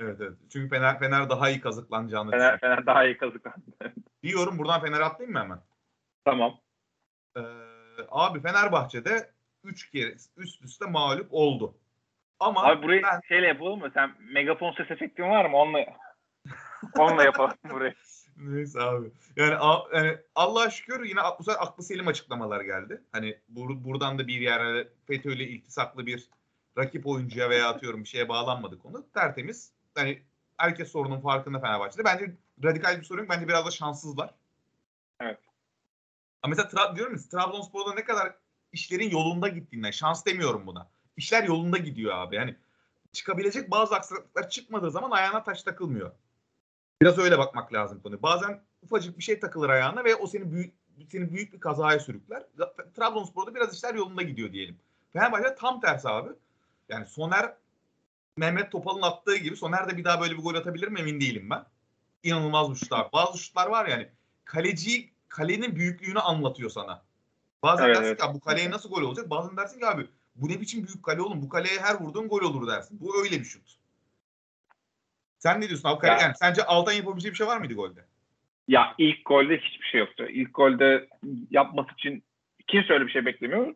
Evet 0.00 0.16
evet. 0.20 0.32
Çünkü 0.52 0.68
Fener, 0.76 0.98
Fener 0.98 1.30
daha 1.30 1.50
iyi 1.50 1.60
kazıklanacağını 1.60 2.30
Fener. 2.30 2.60
Fener 2.60 2.86
daha 2.86 3.04
iyi 3.04 3.16
kazıklandı. 3.16 3.66
Diyorum 4.22 4.58
buradan 4.58 4.80
Fener'e 4.80 5.04
atlayayım 5.04 5.32
mı 5.32 5.40
hemen? 5.42 5.58
tamam. 6.24 6.54
Ee, 7.36 7.40
abi 8.08 8.40
Fenerbahçe'de 8.40 9.30
3 9.64 9.90
kere 9.90 10.14
üst 10.36 10.62
üste 10.64 10.86
mağlup 10.86 11.26
oldu. 11.30 11.74
Ama 12.40 12.62
Abi 12.64 12.82
burayı 12.82 13.02
ben 13.02 13.20
şeyle 13.28 13.46
yapalım 13.46 13.78
mı? 13.80 13.90
Sen 13.94 14.14
megafon 14.32 14.72
ses 14.72 14.90
efektin 14.90 15.22
var 15.22 15.44
mı? 15.50 15.56
Onunla 15.56 15.78
onunla 16.98 17.24
yapalım 17.24 17.56
burayı. 17.70 17.94
Neyse 18.36 18.80
abi. 18.80 19.10
Yani, 19.36 19.56
a- 19.56 19.96
yani 19.96 20.18
Allah'a 20.34 20.70
şükür 20.70 21.04
yine 21.04 21.20
bu 21.38 21.44
sefer 21.44 21.58
aklı 21.62 21.82
selim 21.84 22.08
açıklamalar 22.08 22.60
geldi. 22.60 23.02
Hani 23.12 23.38
bur- 23.54 23.84
buradan 23.84 24.18
da 24.18 24.26
bir 24.26 24.40
yere 24.40 24.88
FETÖ'yle 25.06 25.44
iltisaklı 25.44 26.06
bir 26.06 26.28
rakip 26.78 27.06
oyuncuya 27.06 27.50
veya 27.50 27.68
atıyorum 27.68 28.00
bir 28.02 28.08
şeye 28.08 28.28
bağlanmadı 28.28 28.78
konu. 28.78 29.06
Tertemiz. 29.14 29.72
Hani 29.94 30.22
herkes 30.58 30.92
sorunun 30.92 31.20
farkında 31.20 31.60
Fenerbahçe'de. 31.60 32.04
Bence 32.04 32.34
radikal 32.64 32.98
bir 32.98 33.04
sorun 33.04 33.20
yok. 33.20 33.30
Bence 33.30 33.48
biraz 33.48 33.66
da 33.66 33.70
şanssızlar. 33.70 34.34
Evet. 35.20 35.38
Ama 36.42 36.50
mesela 36.50 36.68
Tra- 36.68 36.96
diyorum 36.96 37.14
ya 37.16 37.20
Trabzonspor'da 37.30 37.94
ne 37.94 38.04
kadar 38.04 38.34
işlerin 38.72 39.10
yolunda 39.10 39.48
gittiğinden 39.48 39.90
şans 39.90 40.26
demiyorum 40.26 40.66
buna. 40.66 40.88
İşler 41.16 41.44
yolunda 41.44 41.78
gidiyor 41.78 42.14
abi. 42.14 42.36
Yani 42.36 42.56
çıkabilecek 43.12 43.70
bazı 43.70 43.94
aksaklıklar 43.94 44.48
çıkmadığı 44.48 44.90
zaman 44.90 45.10
ayağına 45.10 45.44
taş 45.44 45.62
takılmıyor. 45.62 46.10
Biraz 47.02 47.18
öyle 47.18 47.38
bakmak 47.38 47.72
lazım 47.72 48.00
konuya. 48.00 48.22
Bazen 48.22 48.60
ufacık 48.82 49.18
bir 49.18 49.22
şey 49.22 49.40
takılır 49.40 49.68
ayağına 49.68 50.04
ve 50.04 50.14
o 50.14 50.26
seni 50.26 50.52
büyük 50.52 50.74
seni 51.08 51.32
büyük 51.32 51.52
bir 51.52 51.60
kazaya 51.60 52.00
sürükler. 52.00 52.42
Trabzonspor'da 52.96 53.54
biraz 53.54 53.74
işler 53.74 53.94
yolunda 53.94 54.22
gidiyor 54.22 54.52
diyelim. 54.52 54.78
Fenerbahçe 55.12 55.54
tam 55.54 55.80
tersi 55.80 56.08
abi. 56.08 56.30
Yani 56.88 57.06
Soner 57.06 57.54
Mehmet 58.36 58.72
Topal'ın 58.72 59.02
attığı 59.02 59.36
gibi 59.36 59.56
Soner 59.56 59.88
de 59.88 59.96
bir 59.96 60.04
daha 60.04 60.20
böyle 60.20 60.38
bir 60.38 60.42
gol 60.42 60.54
atabilir 60.54 60.88
mi 60.88 61.00
emin 61.00 61.20
değilim 61.20 61.50
ben. 61.50 61.64
İnanılmaz 62.22 62.70
bir 62.70 62.76
şutlar. 62.76 63.12
Bazı 63.12 63.38
şutlar 63.38 63.66
var 63.66 63.86
yani. 63.86 64.08
Kaleciyi 64.44 65.12
kalenin 65.28 65.76
büyüklüğünü 65.76 66.18
anlatıyor 66.20 66.70
sana. 66.70 67.02
Bazen 67.62 67.84
Evet, 67.84 67.96
dersin 67.96 68.08
evet. 68.08 68.18
ki 68.20 68.24
"Abi 68.24 68.34
bu 68.34 68.40
kaleye 68.40 68.70
nasıl 68.70 68.90
gol 68.90 69.02
olacak? 69.02 69.30
Bazen 69.30 69.56
dersin 69.56 69.78
ki 69.78 69.86
abi 69.86 70.06
bu 70.34 70.48
ne 70.48 70.60
biçim 70.60 70.86
büyük 70.86 71.02
kale 71.02 71.22
oğlum? 71.22 71.42
Bu 71.42 71.48
kaleye 71.48 71.80
her 71.80 71.94
vurduğun 71.94 72.28
gol 72.28 72.42
olur 72.42 72.68
dersin. 72.68 73.00
Bu 73.00 73.22
öyle 73.22 73.38
bir 73.40 73.44
şut. 73.44 73.76
Sen 75.38 75.60
ne 75.60 75.68
diyorsun 75.68 75.88
abi? 75.88 76.06
Ya. 76.06 76.18
yani 76.20 76.32
sence 76.36 76.64
Altay'ın 76.64 76.98
yapabileceği 76.98 77.32
bir 77.32 77.36
şey 77.36 77.46
var 77.46 77.58
mıydı 77.58 77.74
golde? 77.74 78.00
Ya 78.68 78.94
ilk 78.98 79.24
golde 79.24 79.56
hiçbir 79.58 79.86
şey 79.86 80.00
yoktu. 80.00 80.26
İlk 80.30 80.54
golde 80.54 81.08
yapması 81.50 81.88
için 81.92 82.24
kimse 82.66 82.92
öyle 82.92 83.06
bir 83.06 83.12
şey 83.12 83.26
beklemiyor. 83.26 83.74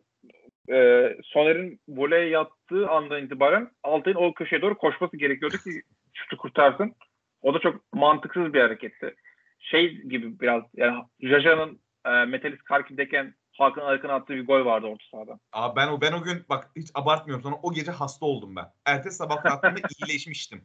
Ee, 0.71 1.17
Soner'in 1.23 1.79
voleye 1.87 2.29
yattığı 2.29 2.89
andan 2.89 3.25
itibaren 3.25 3.71
Altay'ın 3.83 4.17
o 4.17 4.33
köşeye 4.33 4.61
doğru 4.61 4.77
koşması 4.77 5.17
gerekiyordu 5.17 5.57
ki 5.57 5.81
şutu 6.13 6.37
kurtarsın. 6.37 6.95
O 7.41 7.53
da 7.53 7.59
çok 7.59 7.93
mantıksız 7.93 8.53
bir 8.53 8.61
hareketti. 8.61 9.15
Şey 9.59 10.01
gibi 10.01 10.39
biraz 10.39 10.63
yani 10.75 11.03
Jaja'nın 11.21 11.79
e, 12.05 12.25
Metalist 12.25 12.63
Karkiv'deyken 12.63 13.33
Hakan 13.59 13.81
Arıkan'a 13.81 14.13
attığı 14.13 14.33
bir 14.33 14.45
gol 14.45 14.65
vardı 14.65 14.87
orta 14.87 15.05
sahada. 15.11 15.39
Abi 15.53 15.75
ben 15.75 15.87
o 15.87 16.01
ben 16.01 16.11
o 16.11 16.23
gün 16.23 16.45
bak 16.49 16.71
hiç 16.75 16.91
abartmıyorum 16.93 17.43
sana 17.43 17.55
o 17.63 17.73
gece 17.73 17.91
hasta 17.91 18.25
oldum 18.25 18.55
ben. 18.55 18.65
Ertesi 18.85 19.17
sabah 19.17 19.43
kalktığımda 19.43 19.79
iyileşmiştim. 19.99 20.61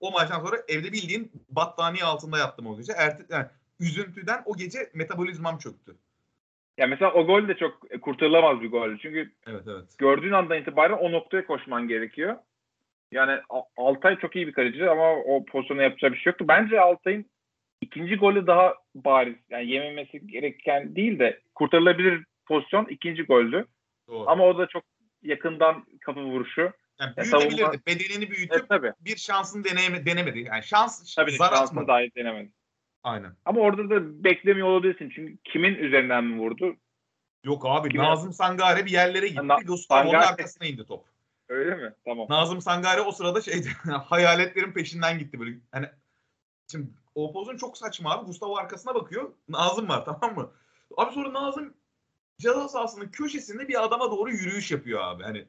O 0.00 0.10
maçtan 0.10 0.40
sonra 0.40 0.56
evde 0.68 0.92
bildiğin 0.92 1.32
battaniye 1.48 2.04
altında 2.04 2.38
yattım 2.38 2.66
o 2.66 2.76
gece. 2.76 2.92
Erte, 2.92 3.24
yani 3.30 3.46
üzüntüden 3.80 4.42
o 4.46 4.56
gece 4.56 4.78
metabolizmam 4.94 5.58
çöktü. 5.58 5.96
Ya 6.78 6.86
mesela 6.86 7.12
o 7.12 7.26
gol 7.26 7.48
de 7.48 7.56
çok 7.56 8.02
kurtarılamaz 8.02 8.60
bir 8.60 8.70
gol. 8.70 8.96
Çünkü 8.98 9.32
Evet 9.46 9.62
evet. 9.68 9.84
gördüğün 9.98 10.32
andan 10.32 10.58
itibaren 10.58 10.96
o 10.96 11.12
noktaya 11.12 11.46
koşman 11.46 11.88
gerekiyor. 11.88 12.36
Yani 13.12 13.40
Altay 13.76 14.18
çok 14.18 14.36
iyi 14.36 14.46
bir 14.46 14.52
kaleci 14.52 14.90
ama 14.90 15.10
o 15.12 15.44
pozisyona 15.44 15.82
yapacağı 15.82 16.12
bir 16.12 16.16
şey 16.16 16.30
yoktu. 16.30 16.44
Bence 16.48 16.80
Altay'ın 16.80 17.30
ikinci 17.80 18.16
golü 18.16 18.46
daha 18.46 18.74
bariz. 18.94 19.36
Yani 19.50 19.70
yememesi 19.70 20.26
gereken 20.26 20.96
değil 20.96 21.18
de 21.18 21.40
kurtarılabilir 21.54 22.24
pozisyon 22.46 22.84
ikinci 22.86 23.22
goldü. 23.22 23.66
Doğru. 24.08 24.30
Ama 24.30 24.44
o 24.44 24.58
da 24.58 24.66
çok 24.68 24.82
yakından 25.22 25.84
kapı 26.00 26.20
vuruşu. 26.20 26.60
yani 27.00 27.12
ya 27.16 27.16
büyütebilirdi. 27.16 27.62
savunma- 27.62 27.86
Bedenini 27.86 28.30
büyütüp 28.30 28.56
Evet 28.58 28.68
tabii. 28.68 28.92
bir 29.00 29.16
şansını 29.16 29.64
deneyeme, 29.64 30.06
denemedi. 30.06 30.38
Yani 30.40 30.62
şans 30.64 31.14
Tabii 31.14 31.32
zar 31.32 31.48
şansını 31.48 31.64
atmadı. 31.80 31.88
dahi 31.88 32.10
denemedi. 32.16 32.52
Aynen. 33.02 33.36
Ama 33.44 33.60
orada 33.60 33.90
da 33.90 34.24
beklemiyor 34.24 34.68
olabilirsin. 34.68 35.10
Çünkü 35.14 35.36
kimin 35.44 35.74
üzerinden 35.74 36.24
mi 36.24 36.38
vurdu? 36.40 36.76
Yok 37.44 37.62
abi 37.66 37.88
Kime? 37.88 38.04
Nazım 38.04 38.32
Sangare 38.32 38.86
bir 38.86 38.90
yerlere 38.90 39.28
gitti. 39.28 39.48
Na- 39.48 39.58
Gustavo'nun 39.66 40.10
Sangare- 40.12 40.26
arkasına 40.26 40.68
indi 40.68 40.86
top. 40.86 41.04
Öyle 41.48 41.74
mi? 41.74 41.94
Tamam. 42.04 42.26
Nazım 42.30 42.60
Sangare 42.60 43.00
o 43.00 43.12
sırada 43.12 43.40
şeydi 43.40 43.68
hayaletlerin 44.04 44.72
peşinden 44.72 45.18
gitti 45.18 45.40
böyle. 45.40 45.56
Hani 45.72 45.86
şimdi 46.70 46.86
o 47.14 47.32
pozisyon 47.32 47.56
çok 47.56 47.78
saçma 47.78 48.10
abi. 48.12 48.26
Gustavo 48.26 48.56
arkasına 48.56 48.94
bakıyor. 48.94 49.32
Nazım 49.48 49.88
var 49.88 50.04
tamam 50.04 50.34
mı? 50.36 50.50
Abi 50.96 51.14
sonra 51.14 51.32
Nazım 51.32 51.74
ceza 52.38 52.68
sahasının 52.68 53.08
köşesinde 53.08 53.68
bir 53.68 53.84
adama 53.84 54.10
doğru 54.10 54.30
yürüyüş 54.30 54.70
yapıyor 54.70 55.00
abi. 55.04 55.22
Hani 55.22 55.46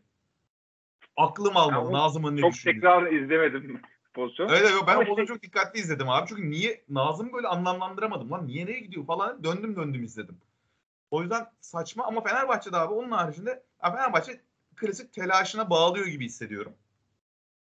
aklım 1.17 1.57
almadı 1.57 1.93
Nazım'ın 1.93 2.35
ne 2.37 2.41
Çok 2.41 2.53
düşündüğünü. 2.53 2.73
tekrar 2.81 3.11
izlemedim 3.11 3.81
pozisyonu. 4.13 4.51
Evet 4.55 4.69
evet 4.71 4.83
ben 4.87 5.15
şey- 5.15 5.25
çok 5.25 5.41
dikkatli 5.41 5.79
izledim 5.79 6.09
abi. 6.09 6.27
Çünkü 6.29 6.49
niye 6.49 6.83
Nazım 6.89 7.33
böyle 7.33 7.47
anlamlandıramadım 7.47 8.31
lan. 8.31 8.47
Niye 8.47 8.65
nereye 8.65 8.79
gidiyor 8.79 9.05
falan 9.05 9.43
döndüm 9.43 9.75
döndüm 9.75 10.03
izledim. 10.03 10.37
O 11.11 11.21
yüzden 11.21 11.47
saçma 11.61 12.03
ama 12.05 12.21
Fenerbahçe'de 12.23 12.77
abi 12.77 12.93
onun 12.93 13.11
haricinde 13.11 13.63
Fenerbahçe 13.81 14.41
klasik 14.75 15.13
telaşına 15.13 15.69
bağlıyor 15.69 16.05
gibi 16.05 16.25
hissediyorum. 16.25 16.73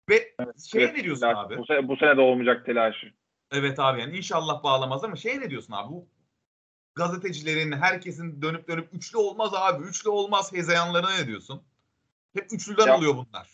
Ve 0.10 0.36
şeye 0.65 0.86
Evet, 0.86 0.97
ne 0.97 1.04
diyorsun 1.04 1.21
telaş- 1.28 1.45
abi? 1.45 1.58
Bu 1.58 1.65
sene, 1.65 1.88
bu 1.88 1.95
sene 1.97 2.17
de 2.17 2.21
olmayacak 2.21 2.65
telaşı. 2.65 3.13
Evet 3.51 3.80
abi 3.80 4.01
yani 4.01 4.17
inşallah 4.17 4.63
bağlamaz 4.63 5.04
ama 5.04 5.15
şey 5.15 5.39
ne 5.39 5.49
diyorsun 5.49 5.73
abi? 5.73 5.89
Bu 5.93 6.08
gazetecilerin, 6.96 7.72
herkesin 7.72 8.42
dönüp 8.42 8.68
dönüp 8.68 8.88
üçlü 8.94 9.18
olmaz 9.18 9.52
abi, 9.54 9.84
üçlü 9.84 10.10
olmaz 10.10 10.54
hezeyanlarına 10.54 11.10
ne 11.22 11.28
diyorsun? 11.28 11.64
Hep 12.34 12.46
üçlüden 12.52 12.88
Ya- 12.88 12.98
oluyor 12.98 13.14
bunlar. 13.16 13.50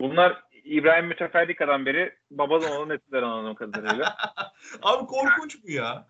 Bunlar 0.00 0.42
İbrahim 0.64 1.06
Müteferrika'dan 1.06 1.86
beri 1.86 2.16
babadan 2.30 2.72
olan 2.72 2.88
nesilden 2.88 3.22
anladığım 3.22 3.54
kadarıyla. 3.54 4.16
Abi 4.82 5.06
korkunç 5.06 5.56
bu 5.64 5.70
ya. 5.70 6.06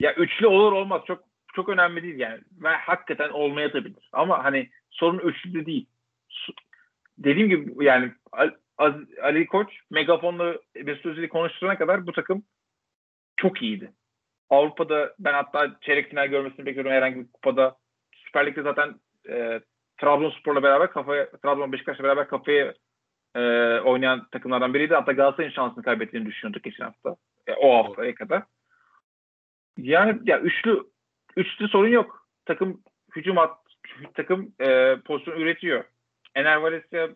ya 0.00 0.14
üçlü 0.14 0.46
olur 0.46 0.72
olmaz 0.72 1.02
çok 1.06 1.24
çok 1.54 1.68
önemli 1.68 2.02
değil 2.02 2.18
yani. 2.18 2.40
Ve 2.52 2.68
hakikaten 2.68 3.28
olmayabilir. 3.28 4.08
Ama 4.12 4.44
hani 4.44 4.70
sorun 4.90 5.18
üçlü 5.18 5.66
değil. 5.66 5.86
Su- 6.28 6.52
Dediğim 7.18 7.48
gibi 7.48 7.84
yani 7.84 8.12
Ali 9.22 9.46
Koç 9.46 9.68
megafonla 9.90 10.54
Mesut 10.84 11.06
Özil'i 11.06 11.28
konuşturana 11.28 11.78
kadar 11.78 12.06
bu 12.06 12.12
takım 12.12 12.44
çok 13.36 13.62
iyiydi. 13.62 13.92
Avrupa'da 14.50 15.14
ben 15.18 15.32
hatta 15.32 15.76
çeyrek 15.80 16.10
final 16.10 16.26
görmesini 16.26 16.66
bekliyorum 16.66 16.92
herhangi 16.92 17.16
bir 17.20 17.32
kupada. 17.32 17.76
Süper 18.14 18.46
Lig'de 18.46 18.62
zaten 18.62 19.00
e, 19.28 19.60
Trabzonspor'la 20.00 20.62
beraber 20.62 20.90
kafaya 20.90 21.30
Trabzon 21.30 21.72
Beşiktaş'la 21.72 22.04
beraber 22.04 22.28
kafaya 22.28 22.74
e, 23.34 23.40
oynayan 23.80 24.28
takımlardan 24.32 24.74
biriydi. 24.74 24.94
Hatta 24.94 25.12
Galatasaray'ın 25.12 25.52
şansını 25.52 25.84
kaybettiğini 25.84 26.26
düşünüyorduk 26.26 26.64
geçen 26.64 26.84
hafta. 26.84 27.16
E, 27.46 27.52
o 27.54 27.84
haftaya 27.84 28.14
kadar. 28.14 28.42
Yani 29.76 30.18
ya 30.24 30.40
üçlü 30.40 30.82
üçlü 31.36 31.68
sorun 31.68 31.88
yok. 31.88 32.26
Takım 32.46 32.82
hücum 33.16 33.38
at, 33.38 33.58
takım 34.14 34.54
e, 34.60 34.96
pozisyon 35.04 35.40
üretiyor. 35.40 35.84
Ener 36.34 36.56
Valencia 36.56 37.08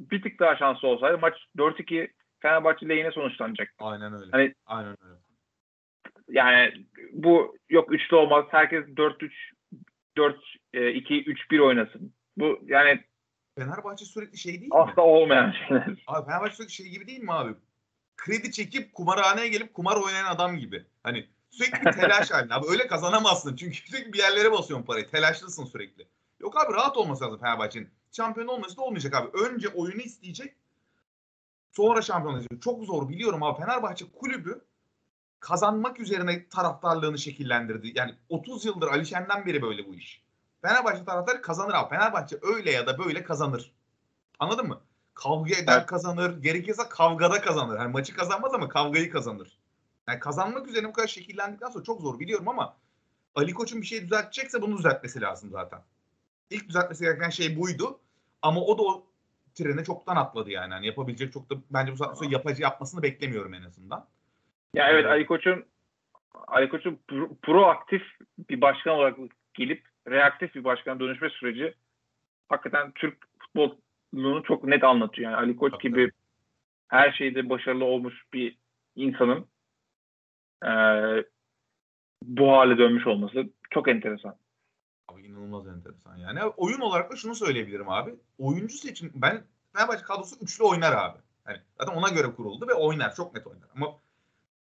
bir 0.00 0.22
tık 0.22 0.40
daha 0.40 0.56
şanslı 0.56 0.88
olsaydı 0.88 1.18
maç 1.18 1.34
4-2 1.58 2.08
Fenerbahçe 2.40 2.88
lehine 2.88 3.10
sonuçlanacak. 3.10 3.74
Aynen 3.78 4.12
öyle. 4.12 4.30
Hani- 4.30 4.54
Aynen 4.66 4.96
öyle. 5.04 5.14
Yani 6.28 6.86
bu 7.12 7.56
yok 7.68 7.92
üçlü 7.92 8.16
olmaz. 8.16 8.44
Herkes 8.50 8.84
4-3 8.84 9.30
4-2-3-1 10.16 11.60
oynasın. 11.60 12.12
Bu 12.36 12.60
yani 12.66 13.04
Fenerbahçe 13.58 14.04
sürekli 14.04 14.38
şey 14.38 14.52
değil 14.52 14.72
mi? 14.72 14.74
asla 14.74 15.02
olmayan 15.02 15.54
şeyler. 15.68 16.04
Abi 16.06 16.26
Fenerbahçe 16.26 16.54
sürekli 16.56 16.72
şey 16.72 16.86
gibi 16.86 17.06
değil 17.06 17.22
mi 17.22 17.32
abi? 17.32 17.54
Kredi 18.16 18.52
çekip 18.52 18.94
kumarhaneye 18.94 19.48
gelip 19.48 19.74
kumar 19.74 19.96
oynayan 19.96 20.24
adam 20.24 20.56
gibi. 20.56 20.84
Hani 21.02 21.26
sürekli 21.50 21.86
bir 21.86 21.92
telaş 21.92 22.30
halinde. 22.30 22.54
Abi 22.54 22.66
öyle 22.70 22.86
kazanamazsın. 22.86 23.56
Çünkü 23.56 23.76
sürekli 23.76 24.12
bir 24.12 24.18
yerlere 24.18 24.52
basıyorsun 24.52 24.86
parayı. 24.86 25.10
Telaşlısın 25.10 25.64
sürekli. 25.64 26.06
Yok 26.40 26.56
abi 26.56 26.74
rahat 26.74 26.96
olması 26.96 27.24
lazım 27.24 27.40
Fenerbahçe'nin. 27.40 27.90
Şampiyon 28.12 28.46
olması 28.46 28.76
da 28.76 28.82
olmayacak 28.82 29.14
abi. 29.14 29.38
Önce 29.38 29.68
oyunu 29.68 30.00
isteyecek. 30.00 30.54
Sonra 31.72 32.02
şampiyon 32.02 32.34
olacak. 32.34 32.62
Çok 32.62 32.84
zor 32.84 33.08
biliyorum 33.08 33.42
abi. 33.42 33.60
Fenerbahçe 33.60 34.04
kulübü 34.12 34.60
kazanmak 35.40 36.00
üzerine 36.00 36.48
taraftarlığını 36.48 37.18
şekillendirdi. 37.18 37.92
Yani 37.94 38.14
30 38.28 38.64
yıldır 38.64 38.88
Ali 38.88 39.06
Şen'den 39.06 39.46
beri 39.46 39.62
böyle 39.62 39.86
bu 39.86 39.94
iş. 39.94 40.22
Fenerbahçe 40.62 41.04
taraftarı 41.04 41.42
kazanır 41.42 41.74
abi. 41.74 41.88
Fenerbahçe 41.88 42.38
öyle 42.42 42.70
ya 42.70 42.86
da 42.86 42.98
böyle 42.98 43.24
kazanır. 43.24 43.72
Anladın 44.38 44.68
mı? 44.68 44.80
Kavga 45.14 45.54
eder 45.54 45.76
Evet. 45.78 45.86
kazanır. 45.86 46.42
Gerekirse 46.42 46.82
kavgada 46.88 47.40
kazanır. 47.40 47.78
Yani 47.78 47.92
maçı 47.92 48.16
kazanmaz 48.16 48.54
ama 48.54 48.68
kavgayı 48.68 49.10
kazanır. 49.10 49.58
Yani 50.08 50.18
kazanmak 50.18 50.68
üzerine 50.68 50.88
bu 50.88 50.92
kadar 50.92 51.08
şekillendikten 51.08 51.68
sonra 51.68 51.84
çok 51.84 52.00
zor 52.00 52.18
biliyorum 52.18 52.48
ama 52.48 52.76
Ali 53.34 53.54
Koç'un 53.54 53.80
bir 53.82 53.86
şey 53.86 54.02
düzeltecekse 54.02 54.62
bunu 54.62 54.78
düzeltmesi 54.78 55.20
lazım 55.20 55.50
zaten. 55.50 55.80
İlk 56.50 56.68
düzeltmesi 56.68 57.04
gereken 57.04 57.30
şey 57.30 57.60
buydu. 57.60 58.00
Ama 58.42 58.60
o 58.60 58.78
da 58.78 58.82
o 58.82 59.06
trene 59.54 59.84
çoktan 59.84 60.16
atladı 60.16 60.50
yani. 60.50 60.72
yani 60.72 60.86
yapabilecek 60.86 61.32
çok 61.32 61.50
da 61.50 61.54
bence 61.70 61.92
bu 61.92 61.96
saatten 61.96 62.14
sonra 62.14 62.30
yapacı 62.30 62.62
yapmasını 62.62 63.02
beklemiyorum 63.02 63.54
en 63.54 63.62
azından. 63.62 64.06
Ya 64.74 64.88
evet 64.88 65.06
Ali 65.06 65.26
Koç'un 65.26 65.64
Ali 66.46 66.68
Koç'un 66.68 67.00
pro- 67.08 67.36
proaktif 67.42 68.02
bir 68.50 68.60
başkan 68.60 68.94
olarak 68.94 69.18
gelip 69.54 69.88
reaktif 70.08 70.54
bir 70.54 70.64
başkan 70.64 71.00
dönüşme 71.00 71.30
süreci 71.30 71.74
hakikaten 72.48 72.92
Türk 72.92 73.18
futbolunu 73.38 74.42
çok 74.42 74.64
net 74.64 74.84
anlatıyor. 74.84 75.30
Yani 75.30 75.40
Ali 75.40 75.56
Koç 75.56 75.72
Tabii, 75.72 75.82
gibi 75.82 76.10
her 76.88 77.12
şeyde 77.12 77.48
başarılı 77.48 77.84
olmuş 77.84 78.22
bir 78.32 78.58
insanın 78.96 79.46
e, 80.64 80.70
bu 82.22 82.52
hale 82.52 82.78
dönmüş 82.78 83.06
olması 83.06 83.48
çok 83.70 83.88
enteresan. 83.88 84.36
Abi 85.08 85.22
inanılmaz 85.26 85.68
enteresan 85.68 86.16
yani. 86.16 86.44
Oyun 86.44 86.80
olarak 86.80 87.12
da 87.12 87.16
şunu 87.16 87.34
söyleyebilirim 87.34 87.88
abi. 87.88 88.14
Oyuncu 88.38 88.76
seçim 88.76 89.12
ben 89.14 89.44
Fenerbahçe 89.72 90.02
kadrosu 90.02 90.36
üçlü 90.40 90.64
oynar 90.64 90.92
abi. 90.92 91.18
Hani 91.44 91.58
zaten 91.78 91.94
ona 91.94 92.08
göre 92.08 92.34
kuruldu 92.36 92.68
ve 92.68 92.74
oynar. 92.74 93.14
Çok 93.14 93.34
net 93.34 93.46
oynar. 93.46 93.68
Ama 93.76 93.98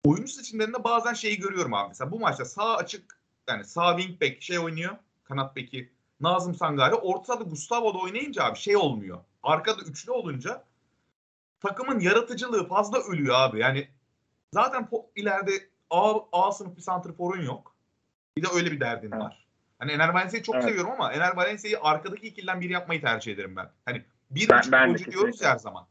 oyuncu 0.04 0.32
seçimlerinde 0.32 0.84
bazen 0.84 1.14
şeyi 1.14 1.38
görüyorum 1.38 1.74
abi. 1.74 1.88
Mesela 1.88 2.10
bu 2.10 2.20
maçta 2.20 2.44
sağ 2.44 2.76
açık 2.76 3.18
yani 3.48 3.64
sağ 3.64 3.96
wing 3.98 4.22
back 4.22 4.42
şey 4.42 4.58
oynuyor. 4.58 4.96
Kanat 5.24 5.56
beki 5.56 5.92
Nazım 6.20 6.54
Sangare. 6.54 6.94
Ortada 6.94 7.44
Gustavo 7.44 7.94
da 7.94 7.98
oynayınca 7.98 8.44
abi 8.44 8.58
şey 8.58 8.76
olmuyor. 8.76 9.18
Arkada 9.42 9.82
üçlü 9.82 10.12
olunca 10.12 10.64
takımın 11.60 12.00
yaratıcılığı 12.00 12.68
fazla 12.68 12.98
ölüyor 12.98 13.34
abi. 13.38 13.58
Yani 13.60 13.88
zaten 14.54 14.88
ileride 15.16 15.50
A, 15.90 16.14
A 16.32 16.52
sınıf 16.52 16.76
bir 16.76 16.82
santrforun 16.82 17.42
yok. 17.42 17.74
Bir 18.36 18.42
de 18.42 18.46
öyle 18.54 18.72
bir 18.72 18.80
derdin 18.80 19.10
Evet. 19.12 19.22
var. 19.22 19.46
Hani 19.78 19.92
Ener 19.92 20.08
Valencia'yı 20.08 20.42
çok 20.44 20.54
Evet. 20.54 20.64
seviyorum 20.64 20.90
ama 20.90 21.12
Ener 21.12 21.36
Valencia'yı 21.36 21.78
arkadaki 21.80 22.26
ikiliden 22.26 22.60
biri 22.60 22.72
yapmayı 22.72 23.00
tercih 23.00 23.32
ederim 23.32 23.56
ben. 23.56 23.70
Hani 23.84 24.04
bir 24.30 24.48
Ben- 24.48 24.58
buçuk 24.58 24.72
ben 24.72 24.88
golcü 24.88 25.12
diyoruz 25.12 25.42
her 25.42 25.56
zaman. 25.56 25.86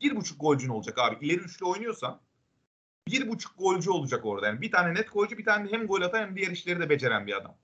Bir 0.00 0.16
buçuk 0.16 0.40
golcün 0.40 0.68
olacak 0.68 0.98
abi. 0.98 1.26
İleri 1.26 1.40
üçlü 1.40 1.66
oynuyorsan 1.66 2.20
bir 3.08 3.28
buçuk 3.28 3.58
golcü 3.58 3.90
olacak 3.90 4.26
orada. 4.26 4.46
Yani 4.46 4.60
bir 4.60 4.70
tane 4.70 4.94
net 4.94 5.12
golcü 5.12 5.38
bir 5.38 5.44
tane 5.44 5.72
hem 5.72 5.86
gol 5.86 6.02
atan 6.02 6.20
hem 6.20 6.36
diğer 6.36 6.50
işleri 6.50 6.80
de 6.80 6.90
beceren 6.90 7.26
bir 7.26 7.36
adam. 7.36 7.56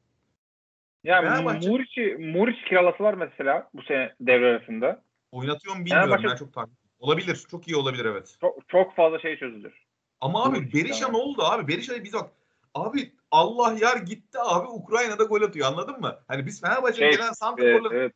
Yani 1.05 1.28
Fenerbahçe- 1.28 1.68
Muriç'i 1.70 2.16
Muriç 2.18 2.64
kiralasalar 2.68 3.14
mesela 3.14 3.70
bu 3.74 3.82
sene 3.82 4.14
devre 4.20 4.47
arasında 4.47 5.03
Oynatıyor 5.30 5.76
mu 5.76 5.84
bilmiyorum. 5.84 6.11
Fenerbahçe- 6.11 6.30
Ben 6.30 6.36
çok 6.36 6.53
takip. 6.53 6.74
Olabilir. 6.99 7.47
Çok 7.51 7.68
iyi 7.68 7.76
olabilir 7.76 8.05
evet. 8.05 8.36
çok, 8.41 8.68
çok 8.68 8.97
fazla 8.97 9.18
şey 9.18 9.36
çözülür. 9.38 9.74
Ama 10.20 10.45
abi 10.45 10.59
Muriç 10.59 10.74
Berisha 10.74 11.05
yani. 11.05 11.12
ne 11.12 11.16
oldu 11.22 11.43
abi? 11.43 11.68
Berisha'ya 11.68 12.05
biz 12.05 12.12
bak. 12.12 12.30
Abi 12.74 13.12
Allah 13.30 13.76
yar 13.80 13.97
gitti 13.97 14.38
abi 14.41 14.68
Ukrayna'da 14.68 15.24
gol 15.24 15.43
atıyor 15.43 15.66
anladın 15.68 16.01
mı? 16.01 16.20
Hani 16.28 16.47
biz 16.47 16.61
Fenerbahçe'ye 16.61 17.11
Şey, 17.11 17.16
gelen 17.18 17.26
Evet, 17.26 17.38
santrforları 17.38 17.97
evet. 17.97 18.12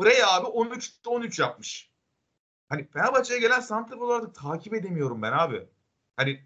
Freya 0.00 0.30
abi 0.30 0.46
13'te 0.46 1.10
13 1.10 1.38
yapmış. 1.38 1.90
Hani 2.68 2.88
Fenerbahçe'ye 2.88 3.40
gelen 3.40 3.60
santrforları 3.60 4.32
takip 4.32 4.74
edemiyorum 4.74 5.22
ben 5.22 5.32
abi. 5.32 5.66
Hani 6.16 6.40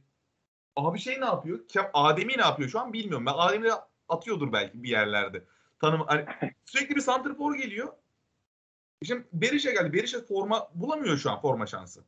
abi 0.76 0.98
şey 0.98 1.20
ne 1.20 1.24
yapıyor? 1.24 1.60
Adem'i 1.94 2.38
ne 2.38 2.42
yapıyor 2.42 2.68
şu 2.68 2.80
an 2.80 2.92
bilmiyorum. 2.92 3.26
Ben 3.26 3.34
Adem'i 3.36 3.64
de 3.64 3.72
atıyordur 4.08 4.52
belki 4.52 4.82
bir 4.82 4.88
yerlerde. 4.88 5.44
Tanım 5.80 6.00
hani 6.06 6.24
sürekli 6.64 6.96
bir 6.96 7.00
santrfor 7.00 7.54
geliyor. 7.54 7.92
Şimdi 9.04 9.24
Berisha 9.32 9.70
geldi. 9.70 9.92
Berisha 9.92 10.20
forma 10.20 10.70
bulamıyor 10.74 11.16
şu 11.16 11.30
an 11.30 11.40
forma 11.40 11.66
şansı. 11.66 12.04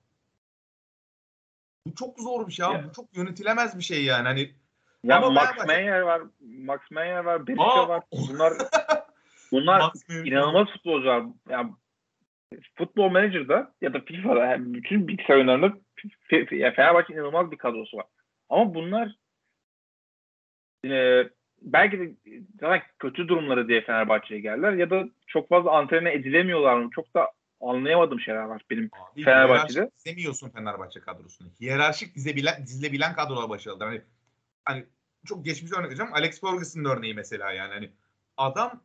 Bu 1.86 1.94
çok 1.94 2.20
zor 2.20 2.48
bir 2.48 2.52
şey 2.52 2.66
abi. 2.66 2.74
Ya. 2.74 2.88
Bu 2.88 2.92
çok 2.92 3.16
yönetilemez 3.16 3.78
bir 3.78 3.84
şey 3.84 4.04
yani. 4.04 4.28
Hani 4.28 4.54
Ya 5.04 5.16
Ama 5.16 5.30
Max 5.30 5.66
Meyer 5.66 6.00
var, 6.00 6.22
Max 6.40 6.80
Meyer 6.90 7.24
var, 7.24 7.46
Berisha 7.46 7.64
Aa! 7.64 7.88
var. 7.88 8.02
Bunlar 8.12 8.52
bunlar 9.52 9.92
inanılmaz 10.08 10.68
futbolcular. 10.68 11.24
Yani 11.48 11.72
Futbol 12.74 13.08
Manager'da 13.08 13.74
ya 13.80 13.94
da 13.94 14.00
FIFA'da 14.00 14.46
yani 14.46 14.74
bütün 14.74 15.08
bilgisayar 15.08 15.36
oyunlarında 15.36 15.72
Fenerbahçe 16.50 17.14
inanılmaz 17.14 17.50
bir 17.50 17.58
kadrosu 17.58 17.96
var. 17.96 18.06
Ama 18.48 18.74
bunlar 18.74 19.16
e, 20.84 21.22
belki 21.62 21.98
de 21.98 22.14
zaten 22.60 22.82
kötü 22.98 23.28
durumları 23.28 23.68
diye 23.68 23.80
Fenerbahçe'ye 23.80 24.40
geldiler 24.40 24.72
ya 24.72 24.90
da 24.90 25.04
çok 25.26 25.48
fazla 25.48 25.70
antrenman 25.70 26.12
edilemiyorlar 26.12 26.76
mı? 26.76 26.90
Çok 26.94 27.14
da 27.14 27.32
anlayamadığım 27.60 28.20
şeyler 28.20 28.42
var 28.42 28.62
benim. 28.70 28.90
Abi, 29.12 29.22
Fenerbahçe'de. 29.22 29.90
dizemiyorsun 29.96 30.50
Fenerbahçe 30.50 31.00
kadrosunu. 31.00 31.48
Hiyerarşik 31.60 32.14
dizebilen, 32.14 32.62
dizilebilen 32.66 33.14
kadrolar 33.14 33.48
başarılılar. 33.48 33.88
Hani, 33.88 34.02
hani 34.64 34.84
çok 35.24 35.44
geçmiş 35.44 35.72
örnek 35.72 35.86
vereceğim. 35.86 36.14
Alex 36.14 36.40
Ferguson'ın 36.40 36.84
örneği 36.84 37.14
mesela 37.14 37.52
yani. 37.52 37.72
Hani 37.72 37.90
adam 38.36 38.82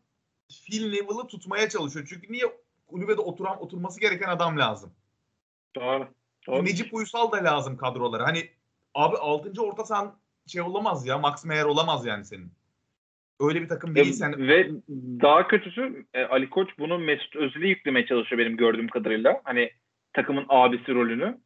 Phil 0.65 0.89
Neville'ı 0.89 1.27
tutmaya 1.27 1.69
çalışıyor. 1.69 2.05
Çünkü 2.09 2.31
niye 2.31 2.45
kulübede 2.87 3.21
oturan 3.21 3.63
oturması 3.63 3.99
gereken 3.99 4.29
adam 4.29 4.59
lazım. 4.59 4.93
Doğru. 5.75 6.07
Doğru. 6.47 6.65
Necip 6.65 6.93
Uysal 6.93 7.31
da 7.31 7.37
lazım 7.43 7.77
kadrolara. 7.77 8.27
Hani 8.27 8.49
abi 8.93 9.17
6. 9.17 9.61
orta 9.61 9.85
sahan 9.85 10.15
şey 10.47 10.61
olamaz 10.61 11.05
ya. 11.07 11.17
Max 11.17 11.45
Meyer 11.45 11.65
olamaz 11.65 12.05
yani 12.05 12.25
senin. 12.25 12.51
Öyle 13.39 13.61
bir 13.61 13.69
takım 13.69 13.95
Ve, 13.95 13.95
değilsen. 13.95 14.47
ve 14.47 14.69
daha 15.21 15.47
kötüsü 15.47 16.05
e, 16.13 16.23
Ali 16.23 16.49
Koç 16.49 16.69
bunu 16.79 16.99
Mesut 16.99 17.35
Özil'e 17.35 17.67
yüklemeye 17.67 18.05
çalışıyor 18.05 18.39
benim 18.39 18.57
gördüğüm 18.57 18.87
kadarıyla. 18.87 19.41
Hani 19.43 19.71
takımın 20.13 20.45
abisi 20.49 20.93
rolünü. 20.93 21.37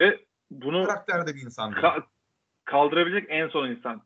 Ve 0.00 0.20
bunu 0.50 0.84
karakterde 0.86 1.34
bir 1.34 1.40
insan 1.42 1.72
değil. 1.74 1.84
ka- 1.86 2.04
kaldırabilecek 2.64 3.26
en 3.30 3.48
son 3.48 3.70
insan. 3.70 4.02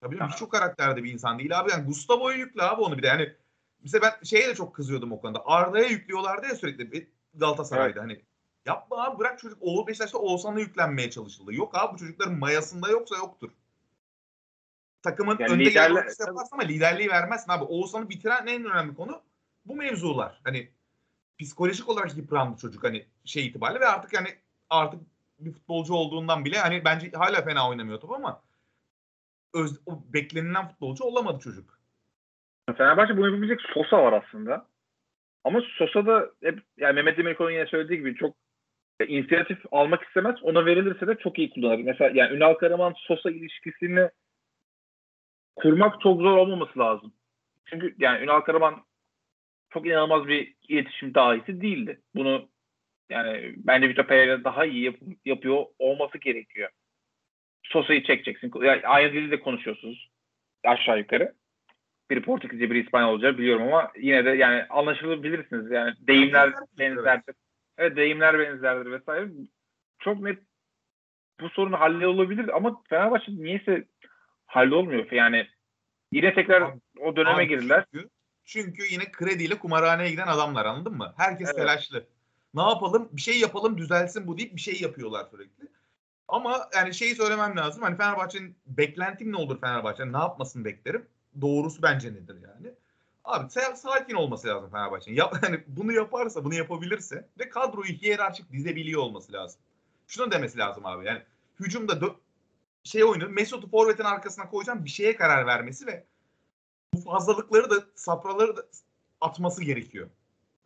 Tabii 0.00 0.16
canım, 0.18 0.30
hiç 0.34 0.42
o 0.42 0.48
karakterde 0.48 1.04
bir 1.04 1.12
insan 1.12 1.38
değil 1.38 1.60
abi. 1.60 1.70
Yani 1.70 1.84
Gustavo'ya 1.86 2.36
yükle 2.38 2.62
abi 2.62 2.80
onu 2.82 2.98
bir 2.98 3.02
de. 3.02 3.06
Yani 3.06 3.32
mesela 3.82 4.02
ben 4.02 4.24
şeye 4.24 4.48
de 4.48 4.54
çok 4.54 4.74
kızıyordum 4.74 5.12
o 5.12 5.20
konuda. 5.20 5.42
Arda'ya 5.46 5.88
yüklüyorlardı 5.88 6.46
ya 6.46 6.54
sürekli 6.54 7.08
Galatasaray'da 7.34 8.00
hani. 8.00 8.20
Yapma 8.66 9.04
abi 9.04 9.18
bırak 9.18 9.38
çocuk. 9.38 9.58
Oğul 9.60 9.86
Beşiktaş'ta 9.86 10.18
Oğuzhan'a 10.18 10.60
yüklenmeye 10.60 11.10
çalışıldı. 11.10 11.54
Yok 11.54 11.78
abi 11.78 11.94
bu 11.94 11.98
çocukların 11.98 12.38
mayasında 12.38 12.88
yoksa 12.90 13.16
yoktur. 13.16 13.50
Takımın 15.02 15.36
Yani 15.40 15.52
önde 15.52 15.64
liderler- 15.64 16.26
yaparsın 16.26 16.54
ama 16.54 16.62
liderliği 16.62 17.08
vermezsin 17.08 17.52
abi. 17.52 17.64
Oğuzhan'ı 17.64 18.08
bitiren 18.10 18.46
en 18.46 18.64
önemli 18.64 18.94
konu 18.94 19.22
bu 19.64 19.76
mevzular. 19.76 20.40
Hani 20.44 20.68
psikolojik 21.38 21.88
olarak 21.88 22.16
yıprandı 22.16 22.60
çocuk 22.60 22.84
hani 22.84 23.06
şey 23.24 23.46
itibariyle 23.46 23.80
ve 23.80 23.86
artık 23.86 24.12
yani 24.12 24.28
artık 24.70 25.00
bir 25.38 25.52
futbolcu 25.52 25.94
olduğundan 25.94 26.44
bile 26.44 26.58
hani 26.58 26.84
bence 26.84 27.10
hala 27.10 27.42
fena 27.44 27.68
oynamıyor 27.68 28.00
top 28.00 28.12
ama 28.12 28.42
öz, 29.54 29.80
o 29.86 30.02
beklenilen 30.12 30.68
futbolcu 30.68 31.04
olamadı 31.04 31.38
çocuk. 31.40 31.78
Fenerbahçe 32.76 33.16
bunu 33.16 33.26
yapabilecek 33.26 33.60
Sosa 33.74 34.02
var 34.02 34.12
aslında. 34.12 34.66
Ama 35.44 35.60
Sosa 35.78 36.06
da 36.06 36.30
hep 36.42 36.62
yani 36.76 36.94
Mehmet 36.94 37.18
Demirkol'un 37.18 37.50
yine 37.50 37.66
söylediği 37.66 37.98
gibi 37.98 38.16
çok 38.16 38.36
inisiyatif 39.00 39.58
almak 39.70 40.02
istemez. 40.02 40.36
Ona 40.42 40.66
verilirse 40.66 41.06
de 41.06 41.14
çok 41.14 41.38
iyi 41.38 41.50
kullanır. 41.50 41.78
Mesela 41.78 42.10
yani 42.14 42.36
Ünal 42.36 42.54
Karaman 42.54 42.94
Sosa 42.96 43.30
ilişkisini 43.30 44.08
kurmak 45.56 46.00
çok 46.00 46.20
zor 46.20 46.36
olmaması 46.36 46.78
lazım. 46.78 47.12
Çünkü 47.64 47.94
yani 47.98 48.24
Ünal 48.24 48.40
Karaman 48.40 48.84
çok 49.70 49.86
inanılmaz 49.86 50.28
bir 50.28 50.54
iletişim 50.68 51.14
dahisi 51.14 51.60
değildi. 51.60 52.00
Bunu 52.14 52.48
yani 53.10 53.54
bence 53.56 53.88
Vitor 53.88 54.06
Pereira 54.06 54.44
daha 54.44 54.64
iyi 54.64 54.84
yap- 54.84 55.18
yapıyor 55.24 55.64
olması 55.78 56.18
gerekiyor. 56.18 56.70
Sosa'yı 57.62 58.02
çekeceksin. 58.04 58.52
Yani 58.62 58.80
aynı 58.86 59.12
dilde 59.12 59.40
konuşuyorsunuz 59.40 60.10
aşağı 60.64 60.98
yukarı. 60.98 61.34
Biri 62.10 62.22
Portekizce, 62.22 62.70
biri 62.70 62.80
İspanyolca 62.80 63.38
biliyorum 63.38 63.62
ama 63.62 63.92
yine 64.00 64.24
de 64.24 64.30
yani 64.30 64.64
anlaşılabilirsiniz. 64.70 65.70
Yani 65.70 65.94
deyimler 66.00 66.52
Evet. 66.78 67.36
Evet 67.78 67.96
deyimler 67.96 68.38
benzerdir 68.38 68.90
vesaire. 68.90 69.30
Çok 69.98 70.20
net 70.20 70.38
bu 71.40 71.48
sorun 71.48 71.72
hallolabilir 71.72 72.56
ama 72.56 72.82
Fenerbahçe 72.88 73.32
niyeyse 73.32 73.88
hallolmuyor. 74.46 75.12
Yani 75.12 75.48
yine 76.12 76.34
tekrar 76.34 76.62
Abi- 76.62 76.80
o 77.00 77.16
döneme 77.16 77.36
Abi 77.36 77.48
girdiler. 77.48 77.84
Çünkü, 77.92 78.08
çünkü 78.44 78.82
yine 78.92 79.12
krediyle 79.12 79.58
kumarhaneye 79.58 80.10
giden 80.10 80.26
adamlar 80.26 80.64
anladın 80.66 80.96
mı? 80.96 81.14
Herkes 81.16 81.48
Evet. 81.48 81.56
telaşlı. 81.56 82.06
Ne 82.54 82.62
yapalım? 82.62 83.08
Bir 83.12 83.20
şey 83.20 83.40
yapalım 83.40 83.78
düzelsin 83.78 84.26
bu 84.26 84.38
deyip 84.38 84.56
bir 84.56 84.60
şey 84.60 84.80
yapıyorlar 84.80 85.26
sürekli. 85.30 85.68
Ama 86.28 86.68
yani 86.74 86.94
şeyi 86.94 87.14
söylemem 87.14 87.56
lazım. 87.56 87.82
Hani 87.82 87.96
Fenerbahçe'nin 87.96 88.56
beklentim 88.66 89.32
ne 89.32 89.36
olur 89.36 89.60
Fenerbahçe'nin? 89.60 90.12
Ne 90.12 90.18
yapmasını 90.18 90.64
beklerim? 90.64 91.06
Doğrusu 91.40 91.82
bence 91.82 92.12
nedir 92.12 92.36
yani? 92.42 92.74
Abi 93.24 93.44
sa- 93.52 93.76
sakin 93.76 94.14
olması 94.14 94.48
lazım 94.48 94.70
Fenerbahçe'nin. 94.70 95.16
Yap, 95.16 95.36
hani 95.40 95.64
bunu 95.66 95.92
yaparsa, 95.92 96.44
bunu 96.44 96.54
yapabilirse 96.54 97.28
ve 97.38 97.48
kadroyu 97.48 97.92
hiyerarşik 97.92 98.52
dizebiliyor 98.52 99.02
olması 99.02 99.32
lazım. 99.32 99.60
Şunu 100.06 100.30
demesi 100.30 100.58
lazım 100.58 100.86
abi. 100.86 101.06
Yani 101.06 101.22
hücumda 101.60 101.92
dö- 101.92 102.16
şey 102.84 103.04
oyunu 103.04 103.28
Mesut'u 103.28 103.68
forvetin 103.70 104.04
arkasına 104.04 104.48
koyacağım 104.48 104.84
bir 104.84 104.90
şeye 104.90 105.16
karar 105.16 105.46
vermesi 105.46 105.86
ve 105.86 106.04
bu 106.94 107.00
fazlalıkları 107.00 107.70
da 107.70 107.84
safraları 107.94 108.56
da 108.56 108.66
atması 109.20 109.64
gerekiyor. 109.64 110.08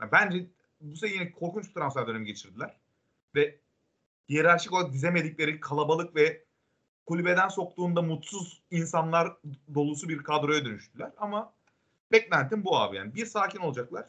Yani 0.00 0.12
bence 0.12 0.46
bu 0.80 0.96
sene 0.96 1.10
yine 1.10 1.32
korkunç 1.32 1.68
bir 1.68 1.74
transfer 1.74 2.06
dönemi 2.06 2.26
geçirdiler. 2.26 2.76
Ve 3.34 3.58
hiyerarşik 4.28 4.72
olarak 4.72 4.92
dizemedikleri 4.92 5.60
kalabalık 5.60 6.16
ve 6.16 6.44
kulübeden 7.06 7.48
soktuğunda 7.48 8.02
mutsuz 8.02 8.62
insanlar 8.70 9.36
dolusu 9.74 10.08
bir 10.08 10.18
kadroya 10.18 10.64
dönüştüler. 10.64 11.12
Ama 11.16 11.52
beklentim 12.12 12.64
bu 12.64 12.78
abi 12.78 12.96
yani. 12.96 13.14
Bir 13.14 13.26
sakin 13.26 13.58
olacaklar. 13.58 14.06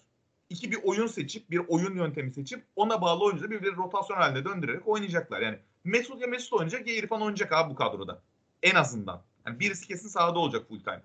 İki 0.49 0.71
bir 0.71 0.79
oyun 0.83 1.07
seçip, 1.07 1.51
bir 1.51 1.61
oyun 1.67 1.95
yöntemi 1.95 2.31
seçip 2.33 2.65
ona 2.75 3.01
bağlı 3.01 3.23
oyuncuları 3.23 3.51
birbirleri 3.51 3.75
rotasyon 3.75 4.17
halinde 4.17 4.45
döndürerek 4.45 4.87
oynayacaklar. 4.87 5.41
Yani 5.41 5.59
Mesut 5.83 6.21
ya 6.21 6.27
Mesut 6.27 6.53
oynayacak 6.53 6.87
ya 6.87 6.93
İrfan 6.93 7.21
oynayacak 7.21 7.51
abi 7.53 7.71
bu 7.71 7.75
kadroda. 7.75 8.21
En 8.63 8.75
azından. 8.75 9.21
Yani 9.45 9.59
birisi 9.59 9.87
kesin 9.87 10.07
sahada 10.07 10.39
olacak 10.39 10.67
full 10.67 10.79
time. 10.83 11.01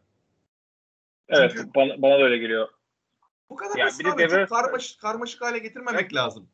Evet 1.28 1.52
Çünkü- 1.56 1.74
bana, 1.74 2.02
bana 2.02 2.18
da 2.18 2.22
öyle 2.24 2.38
geliyor. 2.38 2.68
Bu 3.50 3.56
kadar 3.56 3.76
Ya 3.78 3.86
basit 3.86 4.06
abi. 4.06 4.22
devre- 4.22 4.40
Çok 4.48 4.58
karmaşık, 4.58 5.00
karmaşık 5.00 5.40
hale 5.42 5.58
getirmemek 5.58 6.00
Evet. 6.02 6.14
lazım. 6.14 6.48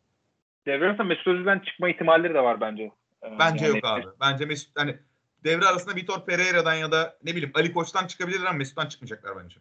Devre 0.66 0.84
arasında 0.86 1.04
Mesut 1.04 1.26
Özil'den 1.26 1.58
çıkma 1.58 1.90
ihtimalleri 1.90 2.34
de 2.34 2.40
var 2.40 2.60
bence. 2.60 2.82
Ee, 3.24 3.38
Bence 3.38 3.64
yani- 3.64 3.76
yok 3.76 3.84
abi. 3.86 4.04
Bence 4.20 4.44
Mesut 4.46 4.78
hani 4.78 4.98
devre 5.44 5.66
arasında 5.66 5.94
Vitor 5.96 6.26
Pereira'dan 6.26 6.74
ya 6.74 6.92
da 6.92 7.18
ne 7.24 7.30
bileyim 7.30 7.50
Ali 7.54 7.72
Koç'tan 7.72 8.06
çıkabilirler 8.06 8.46
ama 8.46 8.58
Mesut'tan 8.58 8.86
çıkmayacaklar 8.86 9.44
bence. 9.44 9.56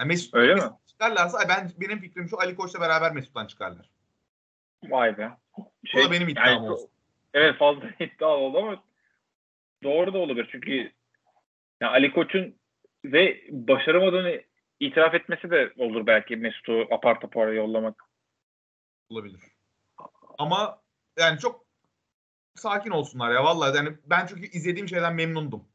Yani 0.00 0.08
Mesut, 0.08 0.34
Öyle 0.34 0.54
mi? 0.54 0.60
Mesut 0.60 0.88
çıkarlarsa 0.88 1.48
ben 1.48 1.70
benim 1.80 2.00
fikrim 2.00 2.28
şu 2.28 2.40
Ali 2.40 2.54
Koç'la 2.56 2.80
beraber 2.80 3.12
Mesut'tan 3.12 3.46
çıkarlar. 3.46 3.90
Vay 4.84 5.18
be. 5.18 5.30
Bu 5.94 5.98
da 6.04 6.10
benim 6.10 6.28
iddiam 6.28 6.64
olsun. 6.64 6.90
Evet 7.34 7.58
fazla 7.58 7.82
iddia 8.00 8.28
oldu 8.28 8.58
ama 8.58 8.82
doğru 9.82 10.14
da 10.14 10.18
olabilir. 10.18 10.48
Çünkü 10.52 10.92
yani 11.80 11.90
Ali 11.92 12.12
Koç'un 12.12 12.54
ve 13.04 13.44
başaramadığını 13.50 14.42
itiraf 14.80 15.14
etmesi 15.14 15.50
de 15.50 15.72
olur 15.78 16.06
belki 16.06 16.36
Mesut'u 16.36 16.86
apar 16.94 17.20
topar 17.20 17.48
yollamak. 17.48 18.04
olabilir. 19.10 19.40
Ama 20.38 20.82
yani 21.18 21.38
çok 21.38 21.64
sakin 22.54 22.90
olsunlar 22.90 23.32
ya 23.32 23.44
vallahi 23.44 23.76
yani 23.76 23.96
ben 24.06 24.26
çünkü 24.26 24.46
izlediğim 24.46 24.88
şeyden 24.88 25.14
memnundum. 25.14 25.69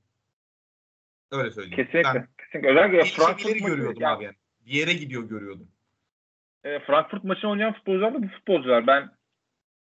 Öyle 1.39 1.51
söyleyeyim. 1.51 1.75
Kesinlikle. 1.75 2.13
Ben 2.13 2.27
kesinlikle. 2.37 2.69
Özellikle 2.69 3.03
Frankfurt 3.03 3.65
görüyordum 3.65 4.01
yani, 4.01 4.15
abi 4.15 4.23
yani. 4.23 4.35
Bir 4.65 4.71
yere 4.71 4.93
gidiyor 4.93 5.23
görüyordum. 5.29 5.67
e, 6.63 6.79
Frankfurt 6.79 7.23
maçını 7.23 7.51
oynayan 7.51 7.73
futbolcular 7.73 8.13
da 8.13 8.23
bu 8.23 8.27
futbolcular. 8.27 8.87
Ben 8.87 9.09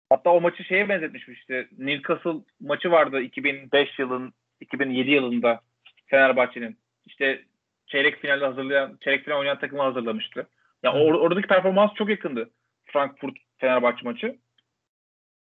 hatta 0.09 0.29
o 0.29 0.41
maçı 0.41 0.63
şeye 0.63 0.89
benzetmişim 0.89 1.33
işte. 1.33 1.67
Newcastle 1.77 2.31
maçı 2.59 2.91
vardı 2.91 3.21
2005 3.21 3.99
yılın 3.99 4.33
2007 4.59 5.11
yılında 5.11 5.61
Fenerbahçe'nin. 6.05 6.77
İşte 7.05 7.45
çeyrek 7.87 8.21
finalde 8.21 8.45
hazırlayan, 8.45 8.97
çeyrek 9.01 9.25
final 9.25 9.39
oynayan 9.39 9.59
takımı 9.59 9.81
hazırlamıştı. 9.81 10.47
Ya 10.83 10.91
or- 10.91 11.17
oradaki 11.17 11.47
performans 11.47 11.93
çok 11.93 12.09
yakındı. 12.09 12.49
Frankfurt 12.85 13.37
Fenerbahçe 13.57 14.01
maçı. 14.03 14.37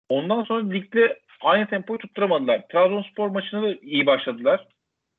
Ondan 0.09 0.45
sonra 0.45 0.69
ligde 0.69 1.21
aynı 1.41 1.67
tempoyu 1.67 1.99
tutturamadılar. 1.99 2.69
Trabzonspor 2.69 3.29
maçına 3.29 3.63
da 3.63 3.75
iyi 3.83 4.07
başladılar. 4.07 4.67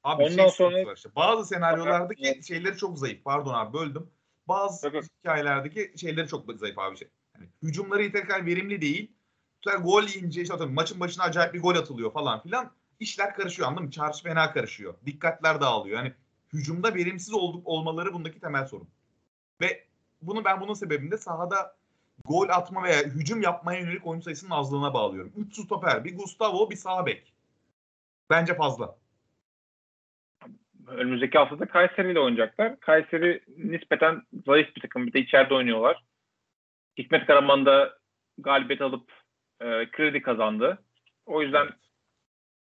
Abi 0.04 0.24
Ondan 0.24 0.36
şey 0.36 0.50
sonra- 0.50 0.94
işte. 0.94 1.10
Bazı 1.16 1.46
senaryolardaki 1.46 2.42
şeyleri 2.44 2.78
çok 2.78 3.00
zayıf. 3.00 3.24
Pardon 3.24 3.54
abi 3.54 3.74
böldüm. 3.74 4.10
Bazı 4.48 4.88
yok. 4.88 5.04
hikayelerdeki 5.20 5.94
şeyleri 6.00 6.28
çok 6.28 6.60
zayıf 6.60 6.80
abi 6.80 6.98
şey. 6.98 7.08
Yani 7.36 7.50
hücumları 7.64 8.04
yeterli 8.04 8.46
verimli 8.46 8.82
değil. 8.82 9.12
Sonra 9.62 9.76
gol 9.76 10.04
yiyince 10.04 10.42
işte 10.42 10.56
maçın 10.66 11.00
başına 11.00 11.24
acayip 11.24 11.54
bir 11.54 11.62
gol 11.62 11.76
atılıyor 11.76 12.12
falan 12.14 12.42
filan. 12.44 12.72
İşler 13.00 13.36
karışıyor 13.36 13.68
anladın 13.68 13.86
mı? 13.86 13.92
Çarşı 13.92 14.24
fena 14.24 14.54
karışıyor. 14.54 14.94
Dikkatler 15.06 15.62
dağılıyor. 15.62 15.98
Yani 15.98 16.14
hücumda 16.54 16.96
verimsiz 16.96 17.34
olduk 17.34 17.68
olmaları 17.68 18.14
bundaki 18.14 18.40
temel 18.40 18.66
sorun. 18.66 18.88
Ve 19.62 19.86
bunu 20.22 20.46
ben 20.46 20.62
bunun 20.62 20.74
sebebinde 20.74 21.18
sahada 21.18 21.76
gol 22.26 22.50
atma 22.50 22.84
veya 22.84 23.00
hücum 23.04 23.42
yapmaya 23.42 23.80
yönelik 23.80 24.08
oyuncu 24.08 24.24
sayısının 24.24 24.52
azlığına 24.52 24.94
bağlıyorum. 24.94 25.34
3 25.38 25.60
stoper, 25.60 26.06
bir 26.06 26.18
Gustavo, 26.18 26.70
bir 26.70 26.76
sağ 26.76 27.06
bek. 27.06 27.34
Bence 28.30 28.56
fazla. 28.56 28.96
Önümüzdeki 30.88 31.38
haftada 31.38 31.66
Kayseri 31.66 32.12
ile 32.12 32.20
oynayacaklar. 32.20 32.80
Kayseri 32.80 33.44
nispeten 33.58 34.22
zayıf 34.46 34.76
bir 34.76 34.82
takım. 34.82 35.08
Bir 35.08 35.14
de 35.14 35.20
içeride 35.20 35.54
oynuyorlar. 35.54 36.04
Hikmet 36.98 37.26
Karaman 37.28 37.66
da 37.66 37.98
galibiyet 38.38 38.82
alıp 38.82 39.12
e, 39.62 39.92
kredi 39.92 40.22
kazandı. 40.22 40.84
O 41.26 41.42
yüzden 41.42 41.70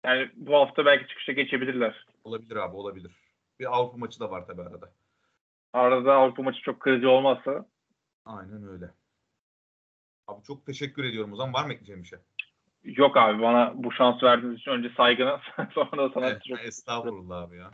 yani 0.05 0.31
bu 0.35 0.55
hafta 0.55 0.85
belki 0.85 1.07
çıkışa 1.07 1.31
geçebilirler. 1.31 2.05
Olabilir 2.23 2.55
abi 2.55 2.75
olabilir. 2.75 3.11
Bir 3.59 3.75
Avrupa 3.75 3.97
maçı 3.97 4.19
da 4.19 4.31
var 4.31 4.47
tabii 4.47 4.61
arada. 4.61 4.91
Arada 5.73 6.13
Avrupa 6.13 6.43
maçı 6.43 6.61
çok 6.61 6.79
kırıcı 6.79 7.09
olmazsa 7.09 7.65
Aynen 8.25 8.67
öyle. 8.67 8.89
Abi 10.27 10.43
çok 10.43 10.65
teşekkür 10.65 11.03
ediyorum 11.03 11.33
o 11.33 11.35
zaman. 11.35 11.53
Var 11.53 11.65
mı 11.65 11.73
ekleyeceğim 11.73 12.03
bir 12.03 12.07
şey? 12.07 12.19
yok 12.83 13.17
abi 13.17 13.41
bana 13.41 13.71
bu 13.75 13.91
şans 13.91 14.23
verdiğiniz 14.23 14.59
için 14.59 14.71
önce 14.71 14.89
saygına 14.97 15.41
sonra 15.73 15.97
da 15.97 16.09
sana 16.13 16.29
Evet, 16.29 16.43
çok 16.43 16.65
Estağfurullah 16.65 17.41
abi 17.41 17.57
ya. 17.57 17.71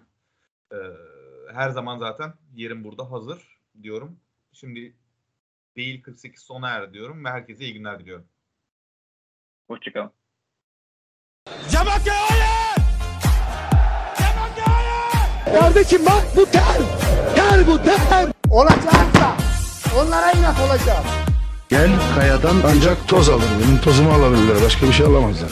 Ee, 0.76 1.53
her 1.53 1.69
zaman 1.69 1.97
zaten 1.97 2.34
yerim 2.55 2.84
burada 2.84 3.11
hazır 3.11 3.57
diyorum. 3.84 4.19
Şimdi 4.53 4.95
değil 5.76 6.01
48 6.03 6.41
sona 6.43 6.69
er 6.69 6.93
diyorum 6.93 7.26
ve 7.26 7.30
herkese 7.30 7.63
iyi 7.63 7.73
günler 7.73 7.99
diliyorum. 7.99 8.26
hoşçakalın. 9.67 10.11
Cemal 11.69 11.86
hayır! 11.86 12.76
Cemal 14.17 14.65
hayır! 14.65 15.59
Kardeşim 15.59 16.05
bak 16.05 16.23
bu 16.36 16.45
ter. 16.45 16.78
Ter 17.36 17.67
bu 17.67 17.78
ter. 17.84 18.30
Olacaksa 18.49 19.38
onlara 19.99 20.32
inat 20.32 20.59
olacağım. 20.59 21.05
Gel 21.69 21.89
kayadan 22.15 22.55
ancak 22.65 23.07
toz 23.07 23.30
alır. 23.30 23.45
Benim 23.63 23.82
tozumu 23.82 24.11
alabilirler. 24.11 24.63
Başka 24.65 24.88
bir 24.88 24.91
şey 24.91 25.05
alamazlar. 25.05 25.49